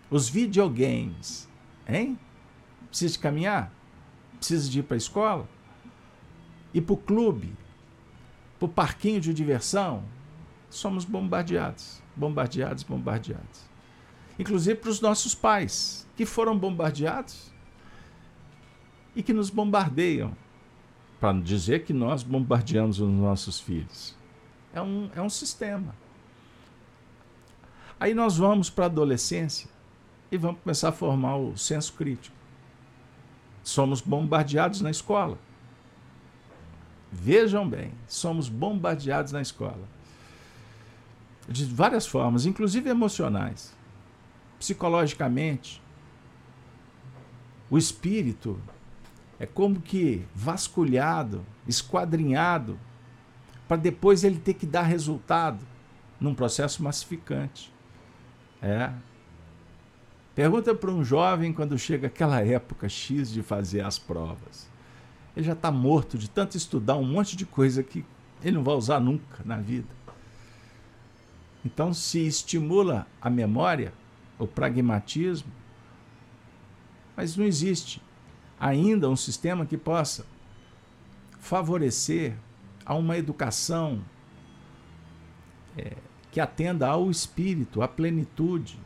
Os 0.10 0.30
videogames, 0.30 1.48
hein? 1.88 2.18
Precisa 2.88 3.14
de 3.14 3.20
caminhar? 3.20 3.72
Precisa 4.38 4.70
de 4.70 4.80
ir 4.80 4.84
para 4.84 4.96
a 4.96 4.98
escola? 4.98 5.50
Ir 6.74 6.82
para 6.82 6.94
o 6.94 6.98
clube? 6.98 7.56
Para 8.58 8.66
o 8.66 8.70
parquinho 8.70 9.22
de 9.22 9.34
diversão? 9.34 10.04
Somos 10.70 11.06
bombardeados, 11.06 12.02
bombardeados, 12.16 12.84
bombardeados. 12.84 13.68
Inclusive 14.39 14.80
para 14.80 14.89
os 14.89 15.02
nossos 15.02 15.36
pais, 15.36 16.08
que 16.15 16.25
foram 16.25 16.58
bombardeados 16.58 17.52
e 19.13 19.21
que 19.21 19.34
nos 19.34 19.49
bombardeiam, 19.49 20.34
para 21.19 21.38
dizer 21.41 21.84
que 21.84 21.91
nós 21.91 22.23
bombardeamos 22.23 23.02
os 23.02 23.10
nossos 23.10 23.60
filhos. 23.60 24.15
É 24.73 24.82
um, 24.82 25.10
é 25.13 25.21
um 25.21 25.30
sistema. 25.30 25.93
Aí 27.99 28.13
nós 28.13 28.38
vamos 28.38 28.69
para 28.69 28.86
a 28.86 28.88
adolescência 28.88 29.69
e 30.32 30.38
vamos 30.38 30.62
começar 30.62 30.88
a 30.88 30.93
formar 30.93 31.36
o 31.36 31.58
senso 31.58 31.91
crítico. 31.93 32.36
Somos 33.62 33.99
bombardeados 33.99 34.80
na 34.80 34.89
escola. 34.89 35.38
Vejam 37.12 37.67
bem, 37.67 37.91
somos 38.08 38.47
bombardeados 38.47 39.34
na 39.34 39.41
escola. 39.41 39.86
De 41.49 41.65
várias 41.65 42.08
formas, 42.08 42.45
inclusive 42.45 42.89
emocionais, 42.89 43.75
psicologicamente. 44.60 45.82
O 47.69 47.78
espírito 47.78 48.60
é 49.39 49.45
como 49.45 49.80
que 49.80 50.26
vasculhado, 50.36 51.45
esquadrinhado 51.67 52.78
para 53.67 53.78
depois 53.78 54.24
ele 54.24 54.39
ter 54.39 54.56
que 54.56 54.65
dar 54.65 54.82
resultado 54.82 55.65
num 56.19 56.34
processo 56.36 56.84
massificante. 56.84 57.72
É. 58.62 58.91
Pergunta 60.36 60.74
para 60.76 60.91
um 60.91 61.04
jovem 61.04 61.54
quando 61.54 61.78
chega 61.78 62.08
aquela 62.08 62.41
época 62.41 62.89
X 62.89 63.32
de 63.32 63.41
fazer 63.41 63.82
as 63.82 63.98
provas. 63.98 64.69
Ele 65.36 65.45
já 65.45 65.54
está 65.54 65.72
morto 65.72 66.17
de 66.17 66.30
tanto 66.30 66.58
estudar 66.58 66.95
um 66.95 67.06
monte 67.06 67.38
de 67.38 67.45
coisa 67.45 67.84
que 67.84 68.04
ele 68.43 68.56
não 68.56 68.63
vai 68.63 68.76
usar 68.76 69.00
nunca 69.00 69.43
na 69.45 69.58
vida. 69.58 69.88
Então, 71.63 71.93
se 71.93 72.26
estimula 72.26 73.06
a 73.22 73.30
memória, 73.30 73.93
o 74.39 74.47
pragmatismo, 74.47 75.52
mas 77.15 77.36
não 77.36 77.45
existe 77.45 78.02
ainda 78.59 79.09
um 79.09 79.16
sistema 79.16 79.66
que 79.66 79.78
possa 79.78 80.26
favorecer 81.39 82.36
a 82.86 82.95
uma 82.95 83.18
educação 83.18 84.01
é, 85.78 85.95
que 86.32 86.39
atenda 86.39 86.88
ao 86.88 87.11
espírito, 87.11 87.82
à 87.82 87.88
plenitude, 87.88 88.80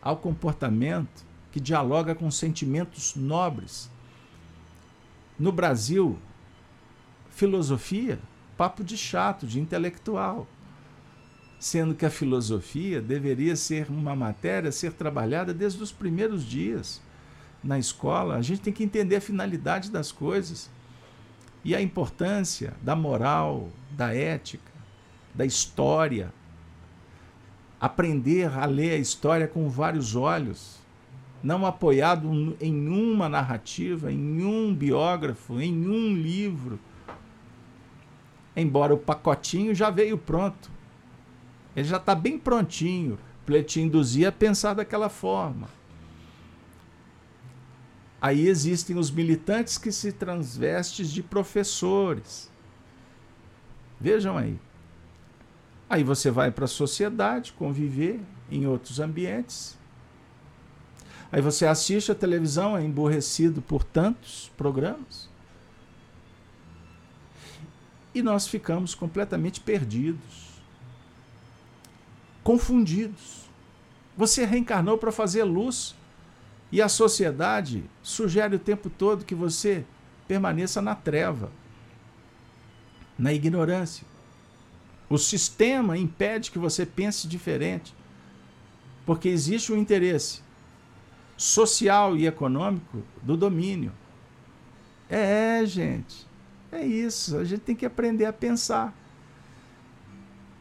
ao 0.00 0.16
comportamento, 0.16 1.24
que 1.52 1.60
dialoga 1.60 2.14
com 2.14 2.30
sentimentos 2.30 3.14
nobres. 3.14 3.90
No 5.38 5.52
Brasil, 5.52 6.18
filosofia, 7.30 8.18
papo 8.56 8.84
de 8.84 8.96
chato, 8.96 9.46
de 9.46 9.58
intelectual. 9.60 10.46
Sendo 11.60 11.94
que 11.94 12.06
a 12.06 12.10
filosofia 12.10 13.02
deveria 13.02 13.54
ser 13.54 13.90
uma 13.90 14.16
matéria 14.16 14.70
a 14.70 14.72
ser 14.72 14.94
trabalhada 14.94 15.54
desde 15.54 15.80
os 15.82 15.92
primeiros 15.92 16.42
dias 16.42 17.02
na 17.62 17.78
escola. 17.78 18.36
A 18.36 18.42
gente 18.42 18.62
tem 18.62 18.72
que 18.72 18.82
entender 18.82 19.16
a 19.16 19.20
finalidade 19.20 19.90
das 19.90 20.10
coisas 20.10 20.70
e 21.62 21.74
a 21.74 21.82
importância 21.82 22.72
da 22.80 22.96
moral, 22.96 23.68
da 23.90 24.14
ética, 24.14 24.72
da 25.34 25.44
história. 25.44 26.32
Aprender 27.78 28.50
a 28.58 28.64
ler 28.64 28.92
a 28.92 28.98
história 28.98 29.46
com 29.46 29.68
vários 29.68 30.16
olhos, 30.16 30.78
não 31.42 31.66
apoiado 31.66 32.56
em 32.58 32.88
uma 32.88 33.28
narrativa, 33.28 34.10
em 34.10 34.42
um 34.42 34.74
biógrafo, 34.74 35.60
em 35.60 35.86
um 35.86 36.14
livro. 36.14 36.80
Embora 38.56 38.94
o 38.94 38.98
pacotinho 38.98 39.74
já 39.74 39.90
veio 39.90 40.16
pronto. 40.16 40.79
Ele 41.74 41.86
já 41.86 41.96
está 41.96 42.14
bem 42.14 42.38
prontinho 42.38 43.18
para 43.46 43.62
te 43.62 43.80
induzir 43.80 44.26
a 44.26 44.32
pensar 44.32 44.74
daquela 44.74 45.08
forma. 45.08 45.68
Aí 48.20 48.46
existem 48.46 48.98
os 48.98 49.10
militantes 49.10 49.78
que 49.78 49.90
se 49.90 50.12
transvestem 50.12 51.06
de 51.06 51.22
professores. 51.22 52.50
Vejam 53.98 54.36
aí. 54.36 54.58
Aí 55.88 56.04
você 56.04 56.30
vai 56.30 56.50
para 56.50 56.66
a 56.66 56.68
sociedade 56.68 57.52
conviver 57.52 58.20
em 58.50 58.66
outros 58.66 59.00
ambientes. 59.00 59.76
Aí 61.32 61.40
você 61.40 61.66
assiste 61.66 62.12
a 62.12 62.14
televisão, 62.14 62.76
é 62.76 62.82
emborrecido 62.82 63.62
por 63.62 63.84
tantos 63.84 64.50
programas. 64.56 65.28
E 68.14 68.20
nós 68.20 68.46
ficamos 68.48 68.94
completamente 68.94 69.60
perdidos, 69.60 70.49
confundidos. 72.50 73.48
Você 74.16 74.44
reencarnou 74.44 74.98
para 74.98 75.12
fazer 75.12 75.44
luz 75.44 75.94
e 76.72 76.82
a 76.82 76.88
sociedade 76.88 77.84
sugere 78.02 78.56
o 78.56 78.58
tempo 78.58 78.90
todo 78.90 79.24
que 79.24 79.36
você 79.36 79.84
permaneça 80.26 80.82
na 80.82 80.96
treva, 80.96 81.52
na 83.16 83.32
ignorância. 83.32 84.04
O 85.08 85.16
sistema 85.16 85.96
impede 85.96 86.50
que 86.50 86.58
você 86.58 86.84
pense 86.84 87.28
diferente, 87.28 87.94
porque 89.06 89.28
existe 89.28 89.72
um 89.72 89.76
interesse 89.76 90.42
social 91.36 92.16
e 92.16 92.26
econômico 92.26 93.04
do 93.22 93.36
domínio. 93.36 93.92
É, 95.08 95.64
gente. 95.64 96.26
É 96.72 96.84
isso. 96.84 97.36
A 97.36 97.44
gente 97.44 97.60
tem 97.60 97.76
que 97.76 97.86
aprender 97.86 98.24
a 98.24 98.32
pensar. 98.32 98.92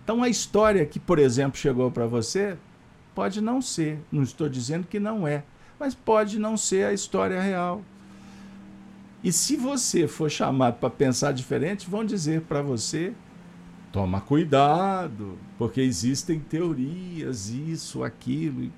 Então, 0.09 0.23
a 0.23 0.27
história 0.27 0.83
que, 0.87 0.99
por 0.99 1.19
exemplo, 1.19 1.59
chegou 1.59 1.91
para 1.91 2.07
você 2.07 2.57
pode 3.13 3.39
não 3.39 3.61
ser. 3.61 3.99
Não 4.11 4.23
estou 4.23 4.49
dizendo 4.49 4.87
que 4.87 4.99
não 4.99 5.27
é, 5.27 5.43
mas 5.79 5.93
pode 5.93 6.39
não 6.39 6.57
ser 6.57 6.87
a 6.87 6.93
história 6.93 7.39
real. 7.39 7.83
E 9.23 9.31
se 9.31 9.55
você 9.55 10.07
for 10.07 10.27
chamado 10.27 10.79
para 10.79 10.89
pensar 10.89 11.31
diferente, 11.31 11.87
vão 11.87 12.03
dizer 12.03 12.41
para 12.41 12.59
você: 12.59 13.13
toma 13.91 14.19
cuidado, 14.19 15.37
porque 15.59 15.79
existem 15.79 16.39
teorias, 16.39 17.49
isso, 17.49 18.03
aquilo. 18.03 18.71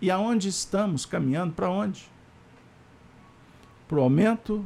E 0.00 0.08
aonde 0.08 0.50
estamos 0.50 1.04
caminhando? 1.04 1.52
Para 1.52 1.68
onde? 1.68 2.08
Para 3.88 3.98
o 3.98 4.02
aumento 4.02 4.64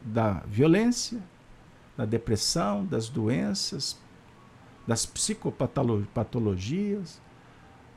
da 0.00 0.44
violência, 0.46 1.20
da 2.00 2.06
depressão, 2.06 2.86
das 2.86 3.10
doenças, 3.10 3.98
das 4.86 5.04
psicopatologias, 5.04 7.20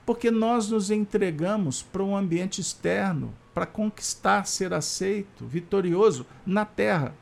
porque 0.05 0.29
nós 0.29 0.69
nos 0.69 0.91
entregamos 0.91 1.81
para 1.81 2.03
um 2.03 2.13
ambiente 2.13 2.59
externo 2.59 3.33
para 3.53 3.65
conquistar, 3.65 4.45
ser 4.45 4.73
aceito, 4.73 5.45
vitorioso 5.45 6.25
na 6.45 6.65
terra. 6.65 7.15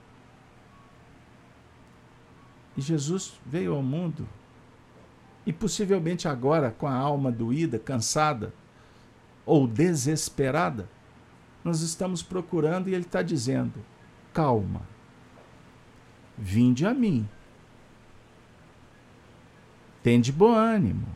E 2.75 2.81
Jesus 2.81 3.39
veio 3.45 3.75
ao 3.75 3.83
mundo 3.83 4.27
e 5.45 5.53
possivelmente 5.53 6.27
agora, 6.27 6.71
com 6.71 6.87
a 6.87 6.95
alma 6.95 7.31
doída, 7.31 7.77
cansada, 7.77 8.51
ou 9.45 9.67
desesperada, 9.67 10.89
nós 11.63 11.81
estamos 11.81 12.23
procurando 12.23 12.89
e 12.89 12.95
Ele 12.95 13.05
está 13.05 13.21
dizendo: 13.21 13.75
calma, 14.33 14.81
vinde 16.37 16.85
a 16.85 16.93
mim. 16.93 17.27
Tende 20.03 20.31
bom 20.31 20.53
ânimo. 20.53 21.07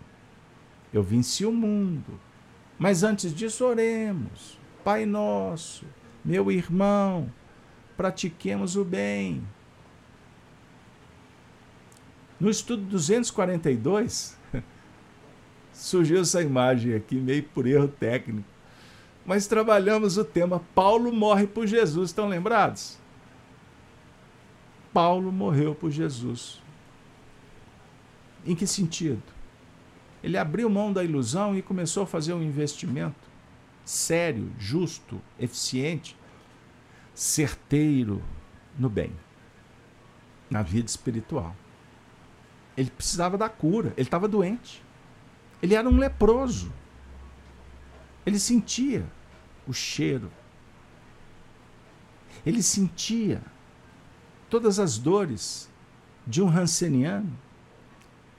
Eu 0.94 1.02
venci 1.02 1.46
o 1.46 1.52
mundo. 1.52 2.20
Mas 2.78 3.04
antes 3.04 3.34
disso, 3.34 3.66
oremos. 3.66 4.60
Pai 4.84 5.06
nosso, 5.06 5.86
meu 6.24 6.52
irmão, 6.52 7.32
pratiquemos 7.98 8.76
o 8.76 8.86
bem. 8.86 9.42
No 12.40 12.50
estudo 12.50 12.84
242, 12.84 14.38
surgiu 15.74 16.22
essa 16.22 16.42
imagem 16.42 16.94
aqui, 16.94 17.16
meio 17.16 17.44
por 17.44 17.66
erro 17.66 17.88
técnico. 17.88 18.48
Mas 19.26 19.48
trabalhamos 19.48 20.18
o 20.18 20.24
tema 20.24 20.62
Paulo 20.76 21.12
morre 21.12 21.48
por 21.48 21.66
Jesus, 21.66 22.12
estão 22.12 22.28
lembrados? 22.28 23.00
Paulo 24.96 25.30
morreu 25.30 25.76
por 25.76 25.92
Jesus. 25.92 26.62
Em 28.46 28.56
que 28.56 28.66
sentido? 28.66 29.22
Ele 30.24 30.38
abriu 30.38 30.70
mão 30.70 30.94
da 30.94 31.04
ilusão 31.04 31.54
e 31.54 31.62
começou 31.62 32.04
a 32.04 32.08
fazer 32.08 32.32
um 32.32 32.42
investimento 32.42 33.28
sério, 33.84 34.50
justo, 34.58 35.22
eficiente, 35.38 36.16
certeiro 37.14 38.24
no 38.80 38.90
bem, 38.90 39.12
na 40.50 40.62
vida 40.62 40.88
espiritual. 40.88 41.54
Ele 42.78 42.90
precisava 42.90 43.38
da 43.38 43.50
cura, 43.50 43.90
ele 43.98 44.08
estava 44.08 44.30
doente. 44.30 44.82
Ele 45.62 45.76
era 45.76 45.90
um 45.90 45.98
leproso. 45.98 46.72
Ele 48.26 48.40
sentia 48.40 49.06
o 49.68 49.74
cheiro. 49.74 50.32
Ele 52.46 52.64
sentia 52.64 53.42
todas 54.50 54.80
as 54.80 54.98
dores 54.98 55.70
de 56.26 56.42
um 56.42 56.48
ranceniano, 56.48 57.32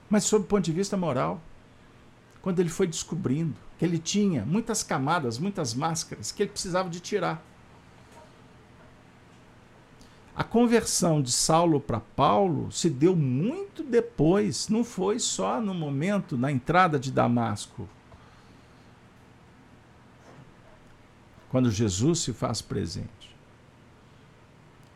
mas 0.09 0.23
sob 0.23 0.45
o 0.45 0.47
ponto 0.47 0.65
de 0.65 0.71
vista 0.71 0.97
moral, 0.97 1.41
quando 2.41 2.59
ele 2.59 2.69
foi 2.69 2.87
descobrindo 2.87 3.55
que 3.77 3.85
ele 3.85 3.99
tinha 3.99 4.45
muitas 4.45 4.83
camadas, 4.83 5.37
muitas 5.37 5.73
máscaras 5.73 6.31
que 6.31 6.43
ele 6.43 6.51
precisava 6.51 6.89
de 6.89 6.99
tirar. 6.99 7.43
A 10.35 10.43
conversão 10.43 11.19
de 11.19 11.31
Saulo 11.31 11.79
para 11.79 11.99
Paulo 11.99 12.71
se 12.71 12.91
deu 12.91 13.15
muito 13.15 13.83
depois, 13.83 14.69
não 14.69 14.83
foi 14.83 15.19
só 15.19 15.59
no 15.59 15.73
momento, 15.73 16.37
na 16.37 16.51
entrada 16.51 16.99
de 16.99 17.11
Damasco. 17.11 17.89
Quando 21.49 21.71
Jesus 21.71 22.19
se 22.19 22.33
faz 22.33 22.61
presente. 22.61 23.16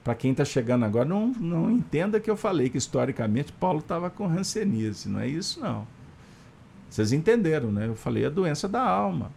Para 0.03 0.15
quem 0.15 0.31
está 0.31 0.43
chegando 0.43 0.83
agora, 0.83 1.05
não, 1.05 1.27
não 1.27 1.69
entenda 1.69 2.19
que 2.19 2.29
eu 2.29 2.35
falei 2.35 2.69
que 2.69 2.77
historicamente 2.77 3.51
Paulo 3.51 3.79
estava 3.79 4.09
com 4.09 4.25
rancenise. 4.25 5.07
Não 5.07 5.19
é 5.19 5.27
isso, 5.27 5.59
não. 5.59 5.87
Vocês 6.89 7.13
entenderam, 7.13 7.71
né? 7.71 7.87
Eu 7.87 7.95
falei 7.95 8.25
a 8.25 8.29
doença 8.29 8.67
da 8.67 8.81
alma. 8.81 9.31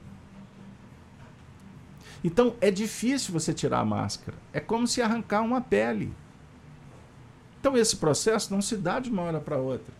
Então 2.24 2.54
é 2.60 2.70
difícil 2.70 3.32
você 3.32 3.52
tirar 3.52 3.80
a 3.80 3.84
máscara. 3.84 4.36
É 4.52 4.58
como 4.58 4.86
se 4.86 5.02
arrancar 5.02 5.42
uma 5.42 5.60
pele. 5.60 6.12
Então 7.60 7.76
esse 7.76 7.96
processo 7.96 8.52
não 8.52 8.62
se 8.62 8.76
dá 8.76 8.98
de 8.98 9.10
uma 9.10 9.22
hora 9.22 9.40
para 9.40 9.58
outra. 9.58 9.92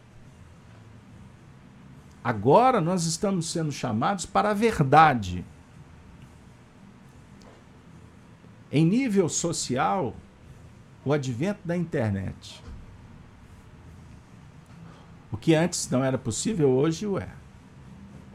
Agora 2.25 2.81
nós 2.81 3.05
estamos 3.05 3.51
sendo 3.51 3.71
chamados 3.71 4.25
para 4.25 4.51
a 4.51 4.55
verdade. 4.55 5.45
Em 8.73 8.87
nível 8.87 9.29
social, 9.29 10.17
o 11.05 11.13
advento 11.13 11.61
da 11.65 11.77
internet. 11.77 12.63
O 15.31 15.37
que 15.37 15.55
antes 15.55 15.91
não 15.91 16.05
era 16.05 16.17
possível, 16.17 16.71
hoje 16.71 17.07
o 17.07 17.19
é. 17.19 17.29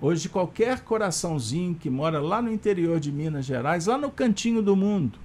Hoje, 0.02 0.30
qualquer 0.30 0.82
coraçãozinho 0.82 1.76
que 1.76 1.90
mora 1.90 2.22
lá 2.22 2.42
no 2.42 2.52
interior 2.52 3.00
de 3.00 3.12
Minas 3.12 3.46
Gerais, 3.46 3.86
lá 3.86 3.98
no 3.98 4.10
cantinho 4.10 4.62
do 4.62 4.76
mundo, 4.76 5.20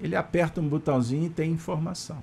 ele 0.00 0.16
aperta 0.16 0.60
um 0.60 0.68
botãozinho 0.68 1.26
e 1.26 1.30
tem 1.30 1.52
informação. 1.52 2.20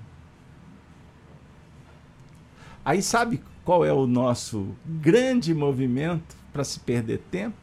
Aí 2.84 3.02
sabe 3.02 3.42
qual 3.64 3.84
é 3.84 3.92
o 3.92 4.06
nosso 4.06 4.74
grande 4.84 5.54
movimento 5.54 6.36
para 6.52 6.64
se 6.64 6.80
perder 6.80 7.18
tempo? 7.30 7.56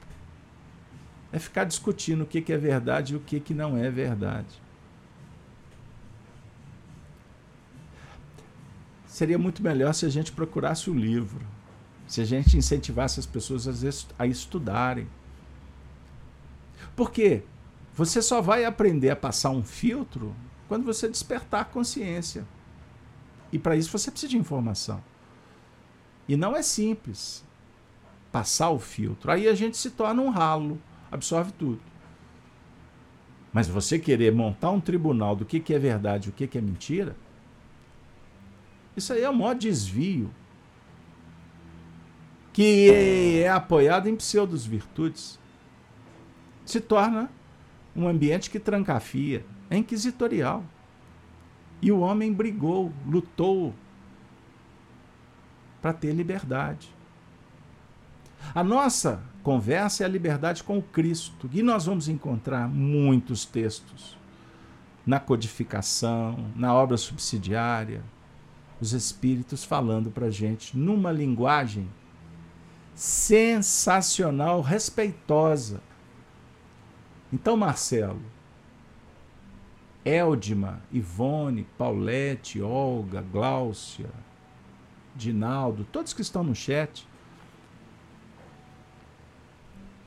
É 1.31 1.37
ficar 1.37 1.65
discutindo 1.65 2.23
o 2.23 2.25
que, 2.25 2.41
que 2.41 2.53
é 2.53 2.57
verdade 2.57 3.13
e 3.13 3.17
o 3.17 3.19
que, 3.19 3.39
que 3.39 3.53
não 3.53 3.77
é 3.77 3.91
verdade. 3.91 4.59
Seria 9.19 9.37
muito 9.37 9.61
melhor 9.61 9.93
se 9.93 10.05
a 10.05 10.09
gente 10.09 10.31
procurasse 10.31 10.89
o 10.89 10.93
livro 10.93 11.45
se 12.07 12.21
a 12.21 12.25
gente 12.25 12.57
incentivasse 12.57 13.19
as 13.19 13.25
pessoas 13.25 13.67
a 14.17 14.25
estudarem. 14.25 15.09
Porque 16.95 17.43
você 17.93 18.21
só 18.21 18.41
vai 18.41 18.63
aprender 18.63 19.09
a 19.09 19.17
passar 19.17 19.49
um 19.49 19.61
filtro 19.61 20.33
quando 20.69 20.85
você 20.85 21.09
despertar 21.09 21.61
a 21.61 21.65
consciência. 21.65 22.47
E 23.51 23.59
para 23.59 23.75
isso 23.75 23.91
você 23.91 24.09
precisa 24.09 24.29
de 24.29 24.37
informação. 24.37 25.03
E 26.25 26.37
não 26.37 26.55
é 26.55 26.61
simples 26.61 27.43
passar 28.31 28.69
o 28.69 28.79
filtro. 28.79 29.31
Aí 29.31 29.49
a 29.49 29.53
gente 29.53 29.75
se 29.75 29.89
torna 29.89 30.21
um 30.21 30.29
ralo, 30.29 30.81
absorve 31.11 31.51
tudo. 31.51 31.81
Mas 33.51 33.67
você 33.67 33.99
querer 33.99 34.33
montar 34.33 34.71
um 34.71 34.79
tribunal 34.79 35.35
do 35.35 35.43
que, 35.43 35.59
que 35.59 35.73
é 35.73 35.79
verdade 35.79 36.29
e 36.29 36.31
o 36.31 36.33
que, 36.33 36.47
que 36.47 36.57
é 36.57 36.61
mentira, 36.61 37.17
isso 38.95 39.13
aí 39.13 39.23
é 39.23 39.29
o 39.29 39.33
maior 39.33 39.55
desvio 39.55 40.29
que 42.51 42.89
é 43.41 43.49
apoiado 43.49 44.09
em 44.09 44.15
pseudos 44.15 44.65
virtudes, 44.65 45.39
se 46.65 46.81
torna 46.81 47.29
um 47.95 48.07
ambiente 48.07 48.49
que 48.49 48.59
trancafia, 48.59 49.45
é 49.69 49.77
inquisitorial. 49.77 50.63
E 51.81 51.91
o 51.91 51.99
homem 51.99 52.33
brigou, 52.33 52.91
lutou 53.07 53.73
para 55.81 55.93
ter 55.93 56.11
liberdade. 56.11 56.93
A 58.53 58.63
nossa 58.63 59.21
conversa 59.41 60.03
é 60.03 60.05
a 60.05 60.09
liberdade 60.09 60.63
com 60.63 60.77
o 60.77 60.83
Cristo, 60.83 61.49
e 61.53 61.63
nós 61.63 61.85
vamos 61.85 62.09
encontrar 62.09 62.67
muitos 62.67 63.45
textos 63.45 64.17
na 65.05 65.19
codificação, 65.19 66.51
na 66.55 66.73
obra 66.73 66.97
subsidiária, 66.97 68.03
os 68.81 68.93
Espíritos 68.93 69.63
falando 69.63 70.09
para 70.09 70.29
gente 70.29 70.77
numa 70.77 71.11
linguagem 71.11 71.89
sensacional, 72.95 74.61
respeitosa. 74.61 75.81
Então, 77.31 77.55
Marcelo, 77.55 78.21
Eldima, 80.03 80.81
Ivone, 80.91 81.67
Paulette, 81.77 82.61
Olga, 82.61 83.21
Gláucia, 83.21 84.09
Dinaldo, 85.15 85.85
todos 85.91 86.13
que 86.13 86.21
estão 86.21 86.43
no 86.43 86.55
chat, 86.55 87.07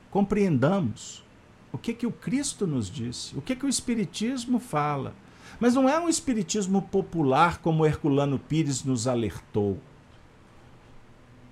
compreendamos 0.09 1.23
o 1.71 1.77
que 1.77 1.93
que 1.93 2.05
o 2.05 2.11
Cristo 2.11 2.67
nos 2.67 2.89
disse, 2.89 3.35
o 3.37 3.41
que 3.41 3.55
que 3.55 3.65
o 3.65 3.69
Espiritismo 3.69 4.59
fala. 4.59 5.15
Mas 5.59 5.75
não 5.75 5.87
é 5.87 5.99
um 5.99 6.09
Espiritismo 6.09 6.81
popular 6.81 7.59
como 7.59 7.85
Herculano 7.85 8.39
Pires 8.39 8.83
nos 8.83 9.07
alertou. 9.07 9.79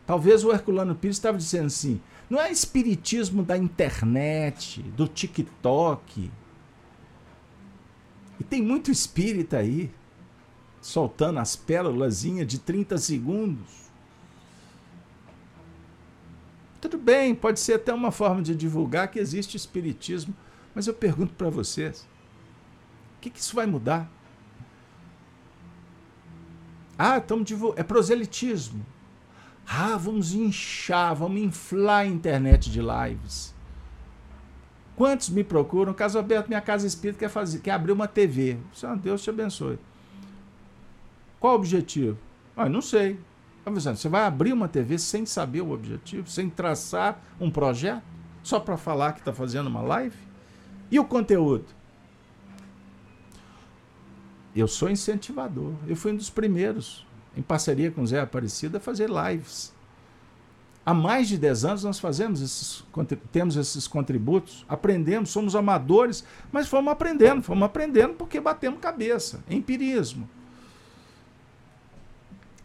Talvez 0.05 0.43
o 0.43 0.51
Herculano 0.51 0.95
Pires 0.95 1.17
estava 1.17 1.37
dizendo 1.37 1.67
assim: 1.67 2.01
não 2.29 2.39
é 2.39 2.51
Espiritismo 2.51 3.43
da 3.43 3.57
internet, 3.57 4.81
do 4.81 5.07
TikTok, 5.07 6.31
e 8.41 8.43
tem 8.43 8.59
muito 8.59 8.89
espírita 8.89 9.57
aí, 9.57 9.91
soltando 10.81 11.37
as 11.37 11.55
pérolas 11.55 12.23
de 12.23 12.57
30 12.57 12.97
segundos. 12.97 13.69
Tudo 16.81 16.97
bem, 16.97 17.35
pode 17.35 17.59
ser 17.59 17.73
até 17.73 17.93
uma 17.93 18.09
forma 18.09 18.41
de 18.41 18.55
divulgar 18.55 19.11
que 19.11 19.19
existe 19.19 19.55
espiritismo, 19.55 20.35
mas 20.73 20.87
eu 20.87 20.93
pergunto 20.95 21.35
para 21.35 21.51
vocês: 21.51 22.07
que, 23.21 23.29
que 23.29 23.39
isso 23.39 23.55
vai 23.55 23.65
mudar? 23.65 24.09
Ah, 26.97 27.17
estamos 27.17 27.45
divulgando. 27.45 27.79
É 27.79 27.83
proselitismo. 27.83 28.85
Ah, 29.67 29.95
vamos 29.95 30.33
inchar, 30.33 31.15
vamos 31.15 31.39
inflar 31.39 32.01
a 32.01 32.05
internet 32.05 32.69
de 32.69 32.81
lives. 32.81 33.53
Quantos 34.95 35.29
me 35.29 35.43
procuram? 35.43 35.93
Caso 35.93 36.19
aberto, 36.19 36.47
minha 36.47 36.61
casa 36.61 36.85
espírita 36.85 37.19
quer, 37.19 37.29
fazer, 37.29 37.59
quer 37.59 37.71
abrir 37.71 37.91
uma 37.91 38.07
TV. 38.07 38.57
Senhor, 38.73 38.97
Deus 38.97 39.23
te 39.23 39.29
abençoe. 39.29 39.79
Qual 41.39 41.53
o 41.53 41.55
objetivo? 41.55 42.17
Ah, 42.55 42.67
não 42.67 42.81
sei. 42.81 43.19
Você 43.65 44.09
vai 44.09 44.25
abrir 44.25 44.51
uma 44.53 44.67
TV 44.67 44.97
sem 44.97 45.25
saber 45.25 45.61
o 45.61 45.71
objetivo, 45.71 46.29
sem 46.29 46.49
traçar 46.49 47.21
um 47.39 47.49
projeto, 47.49 48.03
só 48.43 48.59
para 48.59 48.75
falar 48.75 49.13
que 49.13 49.19
está 49.19 49.31
fazendo 49.31 49.67
uma 49.67 49.81
live? 49.81 50.17
E 50.89 50.99
o 50.99 51.05
conteúdo? 51.05 51.80
Eu 54.55 54.67
sou 54.67 54.89
incentivador. 54.89 55.73
Eu 55.87 55.95
fui 55.95 56.11
um 56.11 56.15
dos 56.15 56.29
primeiros, 56.29 57.05
em 57.35 57.41
parceria 57.41 57.91
com 57.91 58.01
o 58.01 58.07
Zé 58.07 58.19
Aparecido, 58.19 58.77
a 58.77 58.79
fazer 58.79 59.09
lives. 59.09 59.73
Há 60.83 60.93
mais 60.93 61.27
de 61.27 61.37
10 61.37 61.65
anos 61.65 61.83
nós 61.83 61.99
fazemos 61.99 62.41
esses, 62.41 62.83
temos 63.31 63.55
esses 63.55 63.87
contributos, 63.87 64.65
aprendemos, 64.67 65.29
somos 65.29 65.55
amadores, 65.55 66.23
mas 66.51 66.67
fomos 66.67 66.91
aprendendo, 66.91 67.43
fomos 67.43 67.63
aprendendo 67.63 68.15
porque 68.15 68.39
batemos 68.39 68.79
cabeça, 68.79 69.43
empirismo. 69.47 70.27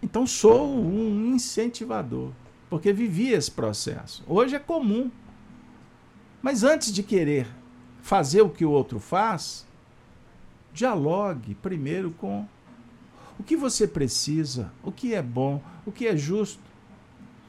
Então 0.03 0.26
sou 0.26 0.66
um 0.66 1.34
incentivador, 1.34 2.30
porque 2.70 2.93
vivi 2.93 3.32
esse 3.32 3.51
processo. 3.51 4.24
Hoje 4.26 4.57
é 4.57 4.59
comum. 4.59 5.11
Mas 6.41 6.62
antes 6.62 6.93
de 6.93 7.03
querer 7.03 7.47
fazer 8.01 8.41
o 8.41 8.49
que 8.49 8.64
o 8.64 8.70
outro 8.70 8.99
faz, 8.99 9.66
dialogue 10.77 11.55
primeiro 11.55 12.11
com 12.12 12.47
o 13.39 13.43
que 13.43 13.57
você 13.57 13.89
precisa, 13.89 14.70
o 14.83 14.93
que 14.93 15.14
é 15.14 15.22
bom, 15.22 15.62
o 15.87 15.91
que 15.91 16.07
é 16.07 16.16
justo 16.16 16.62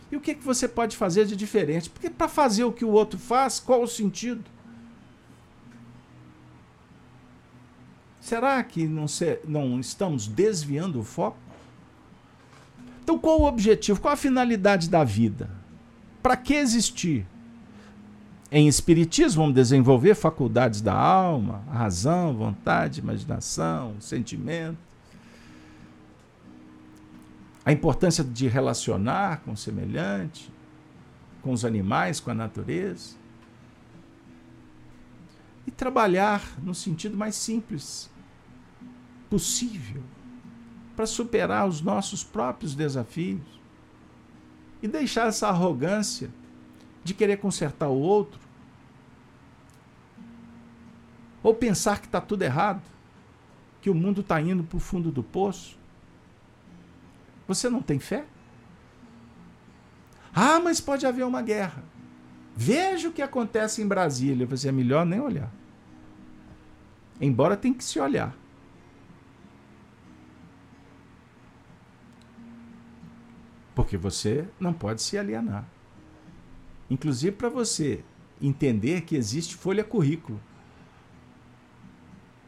e 0.10 0.16
o 0.16 0.22
que, 0.22 0.34
que 0.34 0.44
você 0.44 0.68
pode 0.68 0.96
fazer 0.96 1.26
de 1.26 1.36
diferente? 1.36 1.90
Porque 1.90 2.10
para 2.10 2.30
fazer 2.30 2.64
o 2.64 2.72
que 2.72 2.86
o 2.86 2.90
outro 2.90 3.20
faz, 3.20 3.60
qual 3.60 3.84
o 3.84 3.88
sentido? 3.88 4.44
Será 8.22 8.64
que 8.64 8.88
não, 8.88 9.08
se, 9.08 9.40
não 9.46 9.80
estamos 9.80 10.28
desviando 10.28 11.00
o 11.00 11.04
foco? 11.04 11.38
Então, 13.04 13.18
qual 13.18 13.42
o 13.42 13.46
objetivo? 13.46 14.02
Qual 14.02 14.14
a 14.14 14.18
finalidade 14.18 14.90
da 14.90 15.04
vida? 15.04 15.50
Para 16.22 16.36
que 16.36 16.54
existir? 16.54 17.26
Em 18.50 18.68
Espiritismo, 18.68 19.42
vamos 19.42 19.56
desenvolver 19.56 20.16
faculdades 20.16 20.82
da 20.82 20.94
alma, 20.94 21.64
razão, 21.70 22.34
vontade, 22.36 23.02
imaginação, 23.02 24.00
sentimento 24.00 24.88
a 27.68 27.74
importância 27.74 28.24
de 28.24 28.48
relacionar 28.48 29.42
com 29.42 29.52
o 29.52 29.58
semelhante, 29.58 30.50
com 31.42 31.52
os 31.52 31.66
animais, 31.66 32.18
com 32.18 32.32
a 32.32 32.34
natureza. 32.34 33.18
E 35.66 35.72
trabalhar 35.72 36.42
no 36.64 36.74
sentido 36.74 37.18
mais 37.18 37.36
simples 37.36 38.10
possível 39.30 40.02
para 40.96 41.06
superar 41.06 41.68
os 41.68 41.82
nossos 41.82 42.24
próprios 42.24 42.74
desafios 42.74 43.44
e 44.82 44.88
deixar 44.88 45.28
essa 45.28 45.50
arrogância 45.50 46.30
de 47.08 47.14
querer 47.14 47.38
consertar 47.38 47.88
o 47.88 47.98
outro 47.98 48.38
ou 51.42 51.56
pensar 51.56 52.02
que 52.02 52.06
está 52.06 52.20
tudo 52.20 52.42
errado, 52.42 52.82
que 53.82 53.90
o 53.90 53.96
mundo 53.96 54.20
está 54.20 54.42
indo 54.42 54.64
para 54.64 54.76
o 54.76 54.80
fundo 54.80 55.10
do 55.10 55.24
poço. 55.24 55.80
Você 57.48 57.70
não 57.70 57.82
tem 57.82 57.98
fé? 57.98 58.26
Ah, 60.36 60.60
mas 60.60 60.82
pode 60.82 61.06
haver 61.06 61.26
uma 61.26 61.42
guerra. 61.42 61.82
Veja 62.54 63.08
o 63.08 63.14
que 63.14 63.22
acontece 63.22 63.82
em 63.82 63.88
Brasília. 63.88 64.46
Você 64.46 64.68
é 64.68 64.72
melhor 64.74 65.06
nem 65.06 65.22
olhar. 65.22 65.50
Embora 67.22 67.56
tenha 67.56 67.74
que 67.74 67.84
se 67.84 68.00
olhar. 68.00 68.36
Porque 73.74 73.96
você 73.96 74.46
não 74.60 74.74
pode 74.74 75.02
se 75.02 75.18
alienar. 75.18 75.77
Inclusive 76.90 77.36
para 77.36 77.50
você 77.50 78.04
entender 78.42 79.02
que 79.02 79.16
existe 79.16 79.56
folha 79.56 79.84
currículo. 79.84 80.40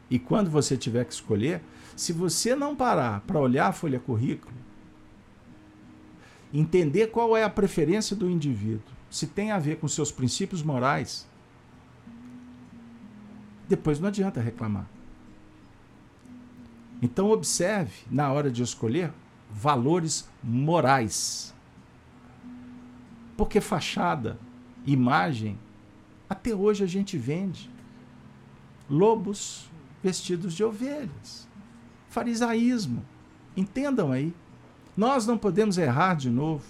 E 0.10 0.18
quando 0.18 0.50
você 0.50 0.78
tiver 0.78 1.06
que 1.06 1.14
escolher, 1.14 1.62
se 1.96 2.14
você 2.14 2.56
não 2.56 2.76
parar 2.76 3.22
para 3.22 3.40
olhar 3.40 3.68
a 3.68 3.74
folha 3.74 4.00
currículo, 4.00 4.54
entender 6.54 7.08
qual 7.08 7.36
é 7.38 7.44
a 7.44 7.50
preferência 7.50 8.16
do 8.16 8.30
indivíduo, 8.30 8.82
se 9.10 9.28
tem 9.28 9.52
a 9.52 9.60
ver 9.60 9.78
com 9.78 9.88
seus 9.88 10.12
princípios 10.12 10.64
morais, 10.64 11.28
depois 13.68 14.00
não 14.00 14.08
adianta 14.08 14.42
reclamar. 14.42 14.88
Então 17.02 17.30
observe 17.30 17.94
na 18.10 18.32
hora 18.32 18.52
de 18.52 18.64
escolher 18.64 19.14
valores 19.50 20.28
morais. 20.44 21.54
Porque 23.40 23.62
fachada, 23.62 24.38
imagem, 24.86 25.58
até 26.30 26.54
hoje 26.54 26.84
a 26.84 26.88
gente 26.88 27.18
vende 27.18 27.72
lobos 28.90 29.72
vestidos 30.04 30.54
de 30.54 30.62
ovelhas. 30.62 31.48
Farisaísmo. 32.10 33.02
Entendam 33.56 34.12
aí. 34.12 34.34
Nós 34.98 35.26
não 35.26 35.38
podemos 35.38 35.78
errar 35.78 36.16
de 36.16 36.30
novo 36.30 36.66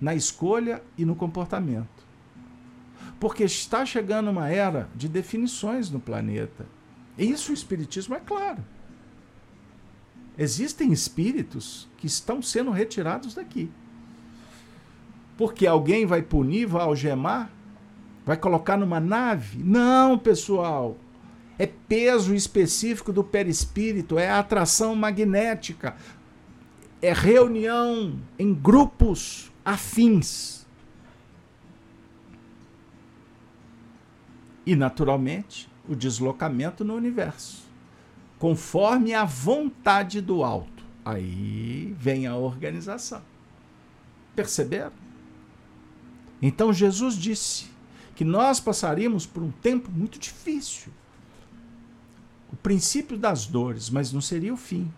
na 0.00 0.14
escolha 0.14 0.80
e 0.96 1.04
no 1.04 1.16
comportamento. 1.16 2.06
Porque 3.18 3.42
está 3.42 3.84
chegando 3.84 4.30
uma 4.30 4.48
era 4.48 4.88
de 4.94 5.08
definições 5.08 5.90
no 5.90 5.98
planeta. 5.98 6.66
Isso 7.18 7.50
o 7.50 7.54
Espiritismo 7.54 8.14
é 8.14 8.20
claro. 8.20 8.64
Existem 10.38 10.92
espíritos 10.92 11.88
que 11.98 12.06
estão 12.06 12.40
sendo 12.40 12.70
retirados 12.70 13.34
daqui. 13.34 13.68
Porque 15.36 15.66
alguém 15.66 16.06
vai 16.06 16.22
punir, 16.22 16.66
vai 16.66 16.82
algemar? 16.82 17.50
Vai 18.24 18.36
colocar 18.36 18.76
numa 18.76 18.98
nave? 18.98 19.62
Não, 19.62 20.18
pessoal. 20.18 20.96
É 21.58 21.66
peso 21.66 22.34
específico 22.34 23.12
do 23.12 23.24
perispírito, 23.24 24.18
é 24.18 24.30
atração 24.30 24.94
magnética, 24.94 25.96
é 27.00 27.12
reunião 27.12 28.20
em 28.38 28.52
grupos 28.52 29.50
afins. 29.64 30.66
E, 34.66 34.74
naturalmente, 34.74 35.68
o 35.88 35.94
deslocamento 35.94 36.84
no 36.84 36.94
universo, 36.94 37.64
conforme 38.38 39.14
a 39.14 39.24
vontade 39.24 40.20
do 40.20 40.42
alto. 40.42 40.84
Aí 41.04 41.94
vem 41.98 42.26
a 42.26 42.34
organização. 42.34 43.22
Perceberam? 44.34 45.05
Então 46.40 46.72
Jesus 46.72 47.16
disse 47.16 47.66
que 48.14 48.24
nós 48.24 48.60
passaríamos 48.60 49.26
por 49.26 49.42
um 49.42 49.50
tempo 49.50 49.90
muito 49.90 50.18
difícil. 50.18 50.92
O 52.52 52.56
princípio 52.56 53.16
das 53.16 53.46
dores, 53.46 53.90
mas 53.90 54.12
não 54.12 54.20
seria 54.20 54.54
o 54.54 54.56
fim. 54.56 54.92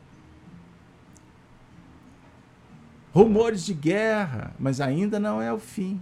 Rumores 3.12 3.64
de 3.64 3.74
guerra, 3.74 4.54
mas 4.58 4.80
ainda 4.80 5.18
não 5.18 5.40
é 5.40 5.52
o 5.52 5.58
fim. 5.58 6.00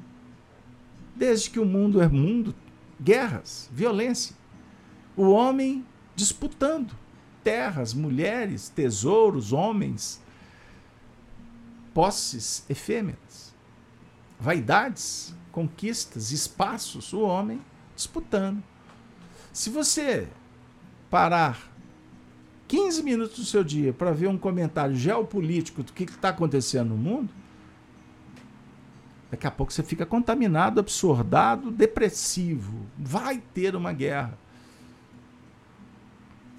Desde 1.15 1.49
que 1.49 1.59
o 1.59 1.65
mundo 1.65 2.03
é 2.03 2.09
mundo, 2.09 2.55
guerras, 3.01 3.71
violência. 3.73 4.37
O 5.17 5.31
homem 5.31 5.85
disputando 6.15 6.95
terras, 7.43 7.95
mulheres, 7.95 8.69
tesouros, 8.69 9.53
homens, 9.53 10.21
posses 11.95 12.65
efêmeras, 12.69 13.17
vaidades, 14.39 15.35
conquistas, 15.51 16.31
espaços, 16.31 17.13
o 17.13 17.21
homem 17.21 17.61
disputando. 17.95 18.63
Se 19.53 19.71
você 19.71 20.29
parar 21.11 21.73
15 22.69 23.03
minutos 23.03 23.39
do 23.39 23.45
seu 23.45 23.65
dia 23.65 23.93
para 23.93 24.13
ver 24.13 24.29
um 24.29 24.37
comentário 24.37 24.95
geopolítico 24.95 25.83
do 25.83 25.93
que 25.93 26.05
está 26.05 26.31
acontecendo 26.31 26.91
no 26.91 26.97
mundo, 26.97 27.33
daqui 29.31 29.47
a 29.47 29.51
pouco 29.51 29.73
você 29.73 29.83
fica 29.83 30.05
contaminado, 30.05 30.81
absurdado, 30.81 31.71
depressivo. 31.71 32.87
Vai 32.99 33.39
ter 33.55 33.75
uma 33.77 33.93
guerra. 33.93 34.37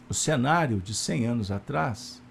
O 0.10 0.14
cenário 0.14 0.80
de 0.80 0.94
100 0.94 1.26
anos 1.26 1.52
atrás 1.52 2.22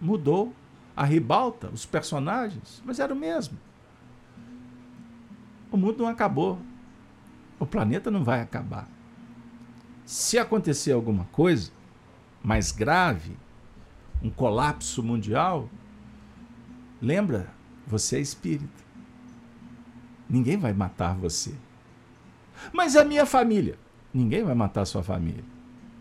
mudou. 0.00 0.52
A 0.96 1.04
ribalta, 1.04 1.68
os 1.72 1.84
personagens, 1.84 2.80
mas 2.84 3.00
era 3.00 3.12
o 3.12 3.16
mesmo. 3.16 3.58
O 5.74 5.76
mundo 5.76 6.04
não 6.04 6.08
acabou. 6.08 6.60
O 7.58 7.66
planeta 7.66 8.08
não 8.08 8.22
vai 8.22 8.40
acabar. 8.40 8.88
Se 10.04 10.38
acontecer 10.38 10.92
alguma 10.92 11.24
coisa, 11.32 11.72
mais 12.44 12.70
grave, 12.70 13.36
um 14.22 14.30
colapso 14.30 15.02
mundial, 15.02 15.68
lembra, 17.02 17.50
você 17.84 18.18
é 18.18 18.20
espírito. 18.20 18.84
Ninguém 20.30 20.56
vai 20.56 20.72
matar 20.72 21.16
você. 21.16 21.52
Mas 22.72 22.94
a 22.94 23.04
minha 23.04 23.26
família, 23.26 23.76
ninguém 24.12 24.44
vai 24.44 24.54
matar 24.54 24.84
sua 24.84 25.02
família. 25.02 25.42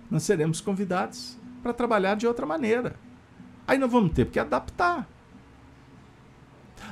Nós 0.08 0.22
seremos 0.22 0.62
convidados 0.62 1.36
para 1.64 1.74
trabalhar 1.74 2.14
de 2.14 2.28
outra 2.28 2.46
maneira. 2.46 2.96
Aí 3.66 3.80
nós 3.80 3.92
vamos 3.92 4.14
ter 4.14 4.30
que 4.30 4.38
adaptar. 4.38 5.10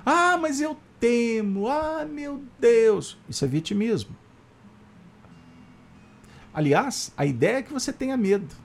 Ah, 0.03 0.35
mas 0.35 0.59
eu 0.59 0.75
temo. 1.01 1.67
Ah, 1.67 2.05
meu 2.05 2.41
Deus. 2.57 3.17
Isso 3.27 3.43
é 3.43 3.47
vitimismo. 3.47 4.15
Aliás, 6.53 7.11
a 7.17 7.25
ideia 7.25 7.57
é 7.57 7.61
que 7.61 7.73
você 7.73 7.91
tenha 7.91 8.15
medo 8.15 8.55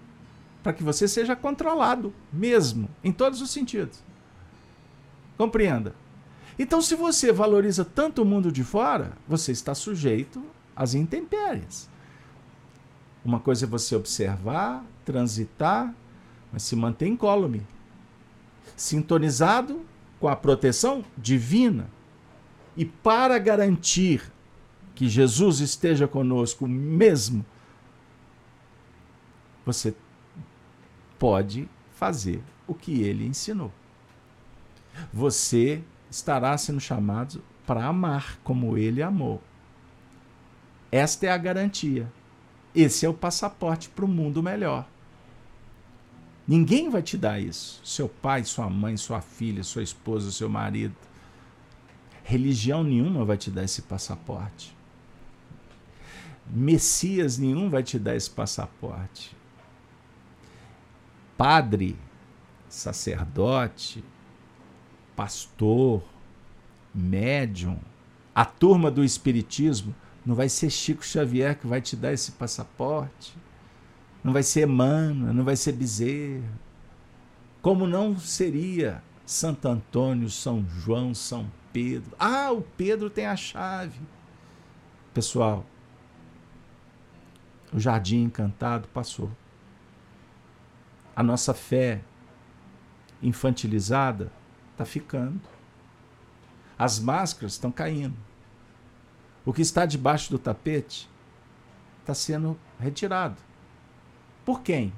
para 0.62 0.72
que 0.72 0.82
você 0.82 1.08
seja 1.08 1.34
controlado 1.34 2.12
mesmo, 2.32 2.88
em 3.02 3.12
todos 3.12 3.40
os 3.40 3.50
sentidos. 3.50 4.02
Compreenda. 5.38 5.94
Então, 6.58 6.82
se 6.82 6.94
você 6.94 7.32
valoriza 7.32 7.84
tanto 7.84 8.22
o 8.22 8.24
mundo 8.24 8.50
de 8.50 8.64
fora, 8.64 9.12
você 9.28 9.52
está 9.52 9.74
sujeito 9.74 10.42
às 10.74 10.94
intempéries. 10.94 11.88
Uma 13.24 13.38
coisa 13.38 13.64
é 13.64 13.68
você 13.68 13.94
observar, 13.94 14.84
transitar, 15.04 15.94
mas 16.52 16.62
se 16.62 16.74
manter 16.74 17.06
incólume, 17.06 17.64
sintonizado 18.76 19.84
com 20.18 20.28
a 20.28 20.34
proteção 20.34 21.04
divina. 21.16 21.88
E 22.76 22.84
para 22.84 23.38
garantir 23.38 24.30
que 24.94 25.08
Jesus 25.08 25.60
esteja 25.60 26.06
conosco 26.06 26.66
mesmo, 26.66 27.44
você 29.64 29.94
pode 31.18 31.68
fazer 31.92 32.42
o 32.66 32.74
que 32.74 33.02
ele 33.02 33.26
ensinou. 33.26 33.72
Você 35.12 35.82
estará 36.10 36.56
sendo 36.56 36.80
chamado 36.80 37.42
para 37.66 37.84
amar 37.84 38.38
como 38.44 38.76
ele 38.76 39.02
amou. 39.02 39.42
Esta 40.90 41.26
é 41.26 41.30
a 41.30 41.36
garantia. 41.36 42.10
Esse 42.74 43.04
é 43.04 43.08
o 43.08 43.14
passaporte 43.14 43.88
para 43.88 44.04
o 44.04 44.08
mundo 44.08 44.42
melhor. 44.42 44.86
Ninguém 46.46 46.88
vai 46.88 47.02
te 47.02 47.18
dar 47.18 47.40
isso. 47.40 47.80
Seu 47.84 48.08
pai, 48.08 48.44
sua 48.44 48.70
mãe, 48.70 48.96
sua 48.96 49.20
filha, 49.20 49.64
sua 49.64 49.82
esposa, 49.82 50.30
seu 50.30 50.48
marido. 50.48 50.94
Religião 52.28 52.82
nenhuma 52.82 53.24
vai 53.24 53.36
te 53.36 53.50
dar 53.50 53.62
esse 53.62 53.82
passaporte. 53.82 54.76
Messias 56.48 57.38
nenhum 57.38 57.70
vai 57.70 57.82
te 57.82 57.98
dar 57.98 58.16
esse 58.16 58.30
passaporte 58.30 59.36
padre, 61.36 61.96
sacerdote, 62.68 64.02
pastor, 65.14 66.02
médium, 66.94 67.78
a 68.34 68.44
turma 68.44 68.90
do 68.90 69.04
espiritismo, 69.04 69.94
não 70.24 70.34
vai 70.34 70.48
ser 70.48 70.70
Chico 70.70 71.04
Xavier 71.04 71.56
que 71.58 71.66
vai 71.66 71.80
te 71.80 71.94
dar 71.94 72.12
esse 72.12 72.32
passaporte. 72.32 73.36
Não 74.24 74.32
vai 74.32 74.42
ser 74.42 74.66
Emmanuel, 74.66 75.32
não 75.32 75.44
vai 75.44 75.54
ser 75.54 75.72
Bezerra. 75.72 76.50
Como 77.62 77.86
não 77.86 78.18
seria 78.18 79.02
Santo 79.24 79.68
Antônio, 79.68 80.28
São 80.28 80.66
João, 80.68 81.14
São 81.14 81.46
Pedro. 81.76 82.16
Ah, 82.18 82.50
o 82.52 82.62
Pedro 82.62 83.10
tem 83.10 83.26
a 83.26 83.36
chave. 83.36 84.00
Pessoal, 85.12 85.62
o 87.70 87.78
jardim 87.78 88.22
encantado 88.22 88.88
passou 88.88 89.30
a 91.14 91.22
nossa 91.22 91.52
fé 91.52 92.00
infantilizada 93.22 94.32
está 94.72 94.86
ficando. 94.86 95.42
As 96.78 96.98
máscaras 96.98 97.52
estão 97.52 97.70
caindo. 97.70 98.16
O 99.44 99.52
que 99.52 99.60
está 99.60 99.84
debaixo 99.84 100.30
do 100.30 100.38
tapete 100.38 101.10
está 102.00 102.14
sendo 102.14 102.58
retirado. 102.80 103.36
Por 104.46 104.62
quem? 104.62 104.94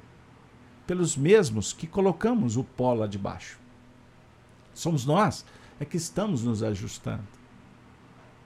Pelos 0.86 1.16
mesmos 1.16 1.72
que 1.72 1.88
colocamos 1.88 2.56
o 2.56 2.62
pó 2.62 2.94
lá 2.94 3.08
debaixo. 3.08 3.58
Somos 4.72 5.04
nós 5.04 5.44
é 5.80 5.84
que 5.84 5.96
estamos 5.96 6.42
nos 6.42 6.62
ajustando. 6.62 7.26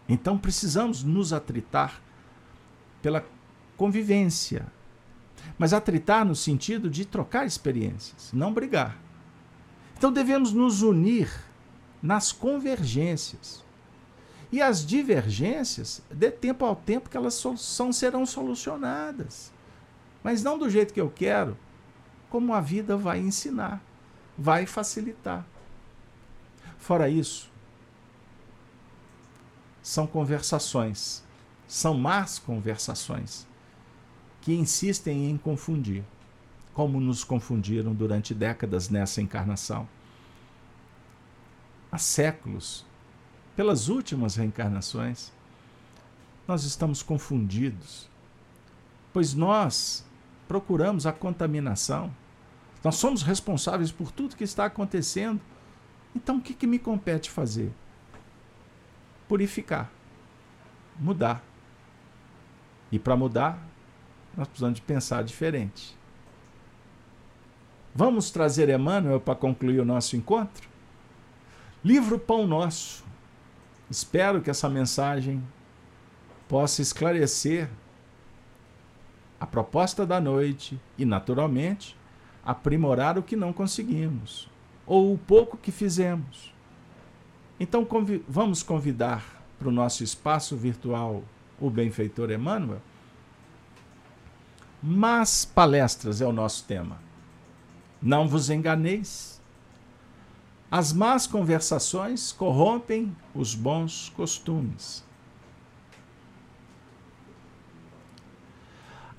Então 0.08 0.36
precisamos 0.36 1.02
nos 1.02 1.32
atritar 1.32 2.00
pela 3.00 3.24
convivência, 3.76 4.66
mas 5.58 5.72
atritar 5.72 6.24
no 6.24 6.36
sentido 6.36 6.90
de 6.90 7.04
trocar 7.04 7.46
experiências, 7.46 8.30
não 8.32 8.52
brigar. 8.52 8.96
Então 9.96 10.12
devemos 10.12 10.52
nos 10.52 10.82
unir 10.82 11.30
nas 12.02 12.32
convergências. 12.32 13.64
E 14.50 14.60
as 14.60 14.84
divergências, 14.84 16.02
dê 16.10 16.30
tempo 16.30 16.64
ao 16.64 16.76
tempo 16.76 17.08
que 17.08 17.16
elas 17.16 17.34
são, 17.34 17.92
serão 17.92 18.26
solucionadas. 18.26 19.50
Mas 20.22 20.42
não 20.42 20.58
do 20.58 20.68
jeito 20.68 20.92
que 20.92 21.00
eu 21.00 21.08
quero, 21.08 21.56
como 22.28 22.52
a 22.52 22.60
vida 22.60 22.96
vai 22.96 23.18
ensinar, 23.18 23.82
vai 24.36 24.66
facilitar. 24.66 25.46
Fora 26.82 27.08
isso, 27.08 27.48
são 29.80 30.04
conversações, 30.04 31.22
são 31.68 31.94
más 31.94 32.40
conversações 32.40 33.46
que 34.40 34.52
insistem 34.52 35.30
em 35.30 35.38
confundir, 35.38 36.02
como 36.74 37.00
nos 37.00 37.22
confundiram 37.22 37.94
durante 37.94 38.34
décadas 38.34 38.88
nessa 38.88 39.22
encarnação. 39.22 39.88
Há 41.92 41.98
séculos, 41.98 42.84
pelas 43.54 43.88
últimas 43.88 44.34
reencarnações, 44.34 45.30
nós 46.48 46.64
estamos 46.64 47.00
confundidos, 47.00 48.10
pois 49.12 49.34
nós 49.34 50.04
procuramos 50.48 51.06
a 51.06 51.12
contaminação, 51.12 52.12
nós 52.82 52.96
somos 52.96 53.22
responsáveis 53.22 53.92
por 53.92 54.10
tudo 54.10 54.34
que 54.34 54.42
está 54.42 54.64
acontecendo. 54.64 55.40
Então, 56.14 56.36
o 56.36 56.40
que, 56.40 56.54
que 56.54 56.66
me 56.66 56.78
compete 56.78 57.30
fazer? 57.30 57.72
Purificar, 59.26 59.90
mudar. 60.98 61.42
E 62.90 62.98
para 62.98 63.16
mudar, 63.16 63.58
nós 64.36 64.46
precisamos 64.46 64.76
de 64.76 64.82
pensar 64.82 65.24
diferente. 65.24 65.96
Vamos 67.94 68.30
trazer 68.30 68.68
Emmanuel 68.68 69.20
para 69.20 69.34
concluir 69.34 69.80
o 69.80 69.84
nosso 69.84 70.16
encontro? 70.16 70.68
Livro 71.84 72.18
Pão 72.18 72.46
Nosso. 72.46 73.04
Espero 73.90 74.40
que 74.40 74.50
essa 74.50 74.68
mensagem 74.68 75.42
possa 76.48 76.80
esclarecer 76.80 77.68
a 79.40 79.46
proposta 79.46 80.06
da 80.06 80.20
noite 80.20 80.80
e, 80.96 81.04
naturalmente, 81.04 81.96
aprimorar 82.44 83.18
o 83.18 83.22
que 83.22 83.36
não 83.36 83.52
conseguimos 83.52 84.51
ou 84.86 85.12
o 85.14 85.18
pouco 85.18 85.56
que 85.56 85.70
fizemos. 85.70 86.52
Então, 87.58 87.84
convi 87.84 88.24
vamos 88.28 88.62
convidar 88.62 89.42
para 89.58 89.68
o 89.68 89.72
nosso 89.72 90.02
espaço 90.02 90.56
virtual 90.56 91.22
o 91.60 91.70
benfeitor 91.70 92.30
Emmanuel? 92.30 92.80
Mas 94.82 95.44
palestras 95.44 96.20
é 96.20 96.26
o 96.26 96.32
nosso 96.32 96.64
tema. 96.64 96.98
Não 98.00 98.26
vos 98.26 98.50
enganeis. 98.50 99.40
As 100.68 100.92
más 100.92 101.26
conversações 101.26 102.32
corrompem 102.32 103.16
os 103.32 103.54
bons 103.54 104.08
costumes. 104.08 105.04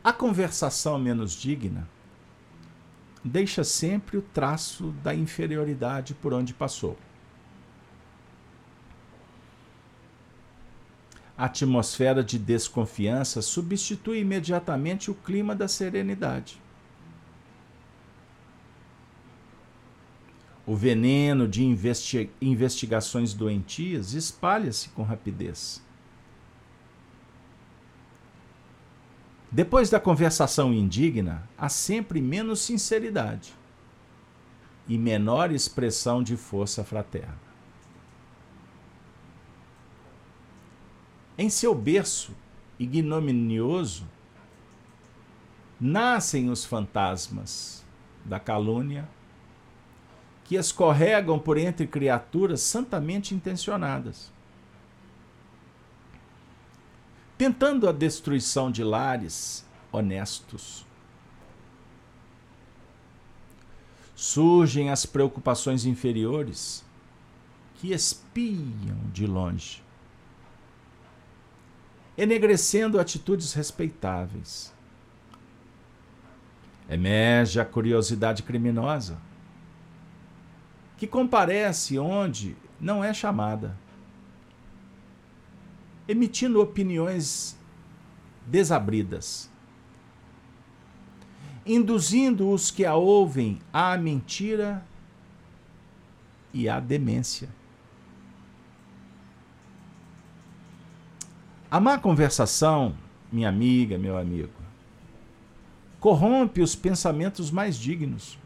A 0.04 0.12
conversação 0.12 1.00
menos 1.00 1.32
digna 1.32 1.88
deixa 3.24 3.64
sempre 3.64 4.18
o 4.18 4.22
traço 4.22 4.92
da 5.04 5.14
inferioridade 5.14 6.14
por 6.14 6.34
onde 6.34 6.54
passou. 6.54 6.98
A 11.38 11.46
atmosfera 11.46 12.24
de 12.24 12.38
desconfiança 12.38 13.42
substitui 13.42 14.20
imediatamente 14.20 15.10
o 15.10 15.16
clima 15.16 15.56
da 15.56 15.68
serenidade. 15.68 16.62
O 20.66 20.76
veneno 20.76 21.46
de 21.46 21.62
investi 21.62 22.30
investigações 22.42 23.34
doentias 23.34 24.14
espalha-se 24.14 24.88
com 24.90 25.04
rapidez. 25.04 25.83
Depois 29.54 29.88
da 29.88 30.00
conversação 30.00 30.74
indigna, 30.74 31.48
há 31.56 31.70
sempre 31.70 32.20
menos 32.20 32.60
sinceridade 32.60 33.54
e 34.88 34.98
menor 34.98 35.52
expressão 35.52 36.24
de 36.24 36.36
força 36.36 36.84
fraterna. 36.84 37.38
Em 41.38 41.52
seu 41.52 41.76
berço 41.76 42.32
ignominioso, 42.80 44.08
nascem 45.80 46.50
os 46.50 46.66
fantasmas 46.66 47.86
da 48.26 48.40
calúnia 48.40 49.08
que 50.46 50.56
escorregam 50.56 51.38
por 51.38 51.60
entre 51.60 51.86
criaturas 51.86 52.62
santamente 52.62 53.36
intencionadas. 53.36 54.32
Tentando 57.44 57.90
a 57.90 57.92
destruição 57.92 58.72
de 58.72 58.86
lares 58.86 59.66
honestos. 59.92 60.86
Surgem 64.16 64.90
as 64.90 65.06
preocupações 65.06 65.86
inferiores 65.86 66.86
que 67.76 67.92
espiam 67.92 68.98
de 69.12 69.28
longe, 69.28 69.84
enegrecendo 72.18 72.98
atitudes 72.98 73.52
respeitáveis. 73.52 74.74
Emerge 76.88 77.60
a 77.60 77.66
curiosidade 77.66 78.42
criminosa, 78.42 79.18
que 80.96 81.06
comparece 81.06 82.00
onde 82.00 82.56
não 82.80 83.04
é 83.04 83.14
chamada 83.14 83.83
emitindo 86.08 86.62
opiniões 86.62 87.58
desabridas, 88.46 89.50
induzindo 91.66 92.50
os 92.50 92.70
que 92.70 92.86
a 92.86 92.96
ouvem 92.96 93.60
à 93.72 93.98
mentira 93.98 94.86
e 96.54 96.68
à 96.68 96.80
demência. 96.80 97.50
A 101.72 101.80
má 101.80 101.98
conversação, 101.98 102.96
minha 103.32 103.50
amiga, 103.50 103.98
meu 103.98 104.18
amigo, 104.18 104.54
corrompe 106.00 106.62
os 106.62 106.76
pensamentos 106.76 107.50
mais 107.50 107.78
dignos. 107.78 108.38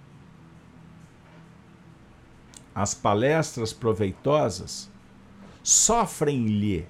As 2.74 2.94
palestras 2.94 3.74
proveitosas 3.74 4.90
sofrem-lhe 5.64 6.88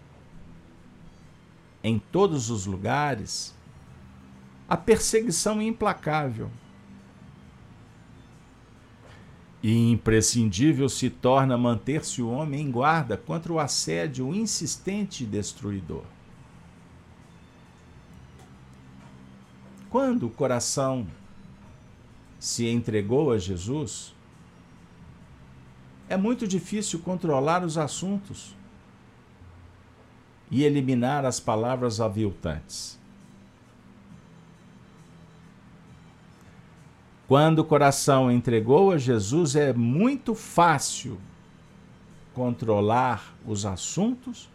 em 1.84 2.00
todos 2.00 2.50
os 2.50 2.66
lugares, 2.66 3.56
a 4.68 4.76
perseguição 4.76 5.62
implacável. 5.62 6.50
E 9.62 9.92
imprescindível 9.92 10.88
se 10.88 11.10
torna 11.10 11.58
manter-se 11.58 12.22
o 12.22 12.30
homem 12.30 12.62
em 12.62 12.72
guarda 12.72 13.18
contra 13.18 13.52
o 13.52 13.60
assédio 13.60 14.34
insistente 14.34 15.24
e 15.24 15.28
destruidor. 15.28 16.04
Quando 19.90 20.28
o 20.28 20.30
coração 20.30 21.08
se 22.40 22.68
entregou 22.68 23.32
a 23.32 23.38
Jesus, 23.38 24.14
é 26.10 26.16
muito 26.16 26.48
difícil 26.48 27.00
controlar 27.00 27.64
os 27.64 27.78
assuntos 27.78 28.57
e 30.50 30.64
eliminar 30.64 31.26
as 31.26 31.40
palavras 31.40 32.00
aviltantes. 32.00 32.98
Quando 37.28 37.60
o 37.60 37.66
coração 37.66 38.32
entregou 38.32 38.92
a 38.92 38.98
Jesus, 38.98 39.56
é 39.56 39.74
muito 39.74 40.34
fácil 40.34 41.20
controlar 42.34 43.36
os 43.46 43.66
assuntos 43.66 44.50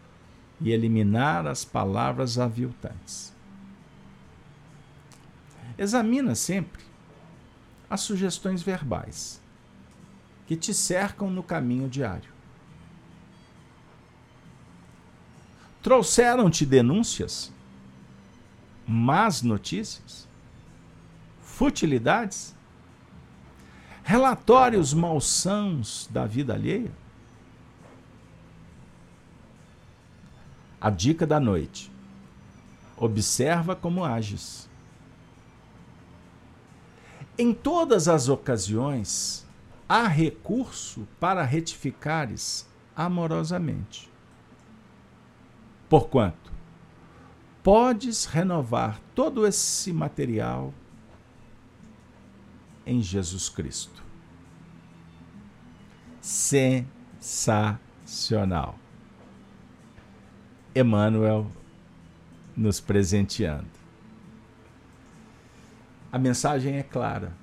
e 0.59 0.71
eliminar 0.71 1.45
as 1.45 1.63
palavras 1.63 2.39
aviltantes. 2.39 3.31
Examina 5.77 6.33
sempre 6.33 6.81
as 7.89 8.01
sugestões 8.01 8.63
verbais 8.63 9.39
que 10.47 10.55
te 10.55 10.73
cercam 10.73 11.29
no 11.29 11.43
caminho 11.43 11.87
diário. 11.87 12.32
Trouxeram-te 15.83 16.65
denúncias, 16.65 17.51
más 18.87 19.41
notícias, 19.41 20.25
futilidades, 21.41 22.55
relatórios 24.01 24.93
malsãos 24.93 26.07
da 26.09 26.25
vida 26.25 26.53
alheia? 26.53 26.89
A 30.79 30.89
dica 30.89 31.27
da 31.27 31.37
noite. 31.37 31.91
Observa 32.95 33.75
como 33.75 34.05
ages. 34.05 34.69
Em 37.37 37.53
todas 37.53 38.07
as 38.07 38.29
ocasiões, 38.29 39.45
há 39.89 40.07
recurso 40.07 41.05
para 41.19 41.43
retificares 41.43 42.65
amorosamente. 42.95 44.12
Porquanto 45.93 46.51
podes 47.61 48.25
renovar 48.25 48.99
todo 49.13 49.45
esse 49.45 49.93
material 49.93 50.73
em 52.83 52.99
Jesus 52.99 53.47
Cristo. 53.47 54.01
Sensacional. 56.19 58.79
Emmanuel 60.75 61.45
nos 62.57 62.79
presenteando. 62.79 63.69
A 66.11 66.17
mensagem 66.17 66.77
é 66.77 66.83
clara. 66.83 67.37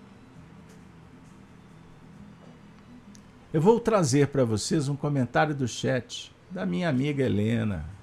Eu 3.53 3.61
vou 3.61 3.79
trazer 3.79 4.27
para 4.27 4.45
vocês 4.45 4.89
um 4.89 4.97
comentário 4.97 5.55
do 5.55 5.69
chat 5.69 6.35
da 6.51 6.67
minha 6.67 6.89
amiga 6.89 7.23
Helena, 7.23 8.00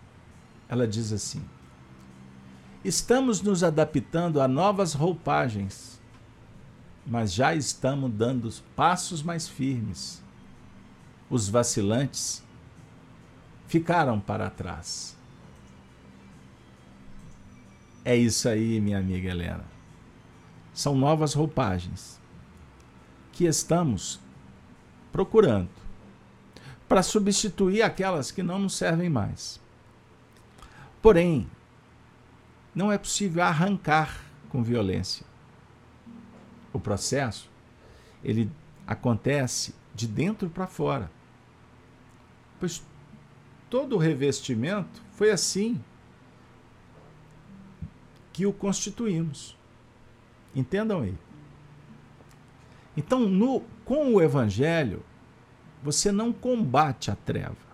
ela 0.70 0.88
diz 0.88 1.12
assim: 1.12 1.44
Estamos 2.84 3.42
nos 3.42 3.64
adaptando 3.64 4.42
a 4.42 4.48
novas 4.48 4.94
roupagens, 4.94 6.00
mas 7.06 7.34
já 7.34 7.56
estamos 7.56 8.12
dando 8.12 8.52
passos 8.76 9.24
mais 9.24 9.48
firmes. 9.48 10.22
Os 11.30 11.50
vacilantes 11.50 12.44
ficaram 13.68 14.20
para 14.20 14.50
trás. 14.50 15.18
É 18.06 18.16
isso 18.16 18.48
aí, 18.48 18.80
minha 18.80 19.00
amiga 19.00 19.30
Helena. 19.30 19.66
São 20.74 20.96
novas 20.96 21.34
roupagens 21.34 22.18
que 23.34 23.46
estamos 23.46 24.20
procurando 25.12 25.70
para 26.88 27.04
substituir 27.04 27.82
aquelas 27.82 28.32
que 28.32 28.42
não 28.42 28.60
nos 28.60 28.76
servem 28.76 29.10
mais. 29.10 29.60
Porém, 31.08 31.50
não 32.76 32.92
é 32.92 32.98
possível 32.98 33.42
arrancar 33.42 34.26
com 34.50 34.62
violência. 34.62 35.26
O 36.74 36.82
processo 36.82 37.50
ele 38.22 38.52
acontece 38.86 39.74
de 39.96 40.06
dentro 40.06 40.50
para 40.50 40.68
fora. 40.68 41.10
Pois 42.60 42.84
todo 43.70 43.96
o 43.96 43.98
revestimento 43.98 45.02
foi 45.14 45.32
assim 45.32 45.82
que 48.34 48.46
o 48.46 48.52
constituímos. 48.52 49.58
Entendam 50.54 51.04
aí. 51.04 51.18
Então, 52.98 53.22
no, 53.22 53.62
com 53.86 54.14
o 54.14 54.22
evangelho, 54.22 55.02
você 55.82 56.12
não 56.12 56.34
combate 56.34 57.10
a 57.10 57.16
treva. 57.16 57.67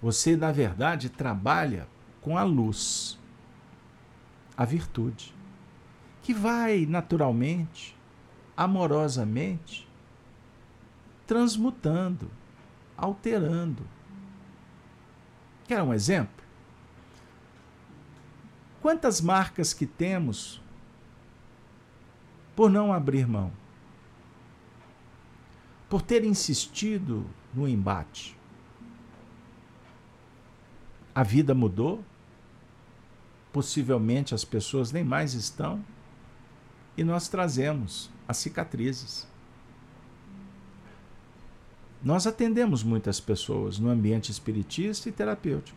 Você, 0.00 0.36
na 0.36 0.52
verdade, 0.52 1.08
trabalha 1.08 1.88
com 2.20 2.38
a 2.38 2.44
luz, 2.44 3.18
a 4.56 4.64
virtude, 4.64 5.34
que 6.22 6.32
vai 6.32 6.86
naturalmente, 6.86 7.96
amorosamente, 8.56 9.88
transmutando, 11.26 12.30
alterando. 12.96 13.84
Quer 15.66 15.82
um 15.82 15.92
exemplo? 15.92 16.44
Quantas 18.80 19.20
marcas 19.20 19.74
que 19.74 19.86
temos 19.86 20.62
por 22.54 22.70
não 22.70 22.92
abrir 22.92 23.26
mão? 23.26 23.52
Por 25.88 26.02
ter 26.02 26.24
insistido 26.24 27.26
no 27.52 27.66
embate. 27.66 28.37
A 31.18 31.24
vida 31.24 31.52
mudou, 31.52 32.04
possivelmente 33.52 34.36
as 34.36 34.44
pessoas 34.44 34.92
nem 34.92 35.02
mais 35.02 35.34
estão, 35.34 35.84
e 36.96 37.02
nós 37.02 37.26
trazemos 37.26 38.08
as 38.28 38.36
cicatrizes. 38.36 39.26
Nós 42.00 42.24
atendemos 42.24 42.84
muitas 42.84 43.18
pessoas 43.18 43.80
no 43.80 43.90
ambiente 43.90 44.30
espiritista 44.30 45.08
e 45.08 45.12
terapêutico. 45.12 45.76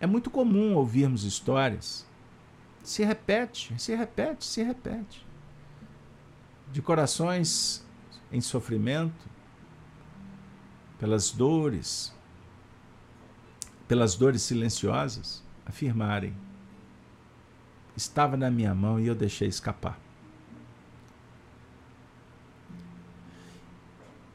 É 0.00 0.08
muito 0.08 0.28
comum 0.28 0.74
ouvirmos 0.74 1.22
histórias. 1.22 2.04
Se 2.82 3.04
repete, 3.04 3.80
se 3.80 3.94
repete, 3.94 4.44
se 4.44 4.60
repete. 4.64 5.24
De 6.72 6.82
corações 6.82 7.86
em 8.32 8.40
sofrimento, 8.40 9.24
pelas 10.98 11.30
dores, 11.30 12.12
pelas 13.92 14.14
dores 14.14 14.40
silenciosas, 14.40 15.44
afirmarem: 15.66 16.34
estava 17.94 18.38
na 18.38 18.50
minha 18.50 18.74
mão 18.74 18.98
e 18.98 19.06
eu 19.06 19.14
deixei 19.14 19.46
escapar. 19.46 20.00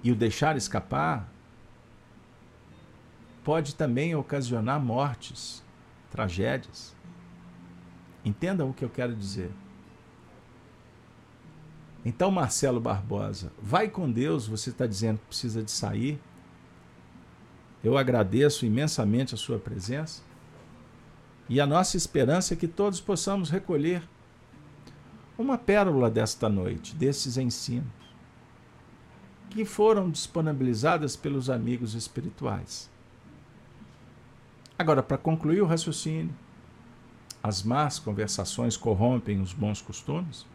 E 0.03 0.11
o 0.11 0.15
deixar 0.15 0.55
escapar 0.57 1.27
pode 3.43 3.73
também 3.73 4.13
ocasionar 4.13 4.79
mortes, 4.79 5.63
tragédias. 6.11 6.95
Entendam 8.23 8.69
o 8.69 8.73
que 8.75 8.85
eu 8.85 8.89
quero 8.91 9.15
dizer. 9.15 9.49
Então, 12.05 12.29
Marcelo 12.29 12.79
Barbosa, 12.79 13.51
vai 13.59 13.89
com 13.89 14.11
Deus, 14.11 14.45
você 14.45 14.69
está 14.69 14.85
dizendo 14.85 15.17
que 15.17 15.25
precisa 15.25 15.63
de 15.63 15.71
sair. 15.71 16.21
Eu 17.87 17.97
agradeço 17.97 18.65
imensamente 18.65 19.33
a 19.33 19.37
sua 19.37 19.57
presença. 19.57 20.21
E 21.47 21.61
a 21.61 21.65
nossa 21.65 21.95
esperança 21.95 22.53
é 22.53 22.57
que 22.57 22.67
todos 22.67 22.99
possamos 22.99 23.49
recolher 23.49 24.03
uma 25.37 25.57
pérola 25.57 26.11
desta 26.11 26.49
noite, 26.49 26.93
desses 26.93 27.37
ensinos, 27.37 27.87
que 29.49 29.63
foram 29.63 30.09
disponibilizadas 30.09 31.15
pelos 31.15 31.49
amigos 31.49 31.93
espirituais. 31.93 32.89
Agora, 34.77 35.01
para 35.01 35.17
concluir 35.17 35.61
o 35.61 35.65
raciocínio, 35.65 36.35
as 37.41 37.63
más 37.63 37.99
conversações 37.99 38.75
corrompem 38.75 39.39
os 39.39 39.53
bons 39.53 39.81
costumes. 39.81 40.45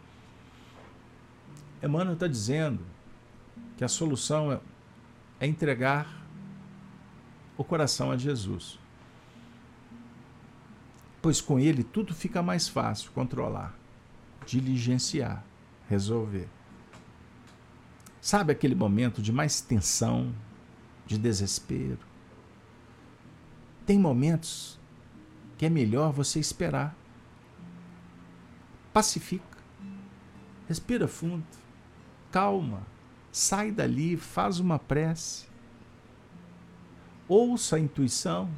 Emmanuel 1.83 2.13
está 2.13 2.27
dizendo 2.27 2.81
que 3.79 3.85
a 3.85 3.89
solução 3.89 4.53
é, 4.53 4.61
é 5.41 5.47
entregar 5.47 6.22
o 7.57 7.65
coração 7.65 8.11
a 8.11 8.17
Jesus. 8.17 8.79
Pois 11.21 11.41
com 11.41 11.59
ele 11.59 11.85
tudo 11.85 12.15
fica 12.15 12.43
mais 12.43 12.69
fácil 12.69 13.13
controlar, 13.13 13.77
diligenciar, 14.47 15.45
resolver. 15.89 16.49
Sabe 18.21 18.53
aquele 18.53 18.75
momento 18.75 19.21
de 19.21 19.33
mais 19.33 19.61
tensão, 19.61 20.35
de 21.07 21.19
desespero? 21.19 21.99
Tem 23.85 23.99
momentos 23.99 24.79
que 25.59 25.67
é 25.67 25.71
melhor 25.71 26.13
você 26.13 26.41
esperar. 26.41 26.97
Pacifica. 28.93 29.59
Respira 30.69 31.07
fundo. 31.07 31.45
Calma. 32.31 32.87
Sai 33.31 33.71
dali, 33.71 34.17
faz 34.17 34.61
uma 34.61 34.79
prece. 34.79 35.52
Ouça 37.35 37.77
a 37.77 37.81
intuição 37.81 38.51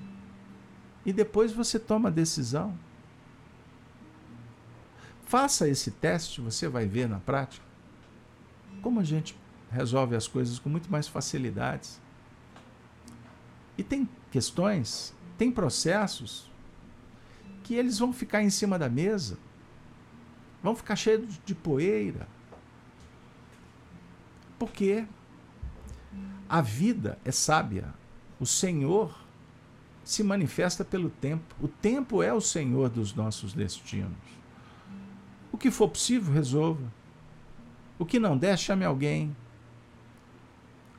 e 1.06 1.12
depois 1.12 1.52
você 1.52 1.78
toma 1.78 2.08
a 2.08 2.12
decisão. 2.12 2.76
Faça 5.26 5.68
esse 5.68 5.92
teste, 5.92 6.40
você 6.40 6.66
vai 6.66 6.84
ver 6.84 7.08
na 7.08 7.20
prática 7.20 7.64
como 8.82 8.98
a 8.98 9.04
gente 9.04 9.38
resolve 9.70 10.16
as 10.16 10.26
coisas 10.26 10.58
com 10.58 10.68
muito 10.68 10.90
mais 10.90 11.06
facilidades. 11.06 12.00
E 13.78 13.84
tem 13.84 14.08
questões, 14.32 15.14
tem 15.38 15.52
processos 15.52 16.50
que 17.62 17.74
eles 17.74 17.96
vão 17.96 18.12
ficar 18.12 18.42
em 18.42 18.50
cima 18.50 18.76
da 18.76 18.88
mesa, 18.88 19.38
vão 20.60 20.74
ficar 20.74 20.96
cheios 20.96 21.40
de 21.46 21.54
poeira. 21.54 22.26
Porque 24.58 25.06
a 26.48 26.60
vida 26.60 27.20
é 27.24 27.30
sábia. 27.30 28.02
O 28.44 28.46
Senhor 28.46 29.10
se 30.04 30.22
manifesta 30.22 30.84
pelo 30.84 31.08
tempo. 31.08 31.54
O 31.62 31.66
tempo 31.66 32.22
é 32.22 32.30
o 32.30 32.42
Senhor 32.42 32.90
dos 32.90 33.14
nossos 33.14 33.54
destinos. 33.54 34.18
O 35.50 35.56
que 35.56 35.70
for 35.70 35.88
possível, 35.88 36.30
resolva. 36.30 36.92
O 37.98 38.04
que 38.04 38.18
não 38.18 38.36
der, 38.36 38.58
chame 38.58 38.84
alguém. 38.84 39.34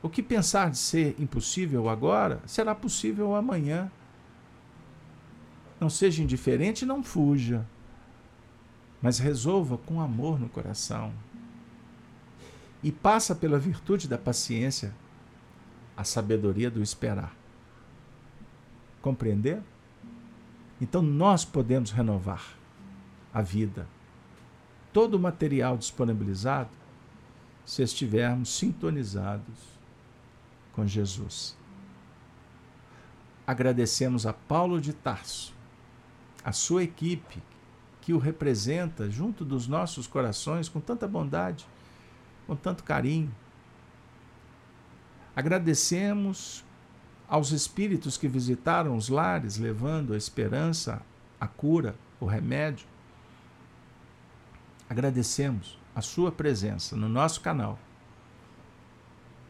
O 0.02 0.08
que 0.08 0.24
pensar 0.24 0.72
de 0.72 0.78
ser 0.78 1.14
impossível 1.20 1.88
agora 1.88 2.42
será 2.46 2.74
possível 2.74 3.36
amanhã. 3.36 3.92
Não 5.78 5.88
seja 5.88 6.24
indiferente, 6.24 6.84
não 6.84 7.00
fuja, 7.00 7.64
mas 9.00 9.20
resolva 9.20 9.78
com 9.78 10.00
amor 10.00 10.40
no 10.40 10.48
coração. 10.48 11.12
E 12.82 12.90
passa 12.90 13.36
pela 13.36 13.56
virtude 13.56 14.08
da 14.08 14.18
paciência 14.18 14.92
a 15.96 16.04
sabedoria 16.04 16.70
do 16.70 16.82
esperar. 16.82 17.34
Compreender? 19.00 19.62
Então 20.80 21.00
nós 21.00 21.44
podemos 21.44 21.90
renovar 21.90 22.54
a 23.32 23.40
vida. 23.40 23.86
Todo 24.92 25.14
o 25.14 25.18
material 25.18 25.76
disponibilizado 25.76 26.70
se 27.64 27.82
estivermos 27.82 28.50
sintonizados 28.50 29.76
com 30.72 30.86
Jesus. 30.86 31.56
Agradecemos 33.46 34.26
a 34.26 34.32
Paulo 34.32 34.80
de 34.80 34.92
Tarso, 34.92 35.54
a 36.44 36.52
sua 36.52 36.82
equipe, 36.82 37.42
que 38.00 38.12
o 38.12 38.18
representa 38.18 39.10
junto 39.10 39.44
dos 39.44 39.66
nossos 39.66 40.06
corações 40.06 40.68
com 40.68 40.80
tanta 40.80 41.08
bondade, 41.08 41.66
com 42.46 42.54
tanto 42.54 42.84
carinho. 42.84 43.32
Agradecemos 45.36 46.64
aos 47.28 47.52
espíritos 47.52 48.16
que 48.16 48.26
visitaram 48.26 48.96
os 48.96 49.08
lares, 49.08 49.58
levando 49.58 50.14
a 50.14 50.16
esperança, 50.16 51.00
a 51.38 51.46
cura, 51.46 51.94
o 52.18 52.26
remédio. 52.26 52.86
Agradecemos 54.88 55.78
a 55.94 56.00
sua 56.00 56.32
presença 56.32 56.96
no 56.96 57.08
nosso 57.08 57.40
canal 57.40 57.78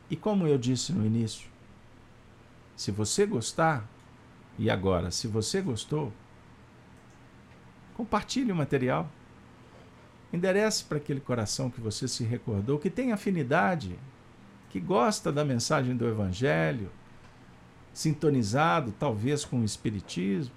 e 0.09 0.17
como 0.17 0.47
eu 0.47 0.57
disse 0.57 0.93
no 0.93 1.05
início, 1.05 1.49
se 2.77 2.91
você 2.91 3.27
gostar, 3.27 3.89
e 4.59 4.71
agora, 4.71 5.11
se 5.11 5.27
você 5.27 5.61
gostou, 5.61 6.13
compartilhe 7.95 8.53
o 8.53 8.57
material. 8.57 9.11
Enderece 10.33 10.85
para 10.85 10.99
aquele 10.99 11.21
coração 11.21 11.71
que 11.71 11.81
você 11.81 12.07
se 12.07 12.25
recordou, 12.25 12.79
que 12.79 12.91
tem 12.91 13.13
afinidade, 13.13 13.99
que 14.71 14.81
gosta 14.81 15.33
da 15.33 15.45
mensagem 15.45 15.97
do 15.97 16.07
Evangelho, 16.07 16.91
sintonizado 17.93 18.93
talvez 18.99 19.45
com 19.45 19.61
o 19.61 19.65
Espiritismo. 19.65 20.55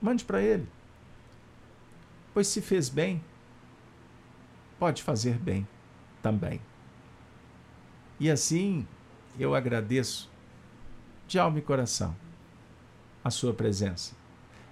Mande 0.00 0.24
para 0.24 0.42
ele. 0.42 0.68
Pois 2.32 2.46
se 2.48 2.60
fez 2.60 2.88
bem, 2.88 3.22
pode 4.78 5.02
fazer 5.02 5.38
bem 5.38 5.66
também. 6.22 6.60
E 8.18 8.30
assim 8.30 8.86
eu 9.38 9.54
agradeço 9.54 10.30
de 11.26 11.38
alma 11.38 11.58
e 11.58 11.62
coração 11.62 12.14
a 13.22 13.30
sua 13.30 13.54
presença 13.54 14.24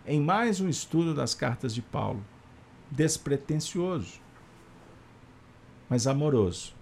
em 0.07 0.21
mais 0.21 0.61
um 0.61 0.69
estudo 0.69 1.15
das 1.15 1.35
cartas 1.35 1.75
de 1.75 1.81
Paulo, 1.81 2.25
despretensioso, 2.91 4.21
mas 5.89 6.07
amoroso. 6.07 6.75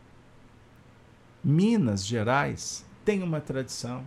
Minas 1.42 2.04
Gerais 2.04 2.84
tem 3.04 3.22
uma 3.22 3.40
tradição 3.40 4.04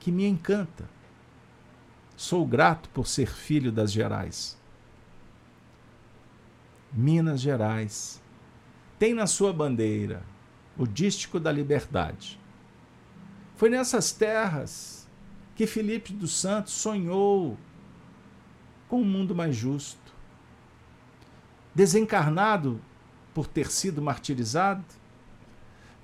que 0.00 0.10
me 0.10 0.26
encanta. 0.26 0.88
Sou 2.16 2.46
grato 2.46 2.88
por 2.88 3.06
ser 3.06 3.28
filho 3.28 3.70
das 3.70 3.92
Gerais. 3.92 4.58
Minas 6.90 7.40
Gerais 7.40 8.22
tem 8.98 9.12
na 9.12 9.26
sua 9.26 9.52
bandeira 9.52 10.22
o 10.78 10.86
dístico 10.86 11.38
da 11.38 11.52
liberdade. 11.52 12.40
Foi 13.56 13.68
nessas 13.68 14.12
terras 14.12 15.06
que 15.54 15.66
Felipe 15.66 16.12
dos 16.12 16.34
Santos 16.34 16.72
sonhou 16.72 17.58
com 18.88 19.02
um 19.02 19.04
mundo 19.04 19.34
mais 19.34 19.54
justo. 19.54 20.14
Desencarnado 21.74 22.80
por 23.34 23.46
ter 23.46 23.70
sido 23.70 24.00
martirizado, 24.00 24.84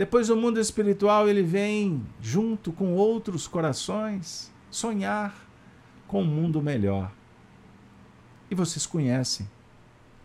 depois 0.02 0.28
o 0.30 0.34
mundo 0.34 0.58
espiritual 0.58 1.28
ele 1.28 1.44
vem 1.44 2.04
junto 2.20 2.72
com 2.72 2.94
outros 2.94 3.46
corações 3.46 4.52
sonhar 4.68 5.32
com 6.08 6.22
um 6.22 6.26
mundo 6.26 6.60
melhor. 6.60 7.12
E 8.50 8.54
vocês 8.56 8.84
conhecem 8.84 9.48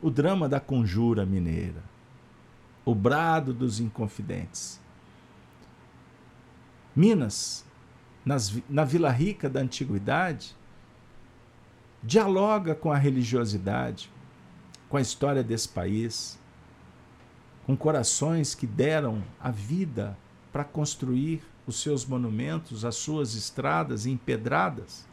o 0.01 0.09
drama 0.09 0.49
da 0.49 0.59
conjura 0.59 1.27
mineira, 1.27 1.83
o 2.83 2.95
brado 2.95 3.53
dos 3.53 3.79
inconfidentes. 3.79 4.81
Minas, 6.95 7.63
nas, 8.25 8.59
na 8.67 8.83
Vila 8.83 9.11
Rica 9.11 9.47
da 9.47 9.59
antiguidade, 9.59 10.55
dialoga 12.01 12.73
com 12.73 12.91
a 12.91 12.97
religiosidade, 12.97 14.09
com 14.89 14.97
a 14.97 15.01
história 15.01 15.43
desse 15.43 15.69
país, 15.69 16.39
com 17.67 17.77
corações 17.77 18.55
que 18.55 18.65
deram 18.65 19.21
a 19.39 19.51
vida 19.51 20.17
para 20.51 20.63
construir 20.63 21.43
os 21.67 21.79
seus 21.79 22.03
monumentos, 22.03 22.83
as 22.83 22.95
suas 22.95 23.35
estradas 23.35 24.07
empedradas, 24.07 25.05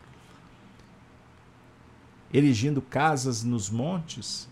erigindo 2.33 2.81
casas 2.81 3.45
nos 3.45 3.69
montes 3.69 4.49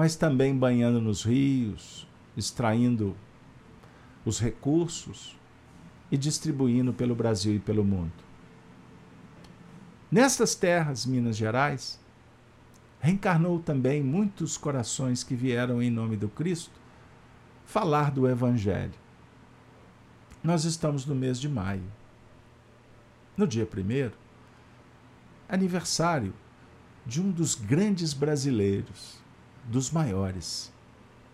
mas 0.00 0.16
também 0.16 0.56
banhando 0.56 0.98
nos 0.98 1.22
rios, 1.24 2.06
extraindo 2.34 3.14
os 4.24 4.40
recursos 4.40 5.36
e 6.10 6.16
distribuindo 6.16 6.90
pelo 6.90 7.14
Brasil 7.14 7.56
e 7.56 7.58
pelo 7.58 7.84
mundo. 7.84 8.12
Nestas 10.10 10.54
terras, 10.54 11.04
Minas 11.04 11.36
Gerais, 11.36 11.99
reencarnou 13.00 13.58
também 13.58 14.02
muitos 14.02 14.56
corações 14.56 15.24
que 15.24 15.34
vieram 15.34 15.82
em 15.82 15.90
nome 15.90 16.16
do 16.16 16.28
Cristo 16.28 16.78
falar 17.64 18.10
do 18.10 18.28
Evangelho. 18.28 18.92
Nós 20.42 20.64
estamos 20.64 21.06
no 21.06 21.14
mês 21.14 21.40
de 21.40 21.48
maio. 21.48 21.84
No 23.36 23.46
dia 23.46 23.64
primeiro, 23.64 24.12
aniversário 25.48 26.34
de 27.06 27.20
um 27.22 27.30
dos 27.30 27.54
grandes 27.54 28.12
brasileiros, 28.12 29.18
dos 29.64 29.90
maiores. 29.90 30.72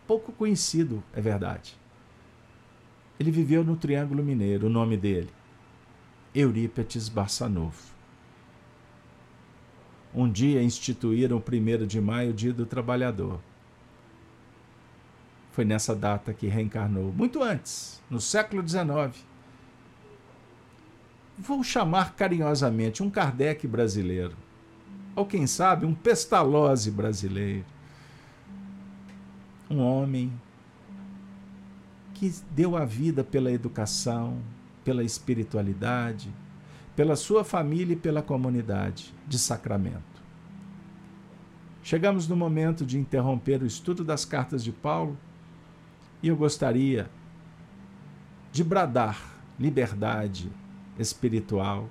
Pouco 0.07 0.31
conhecido, 0.33 1.03
é 1.13 1.21
verdade. 1.21 1.77
Ele 3.19 3.31
viveu 3.31 3.65
no 3.65 3.77
Triângulo 3.77 4.23
Mineiro, 4.23 4.67
o 4.67 4.71
nome 4.71 4.97
dele, 4.97 5.31
Eurípetes 6.35 7.09
Barçanufo. 7.09 7.96
Um 10.17 10.31
dia 10.33 10.63
instituíram 10.63 11.37
o 11.37 11.41
1 11.41 11.87
de 11.87 12.01
maio, 12.01 12.33
Dia 12.33 12.53
do 12.53 12.65
Trabalhador. 12.65 13.39
Foi 15.53 15.65
nessa 15.65 15.95
data 15.95 16.33
que 16.33 16.47
reencarnou, 16.47 17.13
muito 17.13 17.43
antes, 17.43 18.03
no 18.11 18.21
século 18.21 18.67
XIX. 18.67 19.25
Vou 21.39 21.63
chamar 21.63 22.15
carinhosamente 22.15 23.03
um 23.03 23.11
Kardec 23.11 23.69
brasileiro, 23.69 24.35
ou 25.15 25.27
quem 25.27 25.47
sabe 25.47 25.85
um 25.85 25.95
Pestalozzi 25.95 26.91
brasileiro 26.91 27.65
um 29.69 29.81
homem 29.81 30.33
que 32.15 32.33
deu 32.51 32.77
a 32.77 32.85
vida 32.85 33.23
pela 33.23 33.51
educação, 33.51 34.41
pela 34.85 35.05
espiritualidade, 35.05 36.33
pela 36.97 37.15
sua 37.15 37.45
família 37.45 37.93
e 37.93 37.97
pela 37.97 38.23
comunidade 38.23 39.15
de 39.29 39.39
Sacramento. 39.39 40.17
Chegamos 41.83 42.27
no 42.27 42.35
momento 42.35 42.85
de 42.85 42.99
interromper 42.99 43.63
o 43.63 43.67
estudo 43.67 44.03
das 44.03 44.25
cartas 44.25 44.65
de 44.65 44.73
Paulo 44.73 45.17
e 46.23 46.29
eu 46.29 46.37
gostaria 46.37 47.09
de 48.51 48.65
bradar 48.65 49.37
liberdade 49.61 50.51
espiritual 50.99 51.89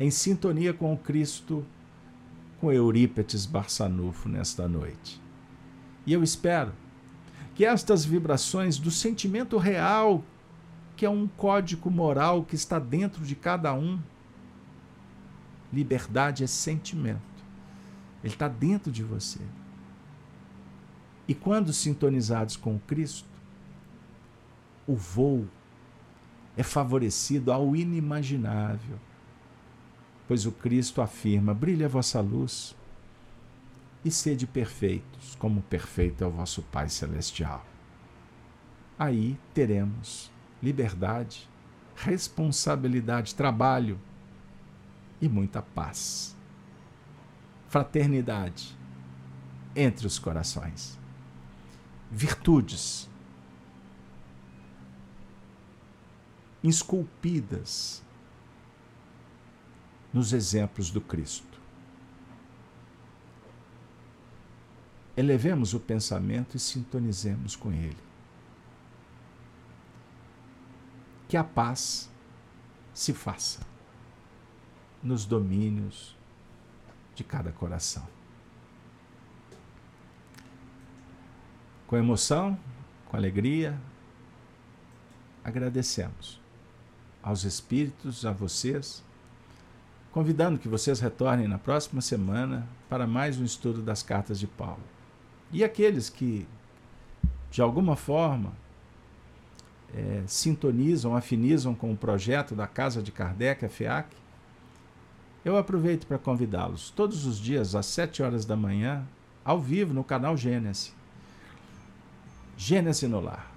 em 0.00 0.10
sintonia 0.10 0.72
com 0.72 0.94
o 0.94 0.96
Cristo, 0.96 1.64
com 2.58 2.72
Eurípetes 2.72 3.44
Barçanufo 3.44 4.28
nesta 4.28 4.66
noite. 4.66 5.20
E 6.06 6.12
eu 6.12 6.22
espero 6.22 6.72
que 7.54 7.66
estas 7.66 8.04
vibrações 8.04 8.78
do 8.78 8.90
sentimento 8.90 9.58
real, 9.58 10.24
que 10.96 11.04
é 11.04 11.10
um 11.10 11.28
código 11.28 11.90
moral 11.90 12.42
que 12.42 12.54
está 12.54 12.78
dentro 12.78 13.24
de 13.24 13.34
cada 13.34 13.74
um. 13.74 14.00
Liberdade 15.72 16.44
é 16.44 16.46
sentimento. 16.46 17.20
Ele 18.22 18.32
está 18.32 18.48
dentro 18.48 18.90
de 18.90 19.02
você. 19.02 19.40
E 21.26 21.34
quando 21.34 21.72
sintonizados 21.72 22.56
com 22.56 22.76
o 22.76 22.80
Cristo, 22.80 23.28
o 24.86 24.96
voo 24.96 25.46
é 26.56 26.62
favorecido 26.62 27.52
ao 27.52 27.76
inimaginável. 27.76 28.98
Pois 30.26 30.44
o 30.44 30.52
Cristo 30.52 31.00
afirma: 31.00 31.54
brilha 31.54 31.86
a 31.86 31.88
vossa 31.88 32.20
luz 32.20 32.76
e 34.04 34.10
sede 34.10 34.46
perfeitos, 34.46 35.36
como 35.36 35.62
perfeito 35.62 36.24
é 36.24 36.26
o 36.26 36.30
vosso 36.30 36.62
Pai 36.62 36.88
Celestial. 36.88 37.64
Aí 38.98 39.38
teremos 39.54 40.30
liberdade, 40.62 41.48
responsabilidade, 41.94 43.34
trabalho 43.34 44.00
e 45.20 45.28
muita 45.28 45.62
paz. 45.62 46.36
Fraternidade 47.68 48.76
entre 49.74 50.06
os 50.06 50.18
corações. 50.18 50.98
Virtudes 52.10 53.08
esculpidas 56.62 58.02
nos 60.12 60.32
exemplos 60.32 60.90
do 60.90 61.00
Cristo. 61.00 61.50
elevemos 65.20 65.74
o 65.74 65.80
pensamento 65.80 66.56
e 66.56 66.60
sintonizemos 66.60 67.54
com 67.54 67.70
ele. 67.70 67.96
Que 71.28 71.36
a 71.36 71.44
paz 71.44 72.10
se 72.92 73.12
faça 73.12 73.69
nos 75.02 75.24
domínios 75.24 76.16
de 77.14 77.24
cada 77.24 77.50
coração. 77.52 78.06
Com 81.86 81.96
emoção, 81.96 82.58
com 83.06 83.16
alegria, 83.16 83.80
agradecemos 85.42 86.40
aos 87.22 87.44
espíritos, 87.44 88.24
a 88.24 88.32
vocês, 88.32 89.02
convidando 90.12 90.58
que 90.58 90.68
vocês 90.68 91.00
retornem 91.00 91.46
na 91.46 91.58
próxima 91.58 92.00
semana 92.00 92.66
para 92.88 93.06
mais 93.06 93.38
um 93.38 93.44
estudo 93.44 93.82
das 93.82 94.02
cartas 94.02 94.38
de 94.38 94.46
Paulo. 94.46 94.82
E 95.52 95.64
aqueles 95.64 96.08
que, 96.08 96.46
de 97.50 97.60
alguma 97.60 97.96
forma, 97.96 98.52
é, 99.94 100.22
sintonizam, 100.26 101.16
afinizam 101.16 101.74
com 101.74 101.92
o 101.92 101.96
projeto 101.96 102.54
da 102.54 102.66
Casa 102.66 103.02
de 103.02 103.10
Kardec, 103.10 103.64
a 103.64 103.68
FEAC, 103.68 104.16
eu 105.44 105.56
aproveito 105.56 106.06
para 106.06 106.18
convidá-los 106.18 106.90
todos 106.90 107.24
os 107.26 107.38
dias 107.38 107.74
às 107.74 107.86
7 107.86 108.22
horas 108.22 108.44
da 108.44 108.56
manhã, 108.56 109.06
ao 109.44 109.60
vivo 109.60 109.94
no 109.94 110.04
canal 110.04 110.36
Gênesis. 110.36 110.94
Gênesis 112.56 113.08
no 113.08 113.20
lar, 113.20 113.50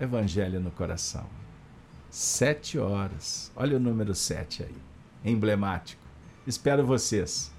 Evangelho 0.00 0.60
no 0.60 0.70
coração. 0.70 1.26
Sete 2.10 2.78
horas. 2.78 3.52
Olha 3.54 3.76
o 3.76 3.80
número 3.80 4.14
7 4.14 4.64
aí, 4.64 4.74
emblemático. 5.24 6.02
Espero 6.46 6.84
vocês. 6.84 7.52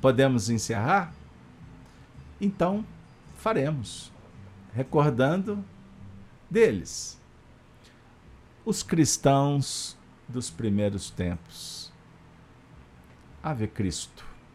Podemos 0.00 0.48
encerrar? 0.48 1.12
Então, 2.40 2.86
faremos, 3.36 4.10
recordando 4.72 5.62
deles, 6.48 7.20
os 8.64 8.82
cristãos 8.82 9.96
dos 10.28 10.50
primeiros 10.50 11.10
tempos. 11.10 11.79
Ave 13.42 13.68
Cristo. 13.72 14.29